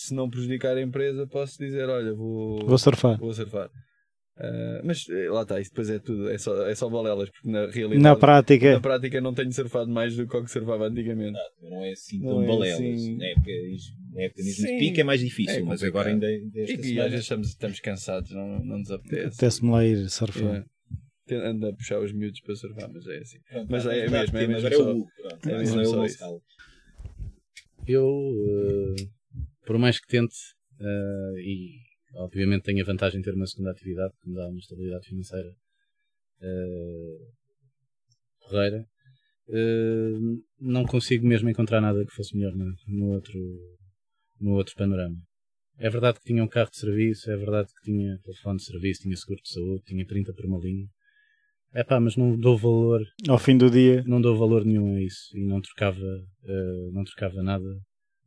[0.00, 3.18] se não prejudicar a empresa, posso dizer: olha, vou, vou surfar.
[3.18, 3.70] Vou surfar.
[4.38, 7.50] Uh, mas eh, lá está, isso depois é tudo, é só, é só bolelas, porque
[7.50, 10.86] na realidade, na prática, na prática não tenho surfado mais do que o que surfava
[10.86, 11.38] antigamente.
[11.60, 13.18] Não, não é assim tão é Assim...
[13.18, 13.50] Na época,
[14.14, 16.26] na época de pique é mais difícil, é mas agora ainda.
[16.26, 19.26] ainda e, e às vezes estamos, estamos cansados, não, não nos apetece.
[19.26, 20.64] Apetece-me lá ir surfar.
[21.28, 21.34] É.
[21.34, 23.38] Anda a puxar os miúdos para surfar, mas é assim.
[23.46, 24.56] Pronto, mas é, é, mesmo, é mesmo.
[24.56, 26.42] Agora só, é o pronto, é mesmo só isso.
[27.86, 28.06] Eu.
[28.06, 29.19] Uh
[29.64, 30.36] por mais que tente,
[30.80, 31.78] uh, e
[32.14, 35.50] obviamente tenho a vantagem de ter uma segunda atividade que me dá uma estabilidade financeira
[36.40, 37.30] uh,
[39.48, 43.38] uh, não consigo mesmo encontrar nada que fosse melhor no, no, outro,
[44.40, 45.16] no outro panorama.
[45.78, 49.02] É verdade que tinha um carro de serviço, é verdade que tinha telefone de serviço,
[49.02, 50.86] tinha seguro de saúde, tinha 30 por uma linha.
[51.72, 53.00] É pá, mas não dou valor.
[53.28, 54.02] Ao fim do dia.
[54.04, 55.30] Não dou valor nenhum a isso.
[55.34, 57.64] E não trocava, uh, não trocava nada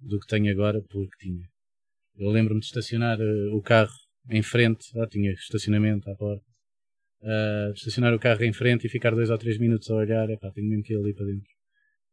[0.03, 1.47] do que tenho agora pelo que tinha.
[2.17, 3.93] Eu lembro-me de estacionar uh, o carro
[4.29, 6.45] em frente, ah, tinha estacionamento à porta,
[7.21, 10.29] uh, de estacionar o carro em frente e ficar dois ou três minutos a olhar,
[10.29, 11.51] epá, tenho mesmo que ir ali para dentro.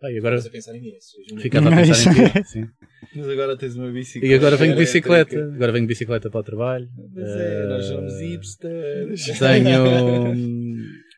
[0.02, 0.38] Ah, e agora...
[0.38, 1.16] a pensar em isso.
[1.40, 2.68] Ficava a pensar em ti, sim.
[3.14, 4.32] Mas agora tens uma bicicleta.
[4.32, 6.88] E agora venho de bicicleta, agora venho de bicicleta para o trabalho.
[7.12, 9.26] Mas é, uh, nós somos hipsters.
[9.38, 10.82] Tenho...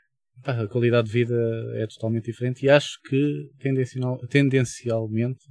[0.43, 1.37] Pá, a qualidade de vida
[1.77, 5.45] é totalmente diferente e acho que tendencial, tendencialmente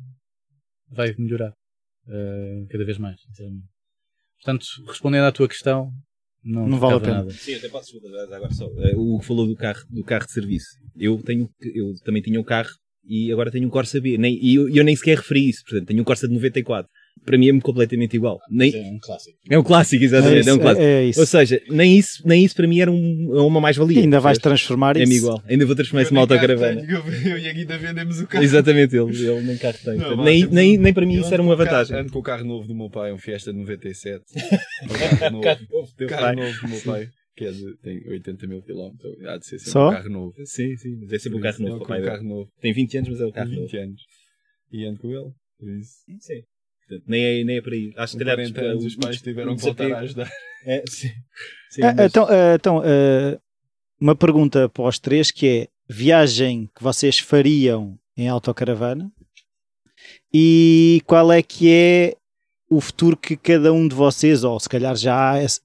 [0.92, 3.20] vai melhorar uh, cada vez mais.
[4.38, 5.92] Portanto, respondendo à tua questão,
[6.44, 7.14] não, não vale a pena.
[7.18, 7.32] Nada.
[7.32, 8.68] Sim, até posso agora só.
[8.68, 10.68] Uh, o que falou do carro, do carro de serviço.
[10.98, 12.72] Eu, tenho, eu também tinha um carro
[13.04, 14.18] e agora tenho um Corsa B.
[14.18, 15.64] Nem, e eu, eu nem sequer referi isso.
[15.64, 16.90] Portanto, tenho um Corsa de 94
[17.26, 18.40] para mim é completamente igual.
[18.50, 18.74] Nem...
[18.74, 19.38] É um clássico.
[19.50, 20.38] É um clássico, exatamente.
[20.38, 20.86] É, isso, é um clássico.
[20.86, 21.20] É, isso.
[21.20, 24.02] Ou seja, nem isso, nem isso para mim era um, uma mais-valia.
[24.02, 25.14] Ainda vais transformar é isso.
[25.14, 25.44] É igual.
[25.48, 26.82] Ainda vou transformar isso numa autocaravana.
[26.82, 28.44] Eu, e a Guida vendemos o carro.
[28.44, 29.98] Exatamente, ele, ele nem carro tem.
[29.98, 31.98] Não, nem, nem, nem para mim isso era uma vantagem.
[31.98, 34.24] Ando com o carro novo do meu pai, um Fiesta 97.
[35.20, 37.10] carro novo, carro novo, do carro novo do meu pai.
[37.36, 39.26] Que é de, tem 80 mil quilómetros.
[39.26, 39.90] Há de ser sempre Só?
[39.90, 40.34] um carro novo.
[40.44, 40.98] Sim, sim.
[41.02, 41.94] Mas é sempre um carro novo.
[41.94, 42.52] É um carro novo.
[42.62, 43.72] Tem 20 anos, mas é o carro 20 novo.
[43.72, 44.02] 20 anos.
[44.72, 45.32] E ando com ele.
[45.58, 45.92] Por isso.
[46.20, 46.42] Sim.
[46.92, 47.94] Portanto, nem é, nem é por aí.
[47.96, 50.30] Acho que 40 calhar, anos os pais tiveram que voltar a ajudar.
[50.64, 51.10] É, sim.
[51.72, 52.06] sim ah, mas...
[52.06, 53.42] Então, uh, então uh,
[54.00, 59.12] uma pergunta para os três que é viagem que vocês fariam em autocaravana
[60.32, 62.16] e qual é que é
[62.70, 65.62] o futuro que cada um de vocês, ou se calhar já há esse,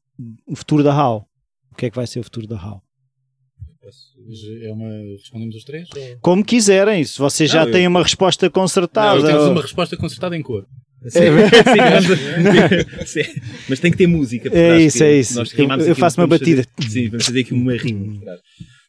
[0.47, 1.29] o futuro da HAL.
[1.71, 2.83] O que é que vai ser o futuro da HAL?
[4.63, 4.89] É uma...
[5.13, 5.89] Respondemos os três?
[5.95, 6.19] Ou...
[6.23, 7.71] Como quiserem, se vocês não, já eu...
[7.71, 9.21] têm uma resposta concertada.
[9.21, 9.53] Não, temos ou...
[9.53, 10.67] uma resposta concertada em cor.
[11.09, 11.21] Sim,
[13.07, 14.51] sim, mas tem que ter música.
[14.53, 15.41] É isso, é isso.
[15.41, 16.65] Eu, eu faço uma batida.
[16.77, 18.21] Fazer, sim, vamos fazer aqui uma rima.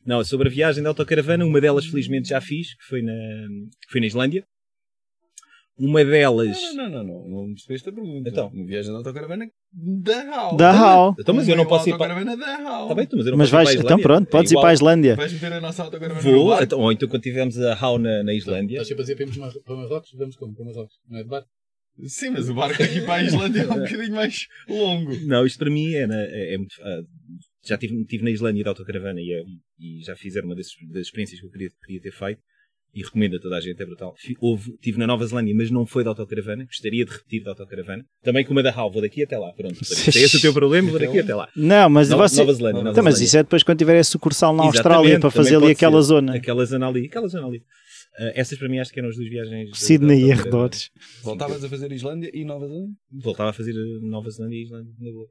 [0.06, 3.92] Não, sobre a viagem de autocaravana, uma delas felizmente já fiz, que foi na, que
[3.92, 4.46] foi na Islândia.
[5.78, 6.58] Uma delas.
[6.74, 8.28] Não, não, não, não, não me percebeste a pergunta.
[8.28, 10.58] Então, uma viagem de autocaravana da HAL.
[10.58, 11.16] Da HAL.
[11.20, 12.14] Então, mas eu não posso ir para.
[12.14, 12.88] Autocaravana da HAL.
[12.88, 14.52] Tá bem, então, mas eu não mas posso vais, ir para a Então pronto, podes
[14.52, 15.16] é ir para a Islândia.
[15.16, 18.34] Vais meter a nossa autocaravana Vou, então, ou então quando tivermos a HAL na, na
[18.34, 18.76] Islândia.
[18.78, 20.10] Estás sempre a dizer para irmos para Marrocos?
[20.18, 20.56] Vamos como?
[20.56, 20.96] Para Marrocos?
[21.08, 21.50] Não é de barco?
[22.06, 25.16] Sim, mas o barco aqui para a Islândia é um bocadinho mais longo.
[25.26, 26.74] Não, isto para mim é, é, é muito.
[26.74, 27.06] Uh,
[27.66, 29.42] já estive tive na Islândia de autocaravana e, é,
[29.80, 32.40] e já fiz uma das, das experiências que eu queria, queria ter feito.
[32.94, 34.16] e recomendo a toda a gente, é brutal.
[34.40, 36.66] Houve, estive na Nova Zelândia, mas não foi de autocaravana.
[36.66, 38.06] Gostaria de repetir de autocaravana.
[38.24, 39.52] Também com uma da HAL, vou daqui até lá.
[39.54, 39.76] Pronto.
[39.84, 41.50] Se é esse o teu problema, vou daqui até lá.
[41.56, 42.40] Não, mas Nova, você...
[42.40, 42.80] Nova Zelândia.
[42.80, 45.72] Nova então, mas isso é depois quando tiver a sucursal na Austrália para fazer ali
[45.72, 46.08] aquela ser.
[46.08, 46.36] zona.
[46.36, 47.06] Aquela zona ali.
[47.08, 47.62] Aquela zona ali.
[48.20, 49.78] Uh, essas para mim acho que eram as duas viagens.
[49.78, 50.90] Sydney e arredores.
[51.22, 52.96] Voltavas a fazer Islândia e Nova Zelândia?
[53.12, 55.30] Voltava a fazer Nova Zelândia e Islândia na boa.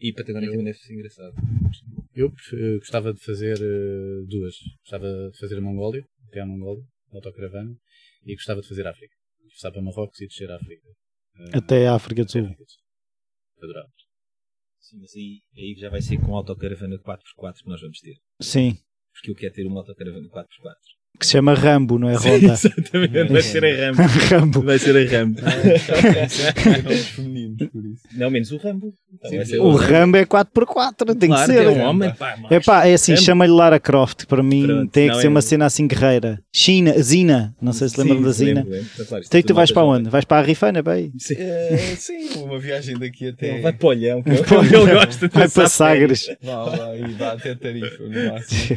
[0.00, 1.34] E Patagónia também deve ser engraçado.
[2.14, 2.32] Eu
[2.78, 4.54] gostava de fazer uh, duas.
[4.82, 7.76] Gostava de fazer a Mongólia, até a Mongólia, autocaravana,
[8.24, 9.14] e gostava de fazer a África.
[9.38, 10.88] Começar para Marrocos e descer a África.
[11.52, 12.54] Até a África do Sul.
[13.60, 13.90] Adorava.
[14.78, 18.16] Sim, mas aí, aí já vai ser com a autocaravana 4x4 que nós vamos ter.
[18.40, 18.78] Sim.
[19.12, 20.76] Porque eu quero ter uma autocaravana 4x4
[21.18, 22.56] que se chama Rambo, não é Ronda?
[22.56, 24.02] Sim, exatamente, vai ser a Rambo.
[24.02, 24.62] Rambo.
[24.62, 25.40] Vai ser a Rambo.
[28.16, 28.92] não, menos o Rambo.
[29.24, 31.64] Sim, o, o Rambo é 4x4, tem claro, que ser.
[31.64, 35.08] É um homem, pá, é pá, é assim, chama-lhe Lara Croft, para mim Pronto, tem
[35.08, 36.40] que ser é uma cena assim guerreira.
[36.52, 38.60] China, Zina, não sei se lembram da Zina.
[38.60, 38.88] Lembro, lembro.
[38.94, 40.10] Então, claro, então tu vais para onde?
[40.10, 41.12] Vais para a Rifana, bem?
[41.18, 41.34] Sim.
[41.34, 43.60] Uh, sim, uma viagem daqui até.
[43.60, 46.26] vai para o Olhão, que ele gosta de Vai para Sagres.
[46.42, 48.76] Vai lá e vá até Tarifa, no máximo.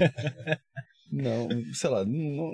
[1.12, 2.52] Não, sei lá, não,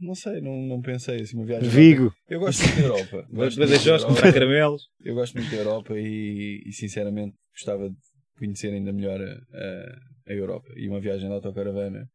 [0.00, 1.68] não sei, não, não pensei assim, uma viagem.
[1.68, 2.12] Vigo.
[2.28, 3.26] Eu gosto muito da Europa.
[3.32, 4.06] Gosto Europa.
[4.06, 4.82] comprar caramelos.
[5.02, 7.96] Eu gosto muito da Europa e, e, sinceramente gostava de
[8.38, 10.68] conhecer ainda melhor a, a Europa.
[10.76, 12.06] E uma viagem de autocaravana.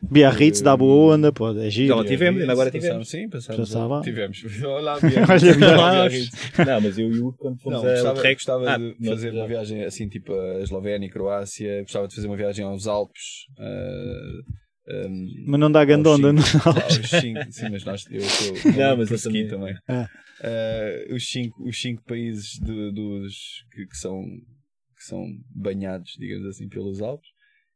[0.00, 1.96] Biarritz dá boa onda, pô, é giro.
[1.96, 3.08] Já tivemos, ainda agora tivemos.
[3.08, 3.68] Sim, passámos.
[3.68, 4.00] Passava.
[4.02, 4.44] Tivemos.
[4.62, 6.30] Olá, Biarritz.
[6.58, 9.46] não, mas eu e o quando fomos não, gostava, a gostava ah, de fazer uma
[9.46, 11.82] viagem assim, tipo a Eslovénia e Croácia.
[11.82, 13.46] Gostava de fazer uma viagem aos Alpes.
[13.58, 16.42] Uh, um, mas não dá gandonda, não?
[16.42, 17.34] sim,
[17.70, 19.46] mas nós, eu sou não, mas eu também.
[19.46, 19.74] também.
[19.86, 20.08] Ah.
[20.40, 26.46] Uh, os, cinco, os cinco países de, dos, que, que, são, que são banhados, digamos
[26.46, 27.28] assim, pelos Alpes.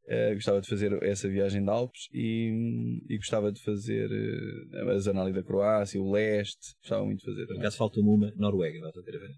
[0.05, 4.97] Uh, gostava de fazer essa viagem de Alpes e, e gostava de fazer uh, a
[4.97, 6.75] zona ali da Croácia, o leste.
[6.81, 7.45] Gostava muito de fazer.
[7.45, 9.35] Por acaso falta uma, Noruega, volta a ter a ver.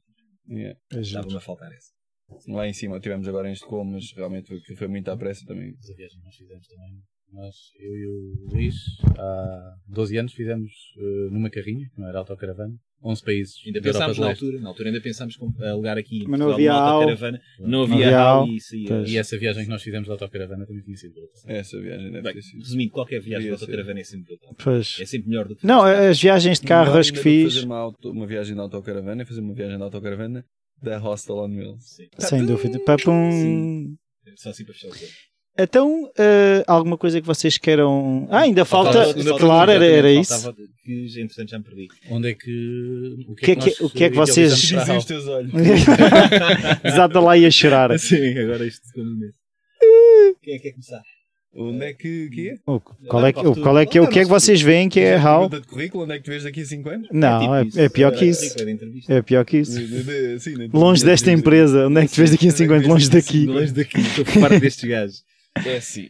[0.47, 0.79] Yeah.
[0.93, 1.93] Estava-me a faltar essa.
[2.47, 5.73] Lá em cima tivemos agora em Estocolmo, mas realmente foi, foi muito à pressa também.
[5.75, 8.75] Mas a viagem que nós fizemos também nós, eu e o Luís,
[9.17, 13.55] há 12 anos fizemos uh, numa carrinha, que não era autocaravana, 11 países.
[13.65, 17.41] Ainda pensámos na altura, na altura ainda pensámos em alugar aqui Mas não havia autocaravana.
[17.59, 21.13] Não havia AU e, e essa viagem que nós fizemos de autocaravana também tinha sido
[21.13, 21.41] brutal.
[21.45, 22.61] Essa viagem deve Bem, ter sido.
[22.61, 24.55] Resumindo, qualquer viagem de autocaravana é sempre brutal.
[24.63, 24.97] Pois.
[24.99, 25.65] É sempre melhor do que.
[25.67, 27.53] Não, as viagens de carros que fiz.
[27.53, 30.45] Fazer uma, auto, uma viagem de autocaravana é fazer uma viagem de autocaravana
[30.81, 31.83] da Hostel on Wheels.
[31.95, 32.07] Sim.
[32.17, 32.79] Sem dúvida.
[32.79, 33.95] Papum.
[34.35, 35.34] Só assim para fechar o tempo.
[35.57, 38.27] Então, uh, alguma coisa que vocês queiram.
[38.29, 39.05] Ah, ainda falta.
[39.05, 40.53] falta claro, era, era isso.
[40.83, 41.87] Que, entretanto, já me perdi.
[42.09, 43.25] Onde é que.
[43.27, 44.57] O que, é que, o que, é que vocês.
[44.57, 45.51] Dizem os teus olhos.
[46.83, 47.95] Exato, lá ia chorar.
[47.99, 49.33] Sim, agora isto ficou mês.
[50.41, 51.01] Quem é que quer começar?
[51.57, 52.55] Onde é que, que é?
[52.67, 54.99] O, qual é que, o, qual é que, o que é que vocês veem que
[54.99, 55.47] é how?
[55.47, 57.07] de currículo, onde é que te vês daqui a 5 anos?
[57.13, 58.55] Não, é, tipo é, é pior que isso.
[59.07, 59.79] É pior que isso.
[60.73, 62.87] Longe desta empresa, onde é que te vês daqui a 5 anos?
[62.87, 63.45] Longe daqui.
[63.45, 65.23] Longe daqui, estou fora destes gajos.
[65.63, 66.09] É assim,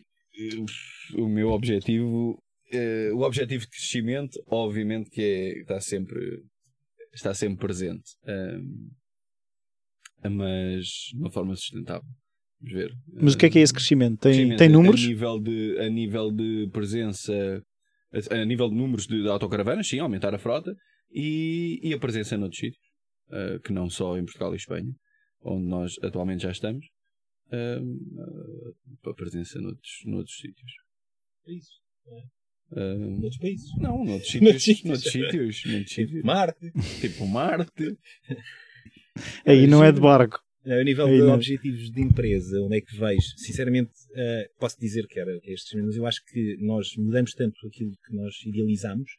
[1.16, 2.42] o meu objetivo,
[2.72, 6.44] eh, o objetivo de crescimento, obviamente que é, está sempre,
[7.14, 8.12] está sempre presente,
[10.24, 12.10] mas de uma forma sustentável.
[12.60, 12.92] Vamos ver.
[13.22, 14.20] Mas o que é que é esse crescimento?
[14.20, 15.04] Tem, crescimento tem números?
[15.04, 17.64] A nível, de, a nível de presença,
[18.32, 20.76] a, nível de números de, de, autocaravanas, sim, aumentar a frota
[21.12, 22.84] e, e a presença noutros sítios,
[23.30, 24.92] uh, que não só em Portugal e Espanha,
[25.42, 26.86] onde nós atualmente já estamos,
[27.48, 28.76] uh,
[29.12, 30.72] a presença noutros, noutros sítios.
[31.48, 31.72] Isso.
[32.08, 32.24] É.
[32.72, 33.72] Uh, noutros países?
[33.78, 34.84] Não, noutros sítios.
[34.84, 35.64] noutros sítios.
[35.66, 36.24] Noutros sítios.
[36.24, 36.72] Marte.
[37.02, 37.98] Tipo Marte.
[39.46, 40.40] Aí não é de barco.
[40.66, 41.36] A nível Aí de não.
[41.36, 43.38] objetivos de empresa, onde é que vejo?
[43.38, 47.92] Sinceramente, uh, posso dizer que era estes, mas eu acho que nós mudamos tanto aquilo
[47.92, 49.12] que nós idealizamos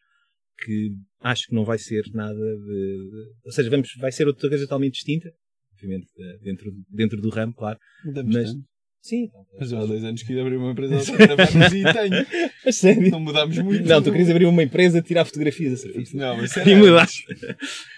[0.64, 3.10] que acho que não vai ser nada de.
[3.10, 5.30] de ou seja, vamos, vai ser outra coisa totalmente distinta
[5.76, 7.78] obviamente eh, dentro, dentro do ramo, claro.
[8.04, 8.66] Mudamos mas, tanto.
[9.06, 9.30] Sim.
[9.56, 12.50] Mas há dois anos queria abrir uma empresa autocaravanas e tenho.
[12.66, 13.10] A sério?
[13.12, 13.88] Não mudámos muito.
[13.88, 16.16] Não, tu querias abrir uma empresa tirar fotografias a serviço.
[16.16, 17.24] Não, mas E mudaste.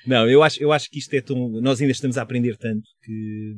[0.07, 1.49] Não, eu acho, eu acho que isto é tão.
[1.63, 3.55] Nós ainda estamos a aprender tanto que,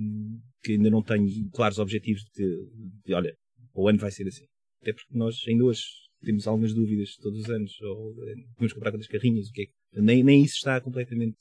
[0.62, 2.68] que ainda não tenho claros objetivos de,
[3.04, 3.34] de olha,
[3.74, 4.44] o ano vai ser assim.
[4.80, 5.82] Até porque nós ainda hoje
[6.22, 7.72] temos algumas dúvidas todos os anos.
[7.82, 8.14] Ou
[8.58, 10.00] vamos comprar quantas carrinhas, o que é que.
[10.00, 11.38] Nem, nem isso está completamente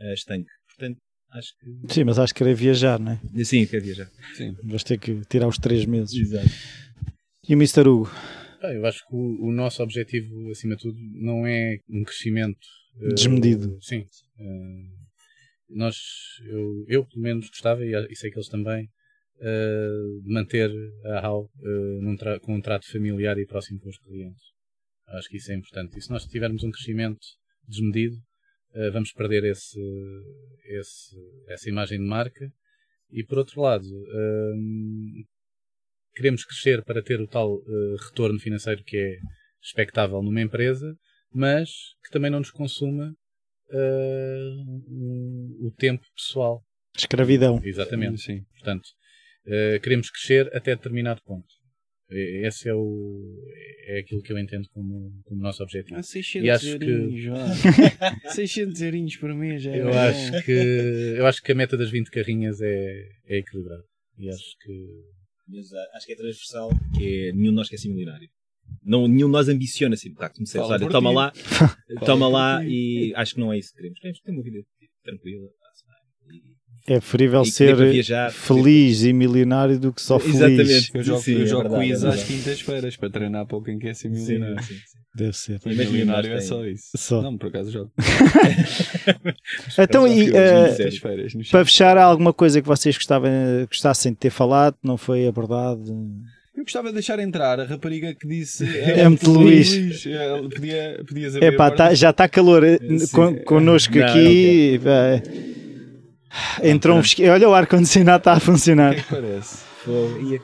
[0.00, 0.48] uh, estanque.
[0.66, 0.98] Portanto,
[1.32, 1.94] Acho que...
[1.94, 3.44] Sim, mas acho que querer viajar, não é?
[3.44, 4.10] Sim, quer viajar.
[4.34, 4.54] Sim.
[4.62, 6.14] Vais ter que tirar os três meses.
[6.14, 6.48] Exato.
[7.48, 7.88] E o Mr.
[7.88, 8.10] Hugo?
[8.62, 12.60] Ah, eu acho que o, o, nosso objetivo, acima de tudo, não é um crescimento
[13.00, 13.76] uh, desmedido.
[13.80, 14.04] Sim.
[14.38, 15.02] Uh,
[15.70, 15.96] nós,
[16.46, 20.70] eu, eu, pelo menos gostava, e, sei que eles também, uh, de manter
[21.06, 21.50] a HAL
[22.42, 24.44] com um trato familiar e próximo com os clientes.
[25.08, 25.98] Acho que isso é importante.
[25.98, 27.20] E se nós tivermos um crescimento
[27.66, 28.31] desmedido, uh,
[28.92, 29.80] vamos perder esse,
[30.64, 31.16] esse,
[31.48, 32.50] essa imagem de marca.
[33.10, 35.26] E por outro lado, uh,
[36.14, 39.18] queremos crescer para ter o tal uh, retorno financeiro que é
[39.62, 40.96] expectável numa empresa,
[41.32, 41.68] mas
[42.02, 43.14] que também não nos consuma
[45.60, 46.62] o tempo pessoal.
[46.94, 47.58] Escravidão.
[47.64, 48.20] Exatamente.
[48.20, 48.42] Sim.
[48.52, 48.86] Portanto,
[49.82, 51.48] queremos crescer até determinado ponto.
[52.12, 53.38] Esse é, o,
[53.86, 55.98] é aquilo que eu entendo como, como nosso objetivo.
[55.98, 57.62] Ah, 600 e acho eurinhos,
[58.22, 58.28] que...
[58.34, 60.52] 600 eurinhos por mês já é eu acho que
[61.16, 63.84] Eu acho que a meta das 20 carrinhas é, é equilibrada.
[64.18, 65.04] E acho que...
[65.48, 68.28] Mas ah, acho que é transversal, que é nenhum de nós quer ser milionário.
[68.84, 71.16] Não, nenhum de nós ambiciona assim, tá, olha, toma ti.
[71.16, 71.32] lá,
[72.06, 73.98] toma lá e acho que não é isso que queremos.
[73.98, 74.64] Queremos ter uma vida
[75.02, 75.48] tranquila,
[76.86, 80.36] é preferível ser viajar, feliz e milionário do que só feliz.
[80.36, 80.90] Exatamente.
[80.94, 83.78] Eu jogo, sim, eu é jogo verdade, quiz é às quintas-feiras para treinar para quem
[83.78, 84.62] quer ser milionário.
[84.62, 84.98] Sim, sim, sim.
[85.14, 85.60] Deve ser.
[85.64, 86.90] Mas milionário é só isso.
[86.96, 87.20] Só.
[87.22, 87.92] Não, por acaso jogo.
[89.78, 93.30] então, e, uh, para fechar, há alguma coisa que vocês gostavam,
[93.68, 94.74] gostassem de ter falado?
[94.82, 95.84] Não foi abordado?
[96.56, 99.76] Eu gostava de deixar entrar a rapariga que disse é muito Luís.
[99.76, 100.04] Luís.
[100.54, 102.78] Podia, podia Epá, tá, já está calor eh,
[103.12, 104.80] con, connosco não, aqui.
[104.82, 105.61] Não
[106.62, 108.92] Entrou um Olha, o ar-condicionado está a funcionar.
[108.92, 109.72] O que é que parece?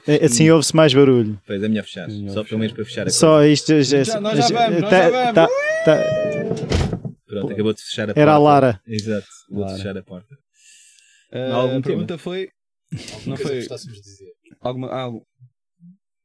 [0.06, 1.40] É, assim ouve-se mais barulho.
[1.46, 2.08] Pois é melhor fechar.
[2.28, 3.82] Só pelo menos para fechar a Só isto.
[3.82, 5.34] Já, já, nós já vamos, nós tá, já vamos.
[5.34, 5.48] Tá,
[5.84, 7.18] tá.
[7.26, 8.20] Pronto, acabou de fechar a porta.
[8.20, 8.80] Era a Lara.
[8.86, 10.34] Exato, vou de fechar a porta.
[11.32, 12.18] Uh, algum a pergunta tema?
[12.18, 12.48] foi.
[13.26, 13.60] Não foi.
[13.60, 14.32] dizer.
[14.60, 15.26] Alguma, algo.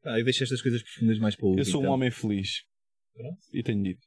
[0.05, 1.93] Ah, eu deixo estas coisas profundas mais para o Eu sou um então.
[1.93, 2.63] homem feliz.
[3.13, 3.37] Pronto.
[3.53, 4.01] E tenho dito.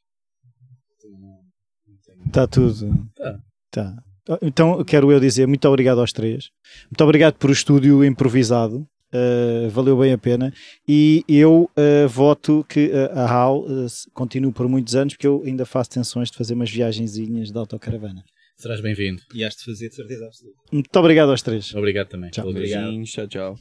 [2.26, 3.08] Está tudo.
[3.14, 3.38] Tá.
[3.70, 3.96] tá.
[4.42, 6.50] Então quero eu dizer muito obrigado aos três.
[6.90, 8.86] Muito obrigado por o estúdio improvisado.
[9.14, 10.52] Uh, valeu bem a pena.
[10.86, 13.64] E eu uh, voto que uh, a HAL
[14.12, 18.24] continue por muitos anos, porque eu ainda faço tensões de fazer umas viagenzinhas de autocaravana.
[18.56, 19.22] Serás bem-vindo.
[19.34, 20.58] E has de fazer, de certeza absoluta.
[20.72, 21.74] Muito obrigado aos três.
[21.74, 22.30] Obrigado também.
[22.30, 22.48] Tchau.
[22.48, 23.02] Obrigado.
[23.04, 23.58] Tchau, tchau.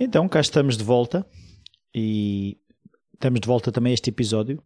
[0.00, 1.24] Então, cá estamos de volta
[1.94, 2.56] e
[3.14, 4.60] estamos de volta também a este episódio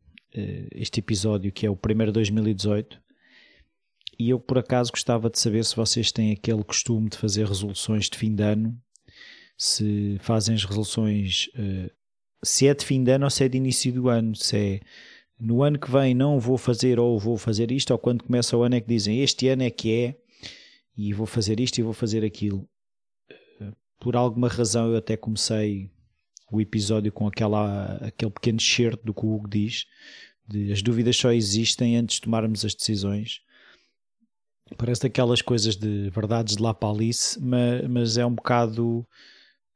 [0.75, 3.01] este episódio, que é o primeiro de 2018.
[4.19, 8.09] E eu, por acaso, gostava de saber se vocês têm aquele costume de fazer resoluções
[8.09, 8.77] de fim de ano,
[9.57, 11.91] se fazem as resoluções, eh,
[12.43, 14.81] se é de fim de ano ou se é de início do ano, se é
[15.39, 18.63] no ano que vem não vou fazer ou vou fazer isto, ou quando começa o
[18.63, 20.17] ano é que dizem este ano é que é
[20.97, 22.67] e vou fazer isto e vou fazer aquilo.
[23.61, 25.91] Eh, por alguma razão eu até comecei
[26.51, 29.87] o episódio com aquela, aquele pequeno shirt do que o Hugo diz,
[30.47, 33.41] de as dúvidas só existem antes de tomarmos as decisões.
[34.77, 39.07] Parece aquelas coisas de verdades de lá para Alice, mas, mas é um bocado.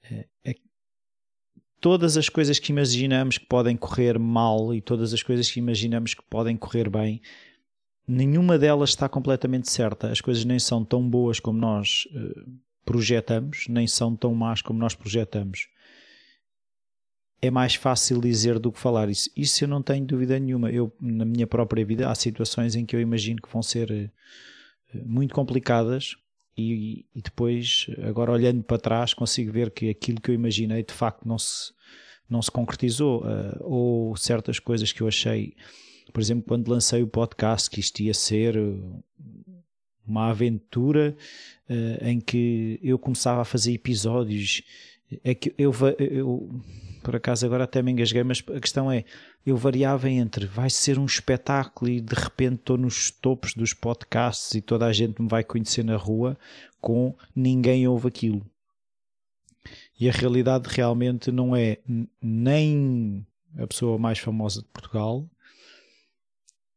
[0.03, 0.55] É, é,
[1.81, 6.15] todas as coisas que imaginamos que podem correr mal e todas as coisas que imaginamos
[6.15, 7.23] que podem correr bem,
[8.07, 10.11] nenhuma delas está completamente certa.
[10.11, 12.51] As coisas nem são tão boas como nós uh,
[12.85, 15.69] projetamos, nem são tão más como nós projetamos
[17.43, 19.09] é mais fácil dizer do que falar.
[19.09, 20.71] Isso, isso eu não tenho dúvida nenhuma.
[20.71, 24.11] Eu, na minha própria vida, há situações em que eu imagino que vão ser eh,
[25.05, 26.17] muito complicadas
[26.57, 30.93] e, e, depois, agora olhando para trás, consigo ver que aquilo que eu imaginei de
[30.93, 31.73] facto não se,
[32.29, 33.23] não se concretizou.
[33.23, 35.55] Uh, ou certas coisas que eu achei,
[36.13, 38.59] por exemplo, quando lancei o podcast, que isto ia ser
[40.07, 41.17] uma aventura
[42.03, 44.63] em que eu começava a fazer episódios.
[45.23, 46.61] É que eu, eu
[47.03, 49.05] por acaso agora até me engasguei, mas a questão é,
[49.45, 54.55] eu variava entre vai ser um espetáculo e de repente estou nos topos dos podcasts
[54.55, 56.39] e toda a gente me vai conhecer na rua
[56.81, 58.45] com ninguém ouve aquilo.
[59.99, 61.79] E a realidade realmente não é
[62.23, 63.27] nem
[63.59, 65.29] a pessoa mais famosa de Portugal,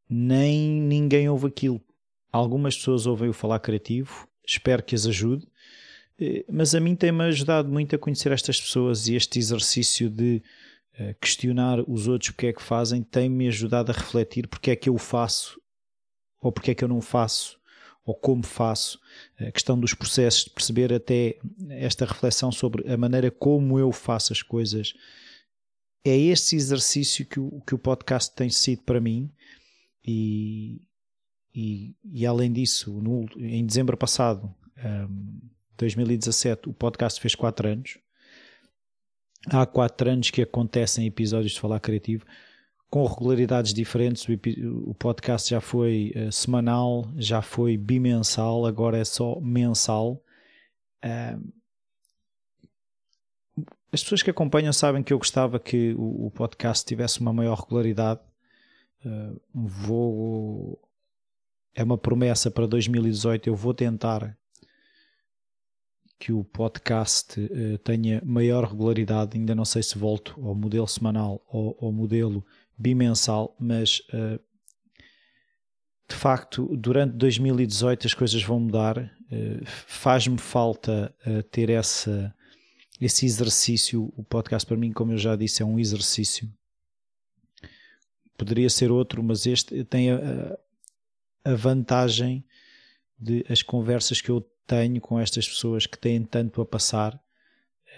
[0.09, 1.81] nem ninguém ouve aquilo.
[2.31, 5.47] Algumas pessoas ouvem o falar criativo, espero que as ajude,
[6.49, 10.41] mas a mim tem-me ajudado muito a conhecer estas pessoas e este exercício de
[10.97, 14.89] eh, questionar os outros porque é que fazem tem-me ajudado a refletir porque é que
[14.89, 15.59] eu faço
[16.39, 17.59] ou porque é que eu não faço
[18.05, 18.99] ou como faço,
[19.39, 21.37] a questão dos processos, de perceber até
[21.69, 24.93] esta reflexão sobre a maneira como eu faço as coisas.
[26.03, 29.31] É este exercício que o, que o podcast tem sido para mim
[30.03, 30.81] e,
[31.55, 35.39] e, e além disso, no, em dezembro passado, um,
[35.77, 37.97] 2017, o podcast fez 4 anos.
[39.47, 42.25] Há 4 anos que acontecem episódios de Falar Criativo
[42.93, 44.27] com regularidades diferentes.
[44.85, 50.23] O, podcast já foi uh, semanal, já foi bimensal, agora é só mensal.
[51.03, 51.53] Uh,
[53.91, 57.57] as pessoas que acompanham sabem que eu gostava que o, o podcast tivesse uma maior
[57.61, 58.21] regularidade.
[59.03, 60.79] Uh, vou.
[61.73, 63.47] É uma promessa para 2018.
[63.47, 64.37] Eu vou tentar
[66.19, 69.37] que o podcast uh, tenha maior regularidade.
[69.37, 72.45] Ainda não sei se volto ao modelo semanal ou ao modelo
[72.77, 74.39] bimensal, mas uh,
[76.07, 78.97] de facto, durante 2018 as coisas vão mudar.
[78.97, 81.13] Uh, Faz-me falta
[81.51, 82.33] ter essa
[83.01, 86.49] esse exercício, o podcast para mim, como eu já disse, é um exercício.
[88.37, 90.57] Poderia ser outro, mas este tem a,
[91.43, 92.45] a vantagem
[93.19, 97.19] de as conversas que eu tenho com estas pessoas que têm tanto a passar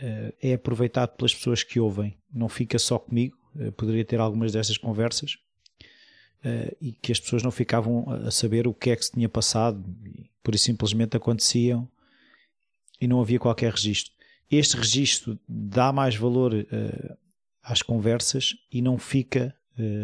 [0.02, 3.38] eh, é aproveitado pelas pessoas que ouvem, não fica só comigo.
[3.58, 5.38] Eh, poderia ter algumas dessas conversas
[6.44, 9.30] eh, e que as pessoas não ficavam a saber o que é que se tinha
[9.30, 9.84] passado,
[10.44, 11.90] por isso simplesmente aconteciam
[13.00, 14.14] e não havia qualquer registro
[14.50, 16.54] este registro dá mais valor
[17.64, 19.56] às conversas e não fica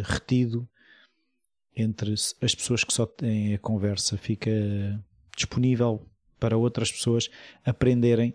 [0.03, 0.67] retido
[1.75, 4.49] entre as pessoas que só têm a conversa, fica
[5.37, 6.10] disponível
[6.41, 7.29] para outras pessoas
[7.63, 8.33] aprenderem.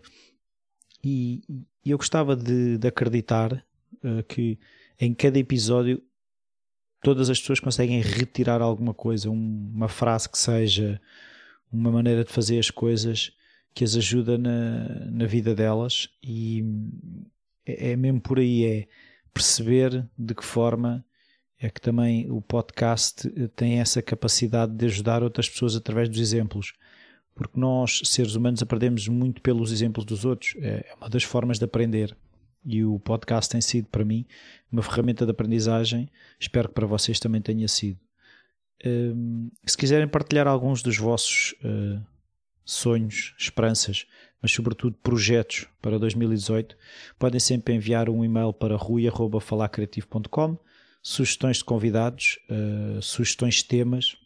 [1.04, 1.42] E,
[1.84, 4.58] eu gostava de, de acreditar uh, que
[4.98, 6.02] em cada episódio
[7.02, 11.00] todas as pessoas conseguem retirar alguma coisa, um, uma frase que seja,
[11.70, 13.32] uma maneira de fazer as coisas
[13.74, 16.64] que as ajuda na, na vida delas e
[17.64, 18.88] é, é mesmo por aí, é
[19.32, 21.04] perceber de que forma
[21.58, 26.74] é que também o podcast tem essa capacidade de ajudar outras pessoas através dos exemplos.
[27.36, 30.54] Porque nós, seres humanos, aprendemos muito pelos exemplos dos outros.
[30.56, 32.16] É, é uma das formas de aprender.
[32.64, 34.24] E o podcast tem sido, para mim,
[34.72, 36.08] uma ferramenta de aprendizagem.
[36.40, 38.00] Espero que para vocês também tenha sido.
[38.84, 42.02] Um, se quiserem partilhar alguns dos vossos uh,
[42.64, 44.06] sonhos, esperanças,
[44.40, 46.76] mas sobretudo projetos para 2018,
[47.18, 50.58] podem sempre enviar um e-mail para rui.falacreativo.com,
[51.02, 54.16] sugestões de convidados, uh, sugestões de temas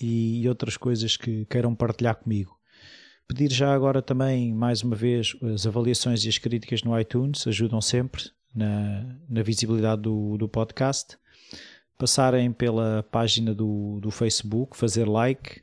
[0.00, 2.58] e outras coisas que queiram partilhar comigo.
[3.28, 7.80] Pedir já agora também, mais uma vez, as avaliações e as críticas no iTunes ajudam
[7.80, 8.24] sempre
[8.54, 11.16] na, na visibilidade do, do podcast.
[11.96, 15.62] Passarem pela página do, do Facebook, fazer like,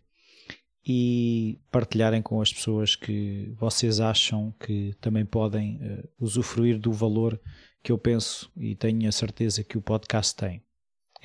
[0.88, 7.38] e partilharem com as pessoas que vocês acham que também podem uh, usufruir do valor
[7.84, 10.64] que eu penso e tenho a certeza que o podcast tem.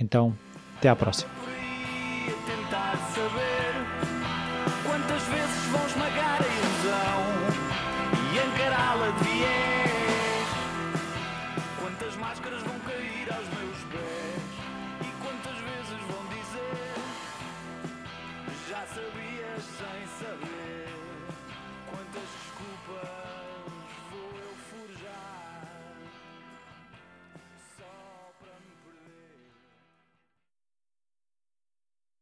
[0.01, 0.37] Então,
[0.77, 1.42] até à próxima.